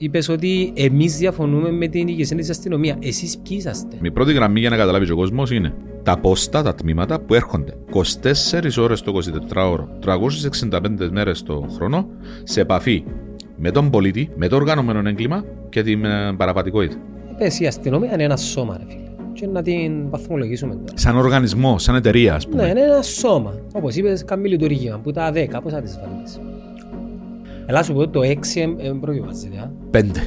[0.00, 2.96] είπες ότι εμείς διαφωνούμε με την ηγεσία της αστυνομίας.
[3.00, 6.74] Εσείς ποιοι είσαστε; Η πρώτη γραμμή για να καταλάβει ο κόσμος είναι τα πόστα, τα
[6.74, 9.12] τμήματα που έρχονται 24 ώρες το
[9.52, 12.06] 24ωρο, 365 μέρες το χρόνο
[12.42, 13.04] σε επαφή
[13.56, 16.96] με τον πολίτη, με το οργανωμένο έγκλημα και την ε, παραπατικότητα.
[17.38, 19.08] Πες η αστυνομία είναι ένα σώμα ρε φίλε.
[19.32, 20.92] Και να την βαθμολογήσουμε τώρα.
[20.94, 22.62] Σαν οργανισμό, σαν εταιρεία, ας πούμε.
[22.62, 23.54] Ναι, είναι ένα σώμα.
[23.72, 26.40] Όπως είπες, κάνει λειτουργήμα που τα 10, πώς θα τις βάλεις.
[27.70, 28.34] Ελά σου πω το 6
[29.00, 29.56] προβιβάζεται.
[29.56, 29.70] α.
[29.90, 30.20] Πέντε.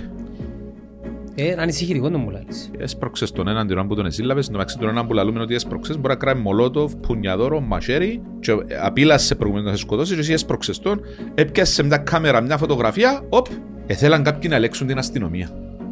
[1.35, 2.71] Ε, είναι ανησυχητικό το μου λάλης.
[2.77, 5.53] Έσπρωξες τον έναν την ώρα που τον εσύλλαβες, στο μεταξύ τον έναν που λαλούμε ότι
[5.53, 10.33] έσπρωξες, μπορεί να κράει μολότοφ, πουνιαδόρο, μαχαίρι, και απείλασε προηγουμένως να σε σκοτώσεις, και εσύ
[10.33, 11.01] έσπρωξες τον,
[11.35, 13.47] έπιασες σε μια κάμερα μια φωτογραφία, οπ,
[13.87, 15.49] εθέλαν κάποιοι να ελέγξουν την αστυνομία.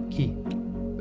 [0.08, 0.36] Κι.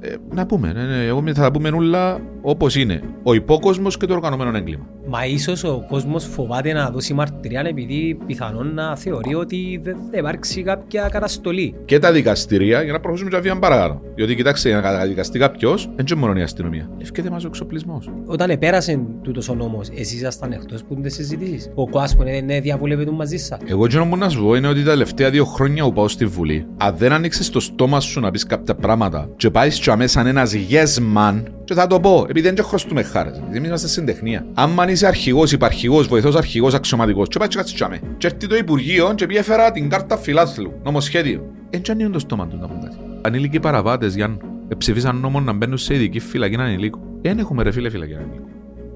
[0.00, 3.02] Ε, να πούμε, ναι, ναι, εγώ θα τα πούμε όλα όπως είναι.
[3.22, 4.86] Ο υπόκοσμος και το οργανωμένο έγκλημα.
[5.08, 10.18] Μα ίσως ο κόσμος φοβάται να δώσει μαρτυρία επειδή πιθανόν να θεωρεί ότι δεν θα
[10.18, 11.74] υπάρξει κάποια καταστολή.
[11.84, 14.00] Και τα δικαστηρία για να προχωρήσουμε και βήμα παρακάτω.
[14.14, 16.90] Διότι κοιτάξτε, για να καταδικαστεί κάποιος, δεν είναι μόνο η αστυνομία.
[16.98, 18.10] Ευκαιρία μας ο εξοπλισμός.
[18.26, 21.70] Όταν επέρασε τούτος ο νόμος, εσείς ήσασταν εκτός που τις συζητήσεις.
[21.74, 23.58] Ο κόσμος είναι ναι, διαβουλεύεται μαζί σας.
[23.66, 26.66] Εγώ τι να σου πω είναι ότι τα τελευταία δύο χρόνια που πάω στη Βουλή,
[26.76, 30.54] αν δεν ανοίξει το στόμα σου να πεις κάποια πράγματα, και πάεις στο αμέσως ένας
[30.70, 33.36] yes man, και θα το πω, επειδή δεν χρωστούμε χάρες.
[33.36, 34.46] Γιατί εμείς είμαστε στην τεχνία.
[34.54, 38.00] Αν είσαι αρχηγός, υπαρχηγός, βοηθός αρχηγός, αξιωματικός, και πάει και κάτσει τσάμε.
[38.18, 41.52] Και έρθει το Υπουργείο, και πει έφερα την κάρτα φιλάθλου, νομοσχέδιο.
[41.70, 42.96] Δεν τσάνει το στόμα του να πούν κάτι.
[43.20, 44.36] Ανήλικοι παραβάτες, Γιάννη,
[44.78, 47.00] ψηφίσαν νόμο να μπαίνουν σε ειδική φυλακή ανηλίκου.
[47.22, 48.48] Δεν έχουμε ρε φίλε φυλακή ανηλίκου.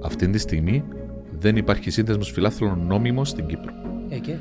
[0.05, 0.84] Αυτή τη στιγμή
[1.39, 3.73] δεν υπάρχει σύνδεσμος φιλάθλων νόμιμος στην Κύπρο.
[4.08, 4.34] Ε, και;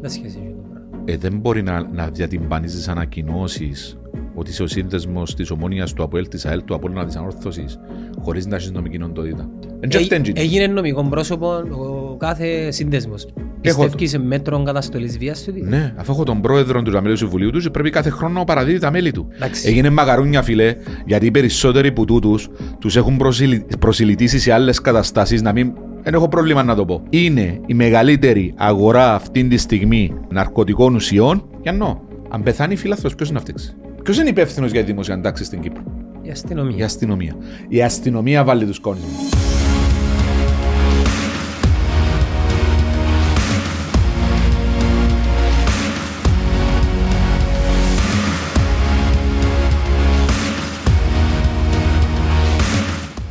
[0.00, 1.02] Δεν σχέση έχει το πράγμα.
[1.04, 3.96] Ε, δεν μπορεί να, να διατυμπανίζεις ανακοινώσεις
[4.34, 7.78] ότι είσαι ο σύνδεσμος της ομόνοια του ΑΠΟΕΛ, της ΑΕΛ, του Απόλλωνα της Ανόρθωσης,
[8.20, 9.48] χωρίς να έχεις νομική οντότητα.
[9.80, 10.40] Εν και αυτή Ε, είναι.
[10.40, 13.26] έγινε νομικό πρόσωπο ο κάθε σύνδεσμος.
[13.60, 15.52] Έχω Πιστεύεις σε μέτρο καταστολής βίας του.
[15.64, 18.90] Ναι, αφού έχω τον πρόεδρο του Ταμείου Συμβουλίου τους, πρέπει κάθε χρόνο να παραδίδει τα
[18.90, 19.26] μέλη του.
[19.34, 19.68] Εντάξει.
[19.68, 23.66] Έγινε μακαρούνια, φιλέ, γιατί οι περισσότεροι που τούτους τους έχουν προσιλη...
[23.78, 25.72] προσιλητήσει σε άλλες καταστάσεις να μην.
[26.02, 27.02] Δεν έχω πρόβλημα να το πω.
[27.10, 32.02] Είναι η μεγαλύτερη αγορά αυτή τη στιγμή ναρκωτικών ουσιών; Για νο.
[32.28, 33.54] Αν πεθάνει φίλαθρο, ποιος είναι αυτή.
[34.02, 35.82] Ποιος είναι υπεύθυνος για τη δημόσια τάξη στην Κύπρο;
[36.22, 36.76] Η αστυνομία.
[36.76, 37.36] Η αστυνομία.
[37.68, 39.00] Η αστυνομία βάλει τους κόνους.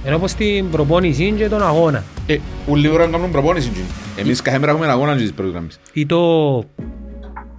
[0.03, 2.03] Ενώ πως την προπόνηση και τον αγώνα.
[2.28, 3.72] Ε, ούλη ώρα να κάνουν προπόνηση.
[4.18, 5.68] Εμείς κάθε μέρα έχουμε αγώνα τη πρώτη γραμμή.
[5.94, 6.64] Ή το,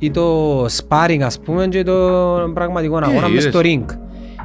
[0.02, 3.84] ή το sparring ας πούμε και το πραγματικό αγώνα μες είδες; στο ring.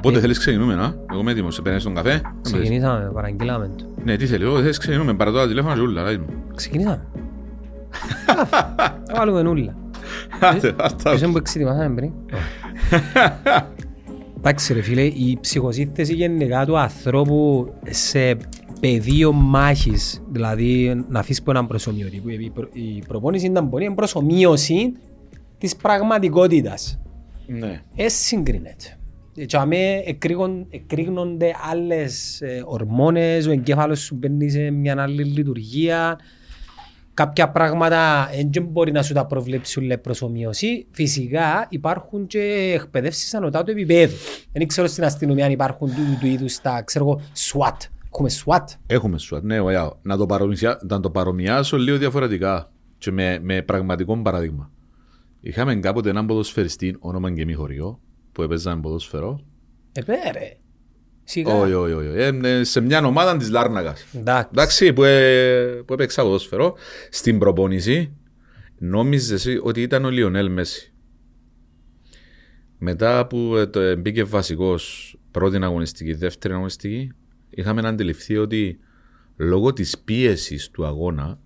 [0.02, 1.54] Πότε θέλεις ξεκινούμε, να; Εγώ είμαι έτοιμος.
[1.56, 2.22] Σε παίρνεις τον καφέ.
[2.42, 3.86] Ξεκινήσαμε, παραγγείλαμε το.
[4.04, 4.48] Ναι, τι θέλεις.
[4.48, 5.14] Εγώ θέλεις ξεκινούμε.
[5.14, 6.02] Παρά τώρα τηλέφωνα και ούλα.
[6.02, 6.26] λάζεις μου.
[6.56, 7.08] Ξεκινήσαμε.
[9.08, 9.76] Θα βάλουμε νουλα.
[10.40, 11.10] Άτε, αυτά.
[11.10, 12.12] Ποιος είναι που εξετοιμάσαμε πριν.
[14.38, 18.38] Εντάξει ρε φίλε, η ψυχοσύνθεση γενικά του ανθρώπου σε
[18.80, 24.94] πεδίο μάχης, δηλαδή να αφήσεις που έναν προσωμιωτή, η, προ- η προπόνηση ήταν πολύ προσωμείωση
[25.58, 27.00] της πραγματικότητας.
[27.48, 27.82] Ναι.
[27.96, 28.98] Ε, συγκρίνεται.
[29.46, 30.04] Και αμέ
[30.70, 36.20] εκρήγνονται άλλες ε, ορμόνες, ο εγκέφαλος σου μπαίνει σε μια άλλη λειτουργία.
[37.14, 40.88] Κάποια πράγματα δεν μπορεί να σου τα προβλέψουν λέει, προσωμείωση.
[40.92, 44.16] Φυσικά υπάρχουν και εκπαιδεύσεις ανωτά του επίπεδου.
[44.52, 47.78] Δεν ξέρω στην αστυνομία αν υπάρχουν του, του είδους τα, ξέρω εγώ, SWAT.
[48.12, 49.40] Έχουμε SWAT; Έχουμε σου.
[49.42, 49.94] Ναι, ωραία.
[50.02, 54.72] Να το, παρομοιά, να το παρομοιάσω λίγο διαφορετικά και με, με πραγματικό παράδειγμα.
[55.42, 59.40] Είχαμε κάποτε έναν ποδοσφαιριστή, όνομα και μη χωριό, που έπαιζαν ποδοσφαιρό.
[59.92, 60.58] Ε, πέρε.
[61.24, 61.54] Σιγά.
[61.54, 62.08] Όχι, όχι, όχι.
[62.08, 63.96] Ε, ε, σε μια ομάδα της Λάρνακα.
[64.14, 64.50] Εντάξει.
[64.52, 66.76] Εντάξει, που, ε, που έπαιξα ποδοσφαιρό,
[67.10, 68.16] στην προπόνηση
[68.78, 70.94] νόμιζες εσύ ότι ήταν ο Λιονέλ Μέση.
[72.78, 77.12] Μετά που ε, το, ε, μπήκε βασικός πρώτη αγωνιστική, δεύτερη αγωνιστική,
[77.50, 78.80] είχαμε αντιληφθεί ότι
[79.36, 81.40] λόγω της πίεσης του αγώνα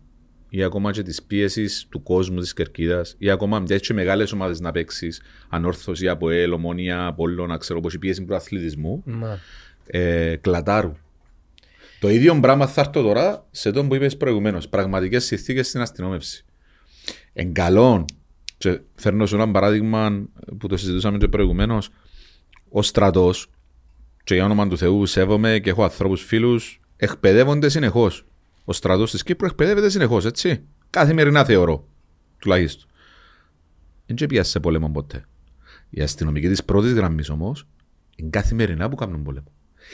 [0.53, 4.59] ή ακόμα και της πίεσης του κόσμου της κερκίδας, ή ακόμα μια και μεγάλες ομάδες
[4.59, 9.39] να παίξεις, ανόρθωση από ΕΛ, ομόνια, απόλυνα, ξέρω πώς η πίεση του αθλητισμού, Μα.
[9.87, 10.93] ε, κλατάρου.
[11.99, 14.69] Το ίδιο πράγμα θα έρθω τώρα σε τον που είπες προηγουμένως.
[14.69, 16.45] Πραγματικές συνθήκες στην αστυνόμευση.
[17.33, 18.05] Εν καλόν,
[18.57, 20.27] και φέρνω σου ένα παράδειγμα
[20.57, 21.89] που το συζητούσαμε και προηγουμένως.
[22.69, 23.49] Ο στρατός,
[24.23, 28.25] και για όνομα του Θεού σέβομαι και έχω ανθρώπους φίλους, εκπαιδεύονται συνεχώς.
[28.63, 30.63] Ο στρατός της Κύπρου εκπαιδεύεται συνεχώς, έτσι.
[30.89, 31.87] Καθημερινά θεωρώ,
[32.37, 32.89] τουλάχιστον.
[34.05, 35.25] Δεν και πιάσει σε πόλεμο ποτέ.
[35.89, 37.67] Οι αστυνομικοί της πρώτης γραμμής όμως
[38.15, 39.47] είναι καθημερινά που κάνουν πόλεμο.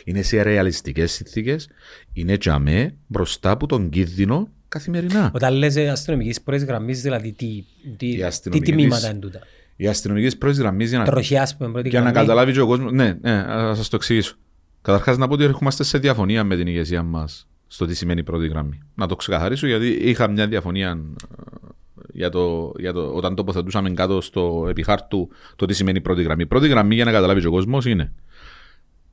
[0.03, 1.69] Είναι σε ρεαλιστικές συνθήκες,
[2.13, 5.31] είναι τζαμέ μπροστά από τον κίνδυνο καθημερινά.
[5.33, 7.63] Όταν λες ε, αστυνομικής πρώτης γραμμής, δηλαδή τι,
[7.97, 9.39] τι, Η τι αστυνομική τιμήματα της- είναι τούτα.
[9.75, 12.27] Οι αστυνομικοί της πρώτης γραμμής για να, Τροχιά, ας πούμε, πρώτη για να γραμμή.
[12.27, 12.91] καταλάβει και ο κόσμος.
[12.91, 14.35] Ναι, ναι, θα σας το εξηγήσω.
[14.81, 18.47] Καταρχάς να πω ότι ερχόμαστε σε διαφωνία με την ηγεσία μας στο τι σημαίνει πρώτη
[18.47, 18.81] γραμμή.
[18.95, 24.21] Να το ξεκαθαρίσω γιατί είχα μια διαφωνία ε, για το, για το, όταν τοποθετούσαμε κάτω
[24.21, 26.45] στο επιχάρτου το τι σημαίνει πρώτη γραμμή.
[26.45, 28.13] Πρώτη γραμμή για να καταλάβεις και ο κόσμος είναι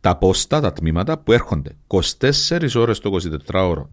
[0.00, 3.16] τα πόστα, τα τμήματα που έρχονται 24 ώρες το
[3.46, 3.86] 24ωρο,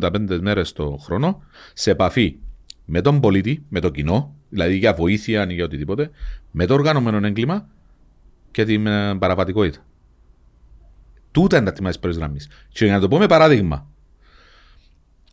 [0.00, 1.42] 365 μέρες το χρόνο
[1.72, 2.36] σε επαφή
[2.84, 6.10] με τον πολίτη, με το κοινό, δηλαδή για βοήθεια ή για οτιδήποτε,
[6.50, 7.68] με το οργανωμένο έγκλημα
[8.50, 9.84] και την ε, παραβατικότητα.
[11.36, 12.48] Τούτα είναι τα τμήματα της πρώτης γραμμής.
[12.68, 13.90] Και για να το πω με παράδειγμα,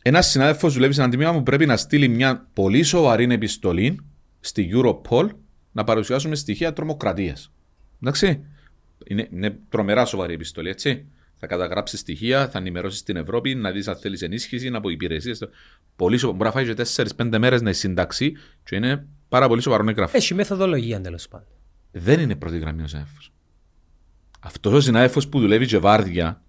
[0.02, 4.00] ένας συνάδελφος δουλεύει σε ένα τμήμα που πρέπει να στείλει μια πολύ σοβαρή επιστολή
[4.40, 5.28] στη Europol
[5.72, 7.52] να παρουσιάσουμε στοιχεία τρομοκρατίας.
[8.02, 8.44] Εντάξει.
[9.06, 11.06] Είναι, είναι τρομερά σοβαρή επιστολή, έτσι.
[11.36, 15.48] Θα καταγράψεις στοιχεία, θα ενημερώσεις την Ευρώπη, να δεις αν θέλεις ενίσχυση από υπηρεσίες.
[15.96, 16.38] Πολύ σοβαρό.
[16.38, 18.32] Μπορεί να φάει και 4-5 μέρες να συντάξει
[18.64, 20.16] και είναι πάρα πολύ σοβαρό έγγραφο.
[20.16, 21.48] Έχει μεθοδολογία τέλος πάντων.
[21.90, 23.33] Δεν είναι πρώτη γραμμή ο συνάδελφο.
[24.46, 26.42] Αυτός ο συνάδελφος που δουλεύει και βάρδια,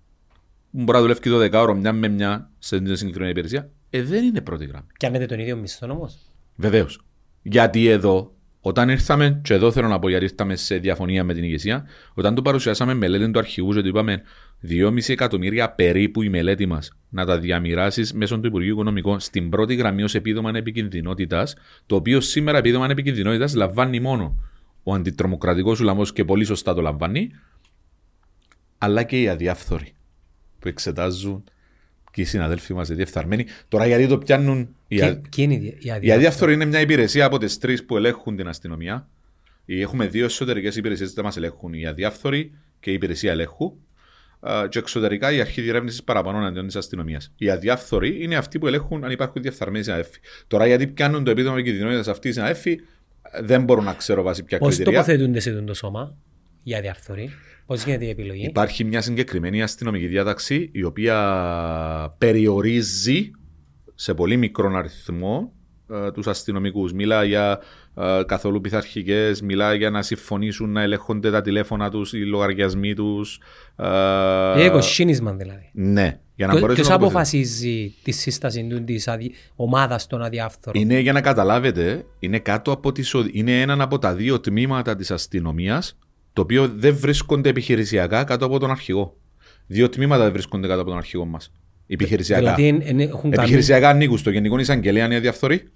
[0.72, 4.04] που μπορεί να δουλεύει και 12 ώρα μια με μια σε μια συγκεκριμένη υπηρεσία, ε,
[4.04, 4.88] δεν είναι πρώτη γραμμή.
[4.98, 6.18] Και άνετε τον ίδιο μισθό όμως.
[6.56, 7.02] Βεβαίως.
[7.42, 11.44] Γιατί εδώ, όταν ήρθαμε, και εδώ θέλω να πω γιατί ήρθαμε σε διαφωνία με την
[11.44, 14.22] ηγεσία, όταν του παρουσιάσαμε μελέτη του αρχηγού και του είπαμε
[14.62, 19.76] 2,5 εκατομμύρια περίπου η μελέτη μας να τα διαμοιράσεις μέσω του Υπουργείου Οικονομικών στην πρώτη
[19.76, 21.56] γραμμή ως επίδομα επικινδυνότητας,
[21.86, 24.38] το οποίο σήμερα επίδομα επικινδυνότητας λαμβάνει μόνο
[24.84, 27.32] ο αντιτρομοκρατικός λαμό και πολύ σωστά το λαμβάνει,
[28.78, 29.94] αλλά και οι αδιάφθοροι
[30.60, 31.44] που εξετάζουν
[32.12, 33.46] και οι συναδέλφοι μας οι διεφθαρμένοι.
[33.68, 35.22] Τώρα γιατί το πιάνουν οι, Και, α...
[35.30, 36.12] και είναι η δια- η οι αδιάφθορη.
[36.12, 39.08] αδιάφθοροι είναι μια υπηρεσία από τις τρεις που ελέγχουν την αστυνομία.
[39.66, 41.74] Ή Έχουμε δύο εσωτερικές υπηρεσίες που δεν μας ελέγχουν.
[41.74, 43.78] Η αδιάφθορη και η υπηρεσία ελέγχου.
[44.40, 47.34] Α, Και εξωτερικά η αρχή διερεύνησης παραπάνω αντίον της αστυνομίας.
[47.38, 50.20] Οι αδιάφθοροι είναι αυτοί που ελέγχουν αν υπάρχουν διεφθαρμένοι συναδέλφοι.
[50.48, 52.80] Τώρα γιατί πιάνουν το επίδομα επικινδυνότητα αυτοί οι συναδέλφοι,
[53.42, 55.00] δεν μπορώ να ξέρω βάσει ποια Πώς κριτήρια.
[55.00, 56.18] τοποθετούνται σε αυτό το σώμα;
[56.66, 57.30] Για διαρθωρή.
[57.66, 63.32] Πώς γίνεται η επιλογή; Υπάρχει μια συγκεκριμένη αστυνομική διάταξη η οποία περιορίζει
[63.96, 65.52] σε πολύ μικρόν αριθμό
[65.92, 66.94] ε, τους αστυνομικούς.
[66.94, 67.60] Μιλά για
[67.96, 73.40] ε, καθόλου πειθαρχικές, μιλά για να συμφωνήσουν να ελέγχονται τα τηλέφωνα τους, οι λογαριασμοί τους.
[73.76, 73.86] ε,
[74.56, 75.70] Είναι οικοσύνισμα δηλαδή.
[75.74, 77.06] ναι, για να Ποιο- μπορέσουν Ποιος να τοποθετηθούν.
[77.06, 79.32] αποφασίζει τη σύσταση του της αδι...
[79.56, 84.00] ομάδας των αδιάφθορων; Είναι για να καταλάβετε, είναι κάτω από τις, οδ- είναι ένα από
[84.00, 85.98] τα δύο τμήματα της αστυνομίας
[86.36, 89.18] το οποίο δεν βρίσκονται επιχειρησιακά κάτω από τον αρχηγό.
[89.68, 91.52] Δύο τμήματα δεν βρίσκονται κάτω από τον αρχηγό μας.
[91.88, 92.42] Επιχειρησιακά.
[92.42, 93.36] Δηλαδή εν- εν- έχουν κάνει...
[93.36, 95.68] Επιχειρησιακά ανήκουν στο Γενικό Εισαγγελέα είναι διαφθορή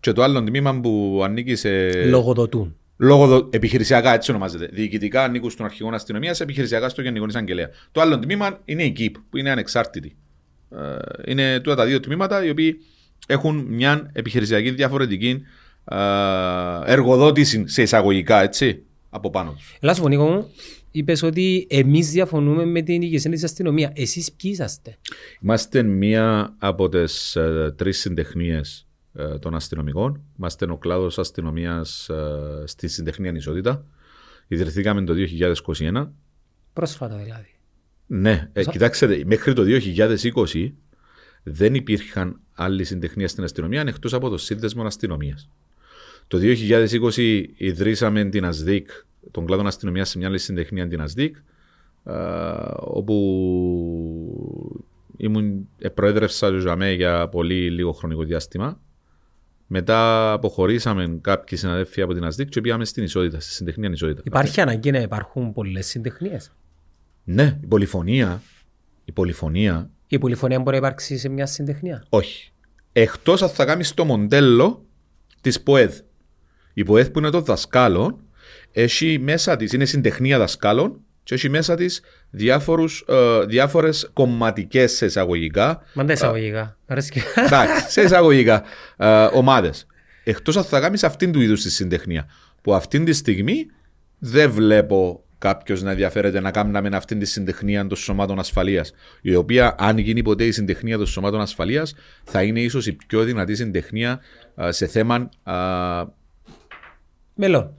[0.00, 1.90] και το άλλο τμήμα που ανήκει σε.
[2.08, 2.76] Λογοδοτούν.
[2.96, 4.68] Λόγω δο- επιχειρησιακά, έτσι ονομάζεται.
[4.72, 7.68] Διοικητικά ανήκουν στον αρχηγό αστυνομίας, επιχειρησιακά στο Γενικό Εισαγγελέα.
[7.92, 10.16] Το άλλο τμήμα είναι η ΚΙΠ, που είναι ανεξάρτητη.
[10.70, 12.76] Ε, είναι τούτα τα δύο τμήματα οι οποίοι
[13.26, 15.42] έχουν μια επιχειρησιακή διαφορετική
[15.84, 15.96] ε,
[16.84, 19.76] εργοδότηση σε εισαγωγικά, έτσι, από πάνω τους.
[19.80, 20.50] Ελά σου Νίκο μου,
[20.90, 23.92] είπες ότι εμείς διαφωνούμε με την ηγεσία της αστυνομίας.
[23.94, 24.98] Εσείς ποιοι είσαστε;
[25.40, 28.86] Είμαστε μία από τις ε, τρεις συντεχνίες
[29.40, 30.22] των αστυνομικών.
[30.38, 33.84] Είμαστε ο κλάδος αστυνομίας ε, στη συντεχνία ανισότητα.
[34.48, 35.14] Ιδρυθήκαμε το
[35.78, 36.08] 2021.
[36.72, 37.50] Πρόσφατα δηλαδή.
[38.06, 39.62] Ναι, ε, κοιτάξτε, μέχρι το
[40.52, 40.72] 2020
[41.42, 45.48] δεν υπήρχαν άλλοι συντεχνία στην αστυνομία εκτός από το σύνδεσμο αστυνομίας.
[46.28, 46.38] Το
[47.16, 48.90] 2020 ιδρύσαμε την ΑΣΔΙΚ,
[49.30, 51.36] τον κλάδο αστυνομίας σε μια άλλη συντεχνία την ΑΣΔΙΚ,
[52.04, 52.12] ε,
[52.76, 53.14] όπου
[55.16, 58.80] ήμουν, ε, προέδρευσα το ΖΑΜΕ για πολύ λίγο χρονικό διάστημα.
[59.66, 64.22] Μετά αποχωρήσαμε κάποιοι συναδέλφοι από την ΑΣΔΙΚ και πήγαμε στην ισότητα, στη συντεχνία ισότητα.
[64.24, 66.52] Υπάρχει ανάγκη να υπάρχουν πολλές συντεχνίες;
[67.24, 68.42] Ναι, η πολυφωνία,
[69.04, 72.52] η πολυφωνία, Η πολυφωνία μπορεί να υπάρξει σε μια συντεχνία; όχι.
[72.92, 74.84] Εκτός αν θα κάνεις το μοντέλο
[75.40, 75.98] της ΠΟΕΔ.
[76.78, 78.18] Η ΠΟΕΔ που είναι το δασκάλων,
[78.72, 82.00] έχει μέσα της, είναι συντεχνία δασκάλων και έχει μέσα της
[82.36, 85.82] ε, διάφορες κομματικές σε εισαγωγικά.
[85.94, 86.76] Μα δεν εισαγωγικά.
[86.86, 87.22] Αρέσκει.
[87.34, 88.62] Εντάξει, σε εισαγωγικά
[88.96, 89.86] ε, ομάδες.
[90.24, 92.28] Εκτός αν θα κάνεις αυτήν του είδους τη συντεχνία.
[92.62, 93.66] Που αυτή τη στιγμή
[94.18, 98.92] δεν βλέπω κάποιος να ενδιαφέρεται να κάνουμε αυτήν τη συντεχνία των σωμάτων ασφαλείας.
[99.20, 103.22] Η οποία, αν γίνει ποτέ η συντεχνία των σωμάτων ασφαλείας, θα είναι ίσως η πιο
[103.22, 104.20] δυνατή συντεχνία
[104.56, 105.52] ε, σε θέμα ε,
[107.38, 107.74] Μελών.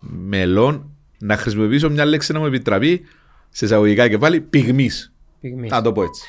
[0.00, 0.94] μελών.
[1.18, 3.00] Να χρησιμοποιήσω μια λέξη να μου επιτραπεί
[3.48, 5.12] σε εισαγωγικά και πάλι πυγμής.
[5.40, 5.70] Πυγμής.
[5.70, 6.22] Να το πω έτσι.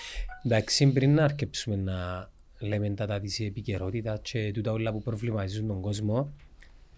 [0.46, 2.30] Εντάξει, πριν να αρκεψούμε να
[2.60, 6.34] λέμε τα τα της επικαιρότητα και τούτα όλα που προβληματίζουν τον κόσμο,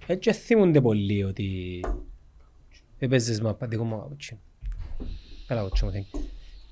[0.07, 1.79] έτσι θυμούνται πολύ ότι
[2.97, 4.39] έπαιζες μαπά, δικό μου άποψη.
[5.47, 6.21] Έλα, κοτσό μου, thank you.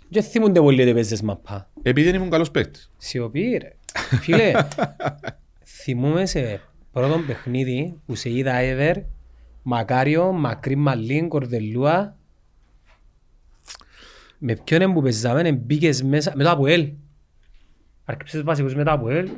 [0.09, 1.69] Και θυμούνται πολύ ότι έπαιζες μαπά.
[1.81, 2.91] Επειδή δεν ήμουν καλός παίκτης.
[2.97, 3.75] Σιωπή ρε.
[4.19, 4.51] Φίλε,
[5.83, 6.61] θυμούμαι σε
[6.91, 9.01] Πρώτο παιχνίδι που σε είδα ever,
[9.63, 12.17] Μακάριο, Μακρύ Μαλίν, Κορδελούα.
[14.37, 16.91] Με ποιον είναι που παίζαμε, μπήκες μέσα, με το Αποέλ.
[18.05, 19.29] Αρκεψες βασικούς με το Αποέλ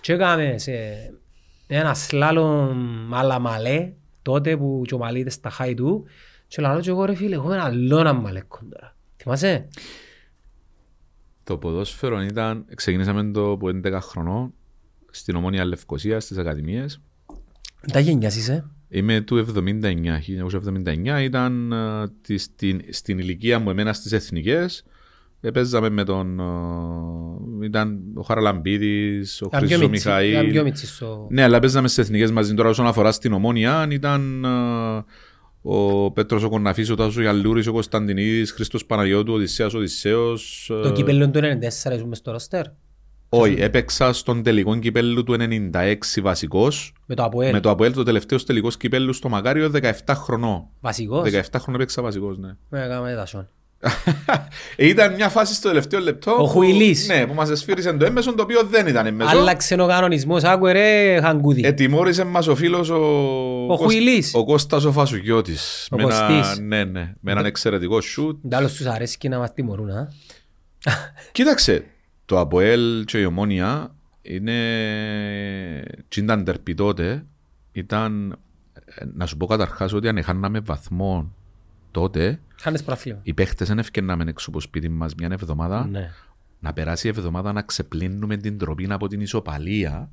[0.00, 0.72] και έκαμε σε
[1.66, 6.04] ένα σλάλομ άλλα μαλέ, τότε που και ο Μαλί ήταν στα χάη του
[6.46, 8.96] και λέω και εγώ ρε φίλε, εγώ είμαι ένα λόνα μαλέκον τώρα.
[9.16, 9.68] Θυμάσαι;
[11.44, 14.54] Το ποδόσφαιρο ήταν, ξεκινήσαμε το από 11 χρονών
[15.14, 17.00] στην Ομόνια Λευκοσία, στις Ακαδημίες.
[17.92, 18.64] Τα γενιάς είσαι.
[18.88, 21.76] Είμαι του 79, 1979, ήταν ε,
[22.22, 24.84] τη- στην, στην ηλικία μου εμένα στις εθνικές.
[25.52, 30.62] Παίζαμε με τον, ε, ήταν ο Χαραλαμπίδης, ο Ήταν πιο Χρήστος μίτσι, ήταν πιο Μιχαήλ.
[30.64, 31.26] μίτσι στο...
[31.30, 33.86] Ναι, αλλά παίζαμε στις εθνικές μαζί τώρα όσον αφορά στην Ομόνια.
[33.90, 34.48] Ήταν ε,
[35.62, 39.78] ο Πέτρος ο Κοναφής, ο Τάσος ο Γιαλούρης, ο Κωνσταντινίδης, Χρήστος Παναγιώτου, ο Οδυσσέας, ο
[39.78, 40.70] Οδυσσέος.
[40.78, 42.64] ε, Το κύπελλο του 94 ζούμε στο ρόστερ.
[43.34, 46.92] Όχι, έπαιξα στον τελικό κυπέλλου του 96 βασικός.
[47.06, 47.52] Με το Αποέλ.
[47.52, 49.70] Με το Αποέλ το τελευταίο τελικό κυπέλλου στο Μακάριο
[50.04, 50.66] 17 χρονών.
[50.80, 52.48] Βασικός; 17 χρονών έπαιξα βασικός, ναι.
[52.68, 53.48] Με έκαμε τα σιόν.
[54.76, 56.30] Ε, ήταν μια φάση στο τελευταίο λεπτό.
[56.32, 57.06] Ο που- Χουιλής.
[57.08, 59.30] Ναι, που μας εσφύρισε το έμμεσο, το οποίο δεν ήταν έμμεσο.
[59.38, 61.64] Άλλαξε ο κανονισμός, άκουε ρε χαγκούδι.
[61.64, 62.96] Ετιμώρησε μας ο φίλος ο...
[63.68, 64.34] Ο Χουιλής.
[64.34, 65.88] Ο Κώστας ο Φασουγιώτης.
[65.90, 66.58] Ο Με ένα- Κωστής.
[66.58, 67.12] Ναι, ναι.
[67.20, 68.46] Με έναν εξαιρετικό σουτ.
[68.48, 70.08] Ντάλλος τους αρέσει και να μας τιμωρούν, α.
[71.32, 71.84] Κοίταξε,
[72.24, 74.54] το Αποέλ και η Ομόνια είναι...
[76.08, 77.26] Τι ήταν τερπι τότε,
[77.72, 78.38] ήταν...
[78.84, 81.34] ε, Να σου πω καταρχάς ότι αν χάναμε βαθμό
[81.90, 83.20] τότε, Χάνες προαθλήμα.
[83.22, 86.10] οι παίχτες δεν ευκαινάμε έξω από σπίτι μας μια εβδομάδα Ναι.
[86.60, 90.10] να περάσει η εβδομάδα να ξεπλύνουμε την τροπή από την ισοπαλία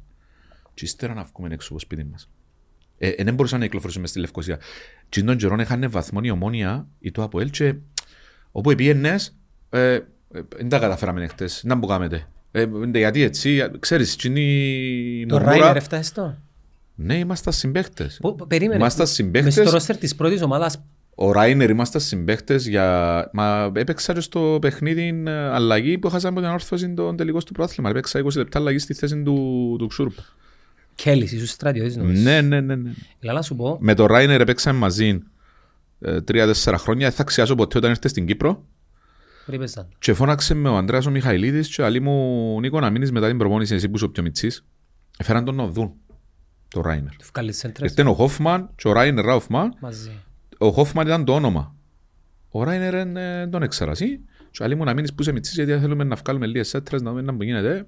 [0.73, 2.29] και ύστερα να βγούμε έξω από σπίτι μας.
[2.97, 4.59] Ε, ε, δεν μπορούσαμε να κυκλοφορήσουμε στη Λευκοσία.
[5.09, 7.75] Τι των καιρών έχανε βαθμό η ομόνια ή το Αποέλ και
[8.51, 9.37] όπου πήγαινες,
[9.69, 10.01] ε, ε,
[10.57, 12.27] δεν τα καταφέραμε χτες, να που κάνετε.
[12.51, 12.67] Ε, ε,
[12.99, 15.57] γιατί έτσι, ξέρεις, τι είναι η Το μουρμούρα.
[15.57, 16.37] Ράινερ έφτασε στο;
[16.95, 18.17] Ναι, ήμασταν συμπαίχτες.
[18.21, 18.75] Πο- πο- Περίμενε.
[18.79, 19.71] Ήμασταν Μες στο συμπαίχτες.
[19.71, 20.81] ρόστερ της πρώτης ομάδας
[21.15, 23.29] Ο Ράινερ ήμασταν συμπαίχτες για...
[23.33, 27.51] Μα έπαιξα και στο παιχνίδι ε, αλλαγή που έχασαμε από την ανόρθωση των τελικών του
[27.53, 27.89] πρόθλημα.
[27.89, 30.11] Έπαιξα 20 λεπτά αλλαγής στη θέση του, του Ξούρπ.
[30.95, 32.21] Κέλλης, ήσουν στρατιώτης νομίζω.
[32.21, 32.91] Ναι, ναι, ναι, ναι.
[33.19, 35.19] Έλα να σου πω, Με τον Ράινερ έπαιξαμε μαζί
[36.01, 37.07] ε, τρία-τέσσερα χρόνια.
[37.07, 38.63] Δεν θα ξεχάσω ποτέ όταν ήρθε στην Κύπρο.
[39.49, 39.87] Πριν παίζαν.
[39.99, 43.37] Και φώναξε με ο Ανδρέας ο Μιχαηλίδης και άλλη μου Νίκο να μείνεις μετά την
[43.37, 44.65] προπόνηση εσύ που είσαι ο πιο μητσής.
[45.17, 45.93] Έφεραν τον να δουν,
[46.67, 47.15] τον Ράινερ.
[47.15, 50.11] Του βγάλεις σέντρες Ήρθε ο Χόφμαν και ο Ράινερ Ράουφμαν μαζί.
[50.57, 51.75] ο Χόφμαν ήταν το όνομα.
[52.49, 54.19] Ο Ράινερ ε, τον έξερα εσύ.
[54.51, 57.09] Και άλλοι μου να μείνεις που είσαι μητσής γιατί θέλουμε να βγάλουμε λίγες σέτρες να
[57.09, 57.87] δούμε να μου γίνεται.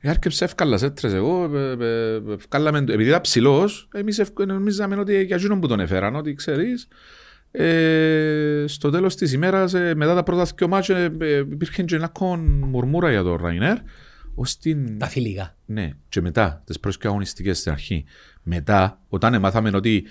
[0.00, 4.96] Ε, άρκεψε εύκαλα σέτρες εγώ, ε, ε, ε, ευκάλαμε, επειδή ήταν ψηλός, εμείς ευ- νομίζαμε
[4.96, 6.88] ότι για εκείνον που τον έφεραν, ότι ξέρεις,
[7.50, 11.96] ε, στο τέλος της ημέρας, ε, μετά τα πρώτα δύο μάτια, ε, ε, υπήρχε και
[11.96, 13.76] ένα κον μουρμούρα για τον Ράινερ,
[14.34, 14.98] ως την...
[14.98, 15.56] Τα φιλικά.
[15.66, 18.04] Ναι, και μετά, τις πρώτες και αγωνιστικές στην αρχή.
[18.42, 20.04] Μετά, όταν μάθαμε ότι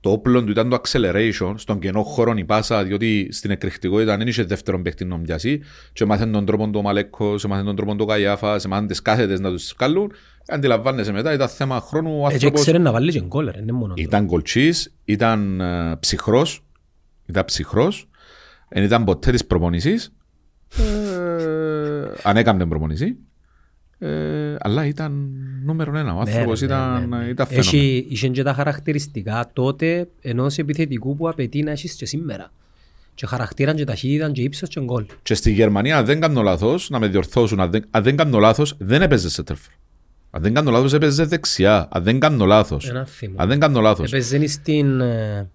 [0.00, 4.26] το όπλο του ήταν το acceleration, στον κενό χώρο η πάσα, διότι στην εκρηκτικότητα δεν
[4.26, 5.60] είχε δεύτερον παίχτη να μοιάσει,
[5.92, 9.02] και μάθαν τον τρόπο του Μαλέκο, σε μάθαν τον τρόπο του Καϊάφα, σε μάθαν τις
[9.02, 10.12] κάθετες να τους βγάλουν.
[10.48, 12.10] Αντιλαμβάνεσαι μετά, ήταν θέμα χρόνου.
[12.10, 14.02] Ο Έτσι άνθρωπος ξέρει να βάλει και γκόλ, ρε, είναι μόνο το.
[14.02, 14.72] ήταν κολτσή,
[15.04, 16.65] ήταν uh, ψυχρός,
[17.26, 18.08] ήταν ψυχρός,
[18.68, 19.94] δεν ήταν ποτέ της προπονησή.
[20.78, 23.16] Ε, αν έκανε προπονησή.
[23.98, 25.30] Ε, αλλά ήταν
[25.64, 26.14] νούμερο ένα.
[26.14, 27.24] Ο Ναι, άνθρωπος ρε, ναι, ήταν, ναι, ναι.
[27.24, 27.76] ήταν φαινόμενο.
[27.76, 32.52] Έχει είχε και τα χαρακτηριστικά τότε ενός επιθετικού που απαιτεί να έχεις και σήμερα.
[33.14, 35.06] Και χαρακτήραν και ταχύτητα και ύψος και γκολ.
[35.22, 38.38] Και στη Γερμανία, αν δεν κάνω λάθος, να με διορθώσουν, αν δεν, αν δεν κάνω
[38.38, 39.72] λάθος, δεν έπαιζε σε τερφόρ.
[40.30, 41.88] Αν δεν κάνω λάθος, έπαιζε δεξιά.
[41.90, 42.78] Αν δεν κάνω λάθο.
[42.88, 43.34] Ένα θύμα.
[43.36, 44.12] Αν δεν κάνω λάθος.
[44.12, 45.50] Έπαιζε στην ε,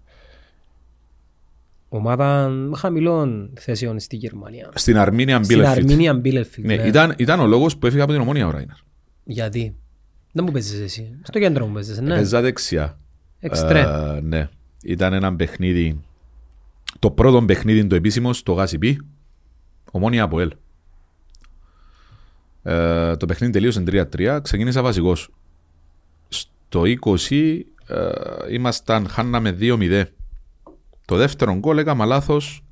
[1.94, 4.70] ομάδα χαμηλών θέσεων στη Γερμανία.
[4.74, 5.78] Στην Αρμίνια Στην Μπίλεφιτ.
[5.78, 6.66] Αρμίνια Μπίλεφιλ.
[6.66, 8.76] Ναι, ήταν, ήταν ο λόγος που έφυγα από την ομόνια ο Ράινερ.
[9.24, 9.74] Γιατί;
[10.32, 11.18] Δεν μου παίζεις εσύ.
[11.22, 12.14] Στο κέντρο μου παίζεις, ναι.
[12.14, 12.98] Παίζα δεξιά.
[13.38, 14.16] Εξτρέμ.
[14.16, 14.48] Ε, ναι.
[14.82, 16.00] Ήταν ένα παιχνίδι.
[16.98, 18.98] Το πρώτο παιχνίδι το επίσημο στο Γάσιπι.
[19.90, 20.52] Ομόνια από ελ.
[22.62, 24.38] Ε, το παιχνίδι τελείωσε 3-3.
[24.42, 25.30] Ξεκίνησα βασικός.
[26.28, 26.82] Στο
[27.28, 28.08] 20 ε,
[28.50, 30.04] ήμασταν, χάναμε 2-0.
[31.12, 32.64] Το δεύτερο γκολ έκανα λάθος.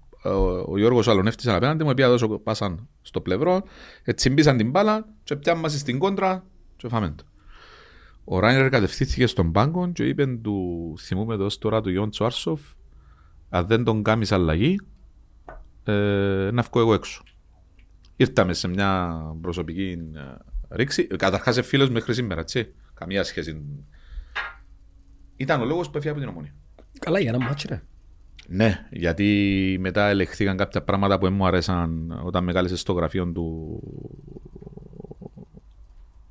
[0.67, 3.63] Ο Γιώργος Αλονεύτης απέναντι μου, έπια δώσω πάσαν στο πλευρό,
[4.05, 6.45] έτσι μπήσαν την μπάλα και πιάμασαι στην κόντρα
[6.77, 7.25] και φάμε το.
[8.25, 12.61] Ο Ράινερ κατευθύνθηκε στον πάγκο και είπε του, θυμούμε εδώ τώρα του Ιόν Τσουάρσοφ,
[13.49, 14.81] αν δεν τον κάνεις αλλαγή,
[15.85, 15.93] ε,
[16.53, 17.23] να βγω εγώ έξω.
[18.17, 20.21] Ήρθαμε σε μια προσωπική ε,
[20.77, 21.07] ρήξη.
[21.07, 22.75] Καταρχάς είναι φίλος μέχρι σήμερα, έτσι.
[22.95, 23.63] Καμία σχέση.
[25.37, 26.55] Ήταν ο λόγος που έφυγε από την ομόνια.
[26.99, 27.83] Καλά για ένα μάτσο ρε.
[28.53, 33.27] Ναι, γιατί μετά ελεγχθήκαν κάποια πράγματα που δεν μου αρέσαν όταν με κάλεσε στο γραφείο
[33.27, 33.81] του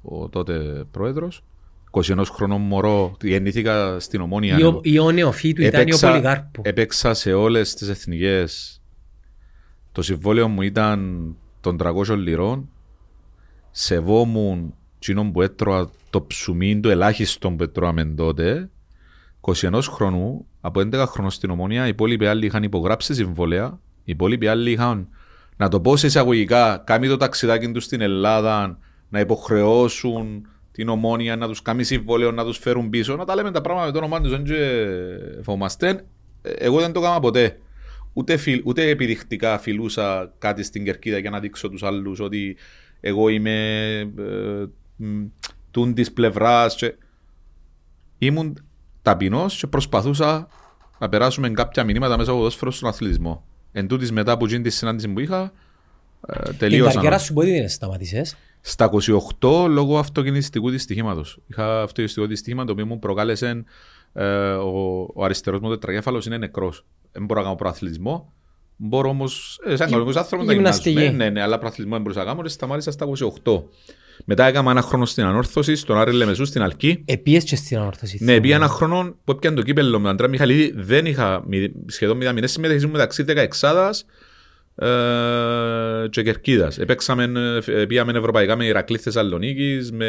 [0.02, 1.44] ο τότε πρόεδρος.
[1.92, 4.58] 21 χρονών μωρό, γεννήθηκα στην Ομόνια.
[4.58, 6.62] Ή ο- Ή ο νεοφύτου ήταν ή ο Έπαιξα- Πολυγάρπου.
[6.66, 8.82] Έπαιξα σε όλες τις εθνικές.
[9.92, 11.30] Το συμβόλαιο μου ήταν
[11.62, 12.70] των 300 λιρών.
[13.72, 18.70] Σεβόμουν εκείνον που έτρωα το ψουμί του ελάχιστον που έτρωαμε τότε.
[19.42, 23.80] 21 χρονού, από 11 χρονών στην Ομόνια, οι υπόλοιποι άλλοι είχαν υπογράψει συμβόλαια.
[24.04, 25.08] Οι υπόλοιποι άλλοι είχαν,
[25.58, 31.36] να το πω σε εισαγωγικά, κάνει το ταξιδάκι τους στην Ελλάδα, να υποχρεώσουν την Ομόνια
[31.36, 33.98] να τους κάνει συμβόλαιο, να τους φέρουν πίσω, να τα λέμε τα πράγματα με το
[33.98, 34.88] όνομα τους, δεν και
[35.44, 36.06] φοβάστε.
[36.42, 37.60] Ε, Εγώ δεν το έκανα ποτέ.
[38.14, 42.58] Ούτε, φιλ, ούτε επιδεικτικά φιλούσα κάτι στην κερκίδα για να δείξω τους άλλους ότι
[43.00, 45.26] εγώ είμαι ε, μ,
[45.72, 46.96] τούν της πλευράς και...
[48.18, 48.69] Ήμουν
[49.10, 50.48] ταπεινός και προσπαθούσα
[51.00, 53.44] να περάσουμε κάποια μηνύματα μέσα από ποδόσφαιρο στον αθλητισμό.
[53.72, 55.52] Εν τούτης μετά που γίνει τη συνάντηση που είχα,
[56.28, 56.94] ε, Την τελείωσα.
[56.94, 58.36] καριέρα σου πότε την σταματήσες.
[58.62, 58.90] Στα
[59.40, 61.24] 28 λόγω αυτοκινηστικού δυστυχήματο.
[61.48, 63.64] Είχα αυτοκινηστικό δυστύχημα το οποίο μου προκάλεσε
[64.14, 66.86] ε, ο, ο αριστερός μου τετραγέφαλος είναι νεκρός.
[67.12, 68.34] Δεν μπορώ να κάνω προαθλητισμό.
[68.76, 70.90] Μπορώ όμως, ε, σαν κανονικό άνθρωπος να γυμναστική.
[70.90, 71.24] γυμνάζουμε.
[71.24, 73.64] Ναι, ναι, αλλά προαθλητισμό δεν μπορούσα να κάνω και σταμάτησα στα 28.
[74.26, 77.02] Μετά έκανα ένα χρόνο στην ανόρθωση, στον Άρη Λεμεσού, στην Αλκή.
[77.06, 78.18] Επίες και στην ανόρθωση.
[78.22, 81.72] Ναι, επί ένα χρόνο που έπιανε το κύπελο με τον Αντρέα Μιχαλίδη, δεν είχα μη-
[81.86, 84.06] σχεδόν μηδαμινές συμμετοχές μου μεταξύ 16
[84.76, 86.78] ε, και Κερκίδας.
[86.78, 87.24] Επέξαμε,
[87.68, 90.06] ε, πήγαμε ευρωπαϊκά με Ηρακλή Θεσσαλονίκης, με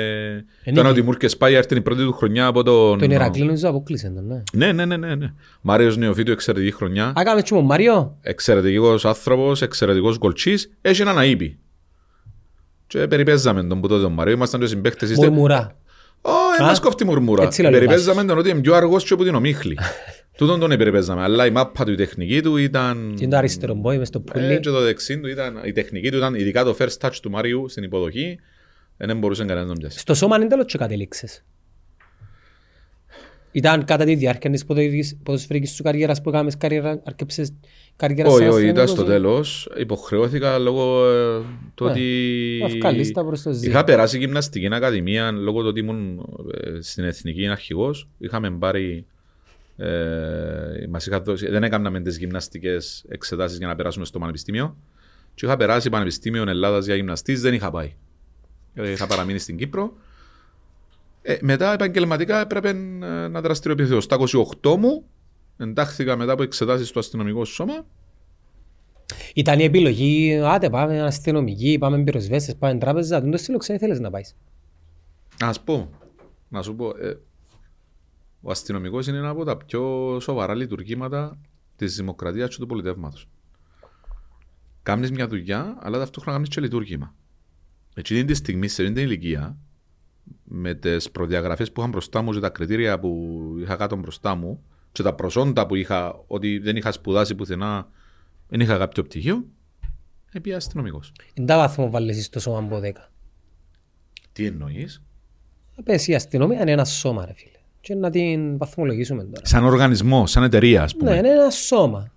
[0.64, 0.82] Ενίκη.
[0.82, 2.98] τον Άτι Μούρκες πάει, έρθει η πρώτη του χρονιά από τον...
[2.98, 4.42] Τον Ηρακλή νομίζω αποκλείσαν τον, ναι.
[4.52, 5.32] Ναι, ναι, ναι, ναι, ναι.
[5.60, 7.06] Μάριος Νεοφίτου, εξαιρετική χρονιά.
[7.06, 8.16] Α, κάμε και με τον Μάριο.
[8.20, 10.70] Εξαιρετικός άνθρωπος, εξαιρετικός γκολτσής.
[10.80, 11.58] Έχει έναν αείπη.
[12.90, 14.32] Και περιπέζαμε τον που τότε τον Μάριο.
[14.32, 15.10] Ήμασταν και συμπαίχτες.
[15.10, 15.26] Είστε...
[15.28, 15.76] Μουρμουρά.
[16.22, 17.42] Ω, ένας κόφτη μουρμούρα.
[17.42, 19.78] Έτσι λέει ο Περιπέζαμε τον ότι είναι πιο αργός και από την ομίχλη.
[20.38, 21.22] Τούτον τον περιπέζαμε.
[21.22, 23.12] Αλλά η μάπα του, η τεχνική του ήταν...
[23.16, 24.60] Και είναι το αριστερό μπόι μες στο Ε, πουλί.
[24.60, 25.60] και το δεξί του ήταν...
[25.64, 28.38] Η τεχνική του ήταν, ειδικά το first touch του Μάριου στην υποδοχή,
[28.96, 29.98] ε, δεν μπορούσε κανένας να τον πιάσει.
[29.98, 31.44] Στο σώμα είναι τέλος και κατέληξες.
[33.52, 37.52] Ήταν κατά τη διάρκεια της ποδοσφαιρικής- ποδοσφαιρικής σου καριέρας που έκαμες καριέρα, αρκεψες
[37.96, 39.62] καριέρα Όχι, σαν όχι, ήταν στο αστυνομικός.
[39.64, 39.68] τέλος.
[39.80, 41.42] Υποχρεώθηκα λόγω ε,
[41.74, 41.90] του Ναι.
[41.90, 42.58] ότι...
[42.62, 43.70] Να βγάλεις τα προς το ζήν.
[43.70, 46.18] Είχα περάσει γυμναστική ακαδημία λόγω του ότι ήμουν
[46.64, 48.08] ε, στην εθνική αρχηγός.
[48.18, 49.04] Είχαμε πάρει...
[49.76, 54.76] Ε, μας είχα δώσει, δεν έκαναμε τις γυμναστικές εξετάσεις για να περάσουμε στο πανεπιστήμιο.
[55.34, 57.92] Και είχα περάσει Πανεπιστήμιο Ελλάδας για γυμναστής, δεν είχα πάει.
[58.74, 59.92] Ε, Είχα παραμείνει στην Κύπρο.
[61.22, 64.00] Ε, μετά επαγγελματικά έπρεπε ε, να δραστηριοποιηθώ.
[64.00, 64.16] Στα
[64.60, 65.04] 28 μου
[65.56, 67.86] εντάχθηκα μετά από εξετάσεις στο αστυνομικό σώμα
[69.34, 73.20] Ήταν η επιλογή, άτε πάμε αστυνομικοί, πάμε πυροσβέστες, πάμε τράπεζα.
[73.20, 74.36] Τον το στήλο ξέρει θέλεις να πάεις.
[75.40, 75.90] Να σου πω,
[76.48, 77.18] να σου πω, ε,
[78.40, 81.38] ο αστυνομικός είναι ένα από τα πιο σοβαρά λειτουργήματα
[81.76, 83.28] της δημοκρατίας και του πολιτεύματος.
[84.82, 87.14] Κάνεις μια δουλειά, αλλά ταυτόχρονα κάνεις και λειτουργήμα.
[87.94, 89.58] Εκείνη τη στιγμή, σε αυτή την ηλικία,
[90.52, 94.62] με τις προδιαγραφές που είχα μπροστά μου και τα κριτήρια που είχα κάτω μπροστά μου
[94.92, 97.88] και τα προσόντα που είχα, ότι δεν είχα σπουδάσει πουθενά,
[98.48, 99.44] δεν είχα κάποιο πτυχίο,
[100.32, 101.12] έπια αστυνομικός.
[101.34, 102.92] Είναι τα βαθμό βάλεις εσύ στο σώμα από 10.
[104.32, 105.02] Τι εννοείς;
[105.84, 107.58] Πες η αστυνομία είναι ένα σώμα ρε φίλε.
[107.80, 109.46] Και να την βαθμολογήσουμε τώρα.
[109.46, 111.10] Σαν οργανισμό, σαν εταιρεία, ας πούμε.
[111.10, 112.12] Ναι, είναι ένα σώμα.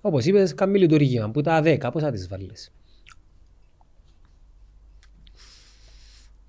[0.00, 2.28] Όπως είπες, κάνει λειτουργήμα που τα 10, πώς θα τις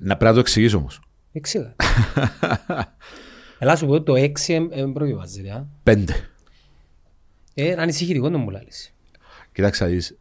[0.04, 1.00] Να πρέπει να το εξηγήσω όμως.
[1.32, 1.76] Εξήγα.
[3.60, 5.52] Ελά σου πω το 6 δεν προβιβάζεται.
[5.52, 5.68] α.
[5.84, 6.14] Πέντε.
[7.54, 8.94] Ε, είναι ανησυχητικό να μου λάλεις.
[9.52, 10.18] Κοιτάξτε, δεις,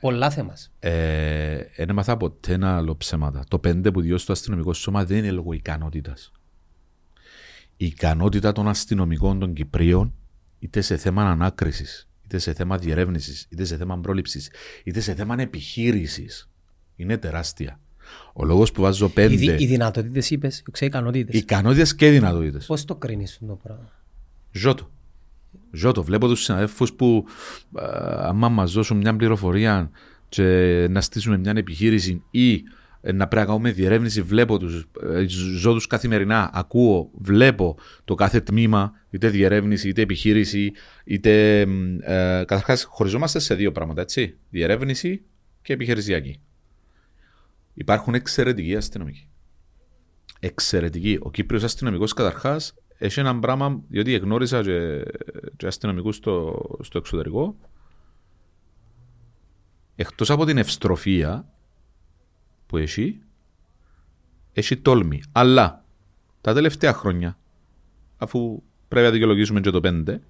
[0.00, 0.72] Πολλά θέμας.
[0.78, 3.44] ε, δεν έμαθα ποτέ ένα άλλο ψέματα.
[3.48, 6.32] Το πέντε που διώσει το αστυνομικό σώμα δεν είναι λόγω ικανότητας.
[7.76, 10.14] Η ικανότητα των αστυνομικών των Κυπρίων,
[10.58, 14.50] είτε σε θέμα ανάκρισης, είτε σε θέμα διερεύνησης, είτε σε θέμα πρόληψης,
[14.84, 16.50] είτε σε θέμα επιχείρησης,
[16.96, 17.80] είναι τεράστια.
[18.32, 19.34] Ο λόγος που βάζω Οι, πέντε.
[19.36, 21.40] δι- οι δυνατότητες είπες, οι ικανότητες.
[21.40, 22.66] Ικανότητες και δυνατότητες.
[22.66, 23.90] Πώς το κρίνεις το πράγμα;
[24.52, 24.90] Ζώτο.
[25.70, 26.02] Ζώτο.
[26.02, 27.24] Βλέπω τους συναδέλφους που
[27.74, 27.84] α,
[28.28, 29.90] άμα μας δώσουν μια πληροφορία
[30.28, 30.42] και
[30.90, 32.62] να στήσουμε μια επιχείρηση ή
[33.00, 35.24] ε, να πρέπει να κάνουμε διερεύνηση, βλέπω τους, ε,
[35.58, 40.72] ζω τους καθημερινά, ακούω, βλέπω το κάθε τμήμα, είτε διερεύνηση, είτε επιχείρηση,
[41.04, 41.64] είτε...
[41.66, 44.36] μ, Ε, καταρχάς, χωριζόμαστε σε δύο πράγματα, έτσι.
[44.50, 45.22] Διερεύνηση
[45.62, 46.40] και επιχειρησιακή.
[47.74, 49.28] Υπάρχουν εξαιρετικοί αστυνομικοί.
[50.40, 51.18] Εξαιρετικοί.
[51.22, 55.04] Ο Κύπριος αστυνομικός καταρχάς έχει ένα πράγμα, διότι εγνώρισα και,
[55.56, 57.56] και αστυνομικούς στο, στο εξωτερικό,
[59.96, 61.48] εκτός από την ευστροφία
[62.66, 63.20] που έχει,
[64.52, 65.22] έχει τόλμη.
[65.32, 65.84] Αλλά
[66.40, 67.38] τα τελευταία χρόνια,
[68.16, 70.20] αφού πρέπει να δικαιολογήσουμε και το πέντε,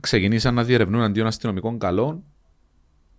[0.00, 2.24] ξεκινήσαν να διερευνούν αντίον αστυνομικών καλών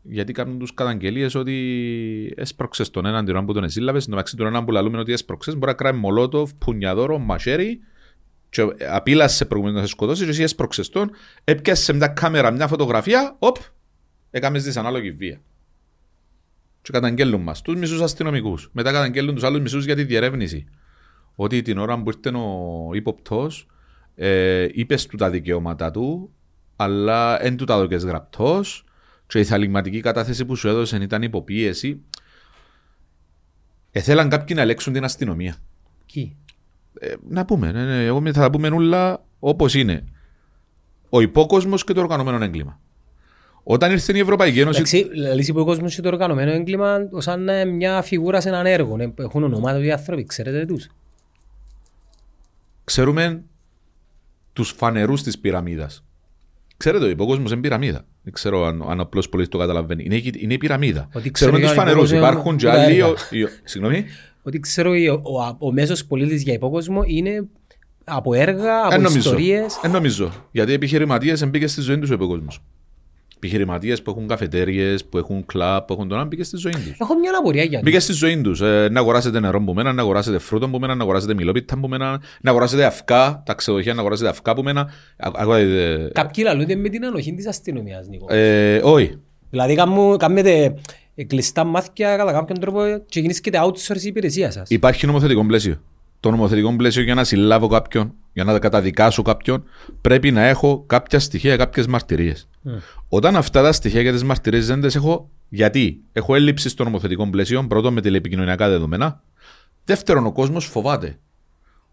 [0.01, 4.35] γιατί κάνουν τους καταγγελίες ότι έσπρωξες τον έναν την ώρα που τον εσύλλαβες, στο μεταξύ
[4.35, 7.79] τον έναν που λαλούμε ότι έσπρωξες, μπορεί να κράει μολότοφ, πουνιαδόρο, μαχαίρι
[8.49, 11.11] και απείλασε προηγουμένως να σε σκοτώσει και εσύ έσπρωξες τον,
[11.43, 13.55] έπιασες μια κάμερα, μια φωτογραφία, οπ,
[14.31, 15.41] έκαμες δυσανάλογη βία.
[16.81, 18.69] Και καταγγέλνουν μας, τους μισούς αστυνομικούς.
[18.71, 20.65] Μετά καταγγέλνουν τους άλλους μισούς για τη διερεύνηση.
[21.35, 23.67] Ότι την ώρα που ήρθε ο ύποπτος,
[24.15, 26.33] ε, είπες του τα δικαιώματα του,
[26.75, 28.85] αλλά εν του τα δοκες γραπτός
[29.31, 32.01] και η θαλιγματική κατάθεση που σου έδωσε ήταν υποπίεση.
[33.91, 35.55] Έθελαν κάποιοι να ελέγξουν την αστυνομία.
[36.05, 36.35] Κι.
[36.99, 40.03] Ε, να πούμε, ναι, ναι, εγώ θα τα πούμε όλα όπως είναι.
[41.09, 42.79] Ο υπόκοσμος και το οργανωμένο έγκλημα.
[43.63, 44.77] Όταν ήρθε η Ευρωπαϊκή Ένωση.
[44.77, 48.65] Εντάξει, λύση που ο κόσμος και το οργανωμένο έγκλημα σαν ε, μια φιγούρα σε έναν
[48.65, 48.97] έργο.
[48.99, 50.89] ε, Έχουν ονομάτα οι άνθρωποι, ξέρετε τους.
[52.83, 53.43] Ξέρουμε
[54.53, 56.03] τους φανερούς της πυραμίδας.
[56.77, 58.05] Ξέρετε, ο υπόκοσμος είναι πυραμίδα.
[58.23, 60.03] Δεν ξέρω αν, αν ο απλό πολίτη το καταλαβαίνει.
[60.05, 61.09] Είναι, είναι η πυραμίδα.
[61.13, 62.11] Ότι Ξέρουμε ξέρω τους για φανερούς.
[62.11, 62.93] υπόκοσμο Υπάρχουν και τα άλλοι.
[62.97, 63.07] έργα.
[63.07, 64.05] ο- οι- Συγγνώμη.
[64.43, 67.47] Ότι ξέρω ο, ο, ο μέσος πολίτης για υπόκοσμο είναι
[68.03, 69.17] από έργα, από Δεν νομίζω.
[69.17, 69.79] ιστορίες.
[69.81, 70.31] Δεν νομίζω.
[70.51, 72.61] Γιατί οι επιχειρηματίες μπήκε στη ζωή τους ο υπόκοσμος.
[73.43, 76.95] Επιχειρηματίες που έχουν καφετέρειε, που έχουν κλαμπ, που έχουν τον άλλο, μπήκε στη ζωή τους.
[76.99, 78.61] Έχω μια απορία για Μπήκε στη ζωή τους.
[78.61, 81.87] Ε, να αγοράσετε νερό που μένα, να αγοράσετε φρούτο που μένα, να αγοράσετε μιλόπιτα που
[81.87, 84.81] μένα, να αγοράσετε αυκά, τα ξεδοχεία να αγοράσετε αυκά που μένα.
[85.17, 88.33] Α- αγοράσετε- Κάποιοι λαλούνται με την ανοχή της αστυνομίας, Νίκο.
[88.33, 89.15] Ε, όχι.
[89.49, 90.73] Δηλαδή κάμου- κάνετε
[91.27, 94.69] κλειστά μάθηκια κατά κάποιον τρόπο και γίνησκεται outsource η υπηρεσία σας.
[94.69, 95.81] Υπάρχει νομοθετικό πλαίσιο.
[96.21, 99.63] Το νομοθετικό πλαίσιο για να συλλάβω κάποιον, για να καταδικάσω κάποιον,
[100.01, 102.47] πρέπει να έχω κάποια στοιχεία, κάποιες μαρτυρίες.
[103.07, 107.29] Όταν αυτά τα στοιχεία και τις μαρτυρίες δεν τις έχω, γιατί; Έχω έλλειψη στο νομοθετικό
[107.29, 109.23] πλαίσιο, πρώτον με τηλεπικοινωνιακά δεδομένα.
[109.85, 111.19] Δεύτερον, ο κόσμος φοβάται.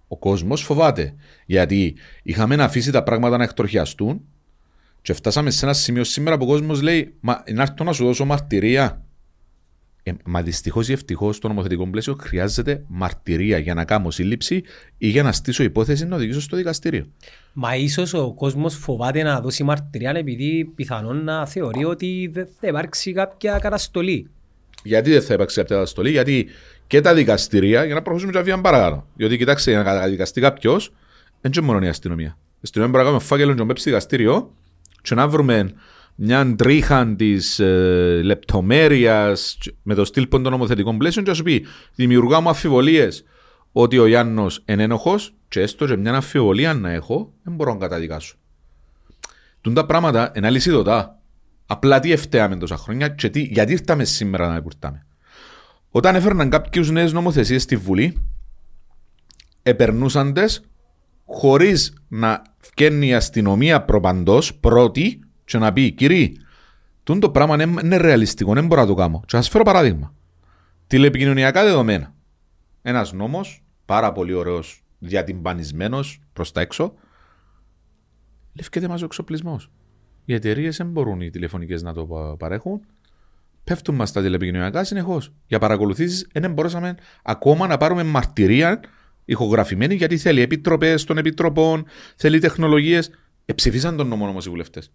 [0.09, 1.15] Ο κόσμος φοβάται.
[1.47, 4.21] Γιατί είχαμε να αφήσει τα πράγματα να εκτροχιαστούν
[5.03, 8.05] και φτάσαμε σε ένα σημείο σήμερα που ο κόσμος λέει: Μα να έρθω να σου
[8.05, 9.03] δώσω μαρτυρία.
[10.09, 14.63] Ε, μα δυστυχώς ή ευτυχώς στο νομοθετικό πλαίσιο χρειάζεται μαρτυρία για να κάνω σύλληψη
[14.99, 17.07] ή για να στήσω υπόθεση να οδηγήσω στο δικαστήριο.
[17.53, 22.69] Μα ίσως ο κόσμος φοβάται να δώσει μαρτυρία επειδή πιθανόν να θεωρεί ότι δεν θα
[22.69, 24.31] υπάρξει κάποια καταστολή.
[24.83, 26.47] Γιατί δεν θα υπάρξει κάποια καταστολή, γιατί
[26.87, 29.07] και τα δικαστήρια, για να προχωρήσουμε και βία παρακάτω.
[29.15, 30.93] Διότι κοιτάξτε, για να καταδικαστεί κάποιος,
[31.41, 32.37] δεν είναι μόνο η αστυνομία.
[32.39, 34.55] Η αστυνομία μπορεί να κάνουμε φάκελο και να πέψει δικαστήριο
[35.03, 35.73] και να βρούμε
[36.21, 41.65] μια τρίχα της ε, λεπτομέρειας με το στυλ των νομοθετικών πλαίσιων και να σου πει:
[41.95, 43.25] Δημιουργά μου αμφιβολίες
[43.73, 47.79] ότι ο Γιάννο είναι ένοχος, και έστω και μια αμφιβολία να έχω, δεν μπορώ να
[47.79, 48.37] καταδικάσω.
[49.61, 51.19] Τούν τα πράγματα είναι αλυσίδωτα.
[51.67, 55.07] Απλά τι ευταίαμε τόσα χρόνια και τι, γιατί ήρθαμε σήμερα να επουρτάμε.
[55.91, 58.23] Όταν έφερναν κάποιους νέες νομοθεσίες στη Βουλή,
[59.63, 60.57] επερνούσαν τι
[61.27, 62.43] χωρίς να
[62.75, 66.33] βγαίνει η αστυνομία προπαντός πρώτη και να πει: Κύριε,
[67.03, 69.21] τούν το πράγμα είναι, είναι ρεαλιστικό, δεν μπορώ να το κάνω.
[69.21, 70.15] Και θα σας φέρω παράδειγμα.
[70.87, 72.15] Τηλεπικοινωνιακά δεδομένα.
[72.83, 76.95] Ένας νόμος, πάρα πολύ ωραίος, διατυμπανισμένος προς τα έξω,
[78.53, 79.71] λευκέται μα ο εξοπλισμός.
[80.25, 82.81] Οι εταιρείες δεν μπορούν οι τηλεφωνικές να το πα- παρέχουν.
[83.65, 85.33] Πέφτουν μας τα τηλεπικοινωνιακά συνεχώς.
[85.47, 88.81] Για παρακολουθήσεις δεν μπορούσαμε ακόμα να πάρουμε μαρτυρία
[89.25, 91.85] ηχογραφημένη γιατί θέλει επιτροπές των επιτροπών,
[92.17, 93.11] θέλει τεχνολογίες.
[93.45, 94.93] Εψηφίσαν τον νόμο όμω οι βουλευτές.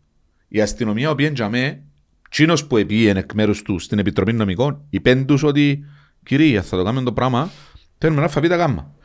[0.55, 1.83] Η αστυνομία, ο οποία τζαμέ,
[2.29, 5.85] τσίνος που επίεν εκ μέρους του στην Επιτροπή Νομικών, είπεν τους ότι
[6.23, 7.49] κυρία, θα το κάνουμε το πράγμα,
[7.97, 8.95] θέλουμε να φαβεί τα γάμμα.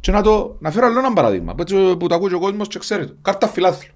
[0.00, 2.68] Και να, το, να φέρω άλλο ένα παράδειγμα που, έτσι, που το ακούει ο κόσμος
[2.68, 3.06] και ξέρει.
[3.06, 3.16] το.
[3.22, 3.92] Κάρτα φιλάθλου.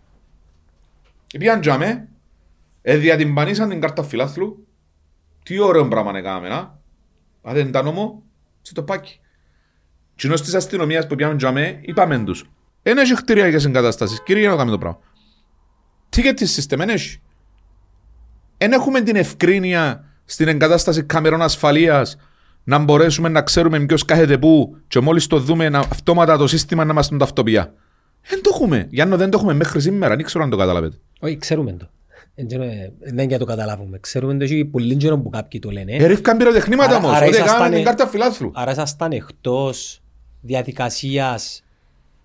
[1.39, 2.09] Πήγαν τζαμέ,
[2.83, 4.67] εδιατυμπανίσαν την κάρτα φιλάθλου.
[5.43, 6.79] Τι ωραίο πράγμα να κάναμε, να.
[7.43, 8.23] Αν δεν ήταν νόμο,
[8.63, 9.21] σε το πάκι.
[10.15, 12.51] Κοινός της αστυνομίας που πιάνουν τζαμέ, είπαμε τους.
[12.83, 14.99] Εν έχει κτηριακές εγκαταστάσεις, κύριε, για να κάνουμε το πράγμα.
[16.15, 17.19] Τι και τις σύστημα, εν έχει.
[18.59, 22.17] Εν έχουμε την ευκρίνεια στην εγκατάσταση κάμερων ασφαλείας
[22.65, 26.85] να μπορέσουμε να ξέρουμε ποιος κάθεται πού και μόλις το δούμε να, αυτόματα το σύστημα
[26.85, 27.55] να μας τον ταυτοποιεί.
[28.29, 28.87] Δεν το έχουμε.
[28.91, 30.17] Γιάννο, δεν το έχουμε μέχρι σήμερα.
[30.17, 30.99] Δεν ξέρω αν το καταλαβαίνετε.
[31.21, 31.89] Όχι, ξέρουμε το.
[32.35, 33.99] Εν τζένο, ε, Δεν είναι για το καταλάβουμε.
[33.99, 35.93] Ξέρουμε το και πολύ καιρό που κάποιοι το λένε.
[35.93, 37.11] Ε, ρίφκαν πυροτεχνήματα Άρα- όμως.
[37.17, 38.51] άρα Ότι ήσασταν- έκαναν την κάρτα φιλάθλου.
[38.55, 40.03] Άρα ήσασταν εκτός
[40.41, 41.63] διαδικασίας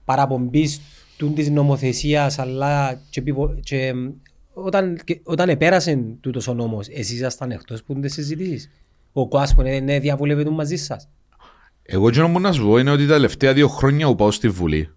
[0.06, 0.82] παραπομπής
[1.20, 4.12] του της νομοθεσίας αλλά και, επιβο- και εμ,
[4.54, 8.70] όταν, και- όταν επέρασε τούτος ο νόμος εσείς ήσασταν εκτός που τις συζητήσεις.
[9.14, 11.08] Ο Κοάσκο ναι, ναι διαβουλεύεται μαζί σας.
[11.84, 14.50] Εγώ εκείνο που να σου πω είναι ότι τα τελευταία δύο χρόνια που πάω στη
[14.50, 14.94] Βουλή,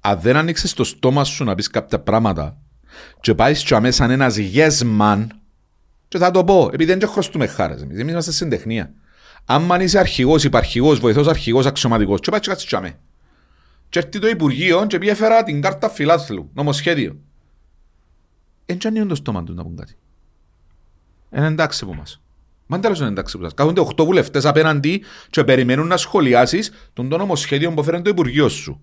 [0.00, 2.58] αν δεν ανοίξεις το στόμα σου να πεις κάποια πράγματα
[3.20, 5.26] και πάεις και αμέσως σαν ένας yes man,
[6.08, 8.92] και θα το πω, επειδή δεν και χρωστούμε χάρες εμείς, εμείς είμαστε στην τεχνία.
[9.44, 12.68] Αν είσαι αρχηγός, υπαρχηγός, βοηθός αρχηγός, αξιωματικός, και πάει και κάτσεις
[13.92, 14.08] και αμέ.
[14.08, 17.16] Και έρθει το Υπουργείο και πει έφερα την κάρτα φιλάθλου, νομοσχέδιο.
[18.66, 19.96] Εν και ανοίγουν το στόμα του να πούν κάτι.
[21.30, 22.20] Είναι εντάξει που μας.
[22.66, 23.54] Μα τέλος είναι εντάξει που σας.
[23.54, 28.48] Κάθονται 8 βουλευτές απέναντι και περιμένουν να σχολιάσεις τον το νομοσχέδιο που φέρνει το Υπουργείο
[28.48, 28.80] σου.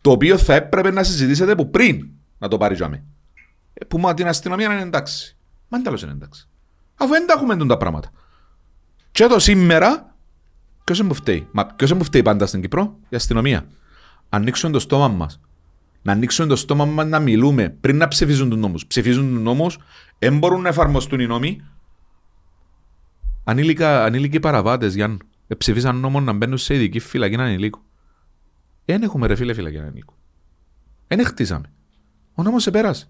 [0.00, 3.04] Το οποίο θα έπρεπε να συζητήσετε που πριν να το πάρει τζάμε.
[3.74, 5.36] Ε, Που μα την αστυνομία είναι εντάξει.
[5.68, 6.48] Μα τέλος είναι εντάξει.
[6.96, 8.10] Αφού δεν τα έχουμε τα πράγματα.
[9.12, 10.14] Και το σήμερα,
[10.84, 13.66] ποιος είναι που φταίει; Μα ποιος είναι που φταίει πάντα στην Κύπρο, η αστυνομία.
[14.34, 15.40] Ανοίξουν το στόμα μας.
[16.02, 18.86] Να ανοίξουν το στόμα μας να μιλούμε πριν να ψηφίζουν τους νόμους.
[18.86, 19.78] Ψηφίζουν τους νόμους,
[20.18, 21.60] δεν μπορούν να εφαρμοστούν οι νόμοι.
[23.44, 25.16] Ανήλικα, ανήλικοι παραβάτες, Γιάννου,
[25.48, 27.80] ε, ψηφίσαν νόμο να μπαίνουν σε ειδική φυλακή ανηλίκου.
[28.84, 30.14] Δεν έχουμε ρε φίλε φυλακή ανηλίκου.
[31.08, 31.72] Δεν χτίσαμε.
[32.34, 33.08] Ο νόμος επέρασε.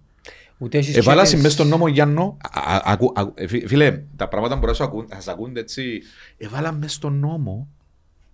[0.59, 4.03] Ούτε έχεις Εβάλασαι και- μέσα στον νόμο Γιάννο, α- α- ακού- ακού- ε, φι- φίλε,
[4.17, 6.03] τα πράγματα μπορείς να σου ακούν- θα σας ακούνται έτσι.
[6.37, 7.69] Εβάλα μέσα στον νόμο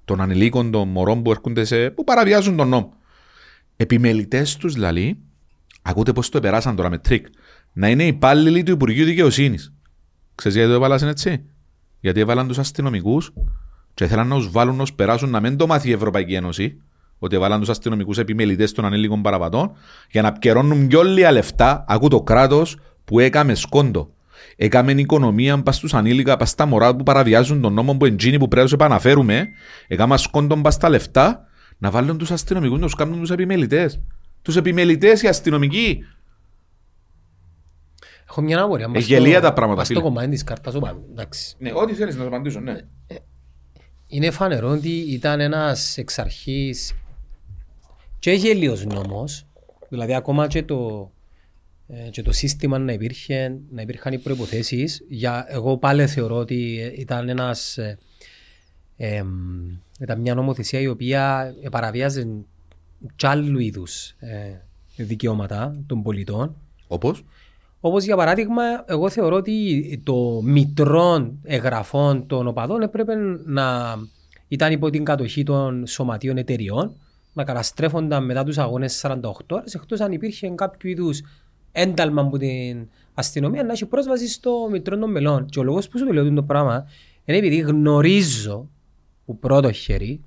[0.08, 2.92] των ανηλίκων των μωρών που έρχονται σε, που παραβιάζουν τον νόμο.
[3.76, 5.18] Επιμελητές τους δηλαδή,
[5.82, 7.26] ακούτε πώς το επεράσαν τώρα με τρίκ,
[7.72, 9.72] να είναι υπάλληλοι του Υπουργείου Δικαιοσύνης.
[10.34, 11.44] Ξέρεις γιατί το έβαλαν έτσι;
[12.00, 13.32] Γιατί έβαλαν τους αστυνομικούς
[13.94, 16.80] και ήθελαν να τους βάλουν ως περάσουν να μην το μάθει η Ευρωπαϊκή Ένωση,
[17.18, 19.72] ότι έβαλαν τους αστυνομικούς επιμελητές των ανήλικων παραβατών,
[20.10, 24.12] για να πιερώνουν πιο λίγα λεφτά, ακού το κράτος που έκαμε σκόντο.
[24.56, 28.48] Έκαμε οικονομία πας στους ανήλικα, πας στα μωρά που παραβιάζουν τον νόμο που εντζίνει που
[28.48, 29.48] πρέπει να τους επαναφέρουμε.
[29.88, 31.46] Έκαμε σκόντο πας στα λεφτά,
[31.78, 34.00] να βάλουν τους αστυνομικούς να τους κάνουν τους επιμελητές.
[34.42, 36.04] Τους επιμελητές οι αστυνομικοί.
[38.28, 38.88] Έχω μια απορία.
[38.88, 40.06] Μας γελία στο- τα πράγματα, μας στο φίλε.
[40.08, 41.06] κομμάτι της κάρτας οπαδού.
[41.10, 41.54] Εντάξει.
[41.58, 42.76] Ναι, ό,τι θέλεις να σου απαντήσω, ναι.
[44.06, 46.94] Είναι φανερό ότι ήταν ένας εξ αρχής
[48.18, 49.46] και γελίος νόμος,
[49.88, 51.17] δηλαδή ακόμα και το, ε,
[52.10, 57.28] και το σύστημα να, υπήρχε, να υπήρχαν οι προϋποθέσεις, για, εγώ πάλι θεωρώ ότι ήταν
[57.28, 57.98] ένας, ε,
[58.96, 59.28] εμ,
[60.00, 62.44] ήταν μια νομοθεσία η οποία παραβιάζει
[63.16, 64.62] κι άλλου είδους ε,
[64.96, 66.56] δικαιώματα των πολιτών.
[66.88, 67.24] Όπως;
[67.80, 73.96] Όπως για παράδειγμα, εγώ θεωρώ ότι το μητρό εγγραφών των οπαδών έπρεπε να
[74.48, 76.96] ήταν υπό την κατοχή των σωματείων εταιριών,
[77.32, 81.22] να καταστρέφονταν μετά τους αγώνες 48 ώρες, εκτός αν υπήρχε κάποιο είδους
[81.80, 85.46] ένταλμα από την αστυνομία να έχει πρόσβαση στο μητρό των μελών.
[85.46, 86.88] Και ο λόγος που σου το λέω το πράγμα
[87.24, 88.68] είναι επειδή γνωρίζω
[89.24, 90.20] που πρώτο χέρι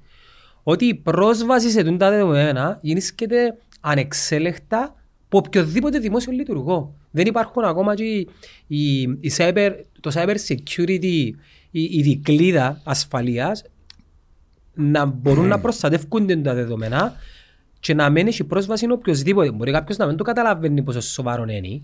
[0.64, 6.96] ότι η πρόσβαση σε τούτα δεδομένα γίνεται ανεξέλεκτα από οποιοδήποτε δημόσιο λειτουργό.
[7.12, 8.28] Δεν υπάρχουν ακόμα και οι,
[8.68, 11.30] οι, οι cyber, το cyber security,
[11.72, 13.64] η, η δικλίδα ασφαλείας
[14.74, 17.16] να μπορούν να προστατεύκονται τα δεδομένα
[17.82, 19.52] και να μένει έχει πρόσβαση οποιοδήποτε.
[19.52, 21.82] Μπορεί κάποιος να μην το καταλαβαίνει πόσο σοβαρό είναι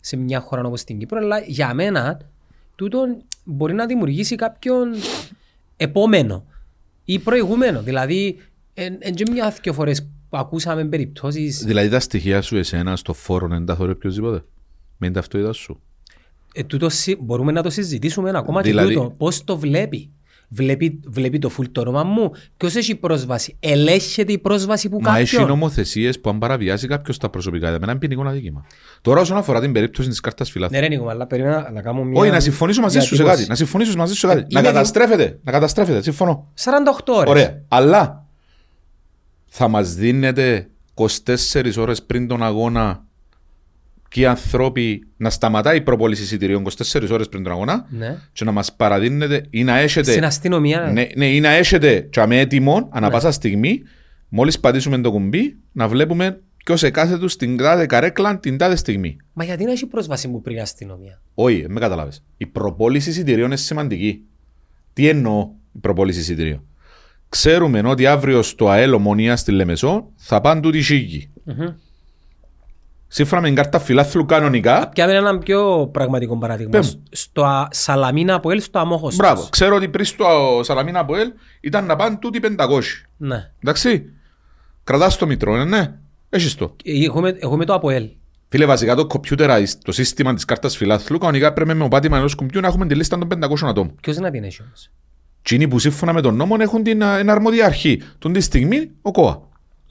[0.00, 2.20] σε μια χώρα όπως την Κύπρο, αλλά για μένα
[2.76, 4.88] τούτο μπορεί να δημιουργήσει κάποιον
[5.76, 6.44] επόμενο
[7.04, 7.82] ή προηγούμενο.
[7.82, 8.36] Δηλαδή,
[8.74, 13.48] εν και μια δύο φορές που ακούσαμε περιπτώσεις, Δηλαδή τα στοιχεία σου εσένα στο φόρο
[13.48, 14.44] δεν τα θωρεί οποιοδήποτε.
[14.98, 15.80] Με την ταυτότητα σου.
[16.56, 19.10] ε, τούτο συ- μπορούμε να το συζητήσουμε ακόμα Δηλαδή- και τούτο.
[19.10, 20.10] Πώς το βλέπει.
[20.48, 22.30] Βλέπει, βλέπει το full το όνομα μου.
[22.56, 27.18] Ποιος έχει πρόσβαση; Ελέγχεται η πρόσβαση που Μα έχει κάποιον; νομοθεσίες που αν παραβιάσει κάποιος
[27.18, 28.64] τα προσωπικά δεδομένα είναι ποινικό αδίκημα.
[29.00, 30.76] Τώρα, όσον αφορά την περίπτωση της κάρτας φιλάθλου.
[30.76, 32.20] Ναι ρε Νίκο, αλλά περίμενα να κάνω μια...
[32.20, 33.36] Όχι, να συμφωνήσω μαζί σου σε διατύπωση.
[33.36, 33.48] κάτι.
[33.48, 34.40] Να συμφωνήσω μαζί σου σε κάτι.
[34.40, 35.38] Ε, να είμαι καταστρέφεται.
[35.44, 36.02] Να καταστρέφεται.
[36.02, 36.52] Συμφωνώ.
[36.64, 36.68] 48
[37.06, 37.30] ώρες.
[37.30, 37.62] Ωραία.
[37.68, 38.26] Αλλά
[39.44, 43.13] θα μας δίνετε 24 ώρες πριν τον αγώνα και
[44.20, 48.18] οι άνθρωποι να σταματάει η προπόληση εισιτηρίων 24 ώρες πριν τον αγώνα Ναι.
[48.32, 50.10] και να μας παραδίνετε ή να έχετε.
[50.10, 50.80] Στην αστυνομία.
[50.92, 53.82] Ναι, ναι, ή να έχετε και με έτοιμο ανά πάσα στιγμή,
[54.28, 59.16] μόλις πατήσουμε το κουμπί, να βλέπουμε ποιος εκάθετο στην τάδε καρέκλα την τάδε στιγμή.
[59.32, 62.12] Μα γιατί να έχει πρόσβαση μου πριν η αστυνομία; Όχι, δεν με καταλάβει.
[62.36, 64.20] Η προπόληση εισιτηρίων είναι σημαντική.
[64.92, 66.66] Τι εννοώ η προπόληση εισιτηρίων;
[67.28, 71.30] Ξέρουμε ότι αύριο στο ΑΕΛ Ομονίας στη Λεμεσό θα πάνε τούτοι σίγοι.
[73.14, 74.88] Σύμφωνα με την κάρτα φιλάθλου κανονικά.
[74.88, 76.70] Ποια είναι ένα πιο πραγματικό παράδειγμα.
[76.70, 77.02] Πες μου.
[77.10, 79.16] Σ- Στο α- Σαλαμίνα από ελ στο αμόχωστος.
[79.16, 79.46] Μπράβο.
[79.50, 83.06] Ξέρω ότι πριν στο Σαλαμίνα από ΑΕΛ ήταν να πάνε τούτοι 500.
[83.16, 83.50] Ναι.
[83.62, 84.04] Εντάξει.
[84.84, 85.94] Κρατάς το μητρό, ναι, ναι.
[86.30, 86.76] Έχεις το.
[86.84, 88.08] Ε, Έχουμε, έχουμε το ΑΠΟΕΛ.
[88.48, 92.60] Φίλε, βασικά το computerized, το σύστημα της κάρτας φιλάθλου, κανονικά πρέπει με πάτημα ενό κουμπιού
[92.60, 93.94] να έχουμε τη λίστα των 500 ατόμων.
[94.00, 94.90] Ποιος να την έχει όμως;
[95.42, 98.02] Τσίνοι που σύμφωνα με τον νόμο έχουν την α, είναι αρμόδια αρχή.
[98.18, 99.42] Τον τη στιγμή ο ΚΟΑ.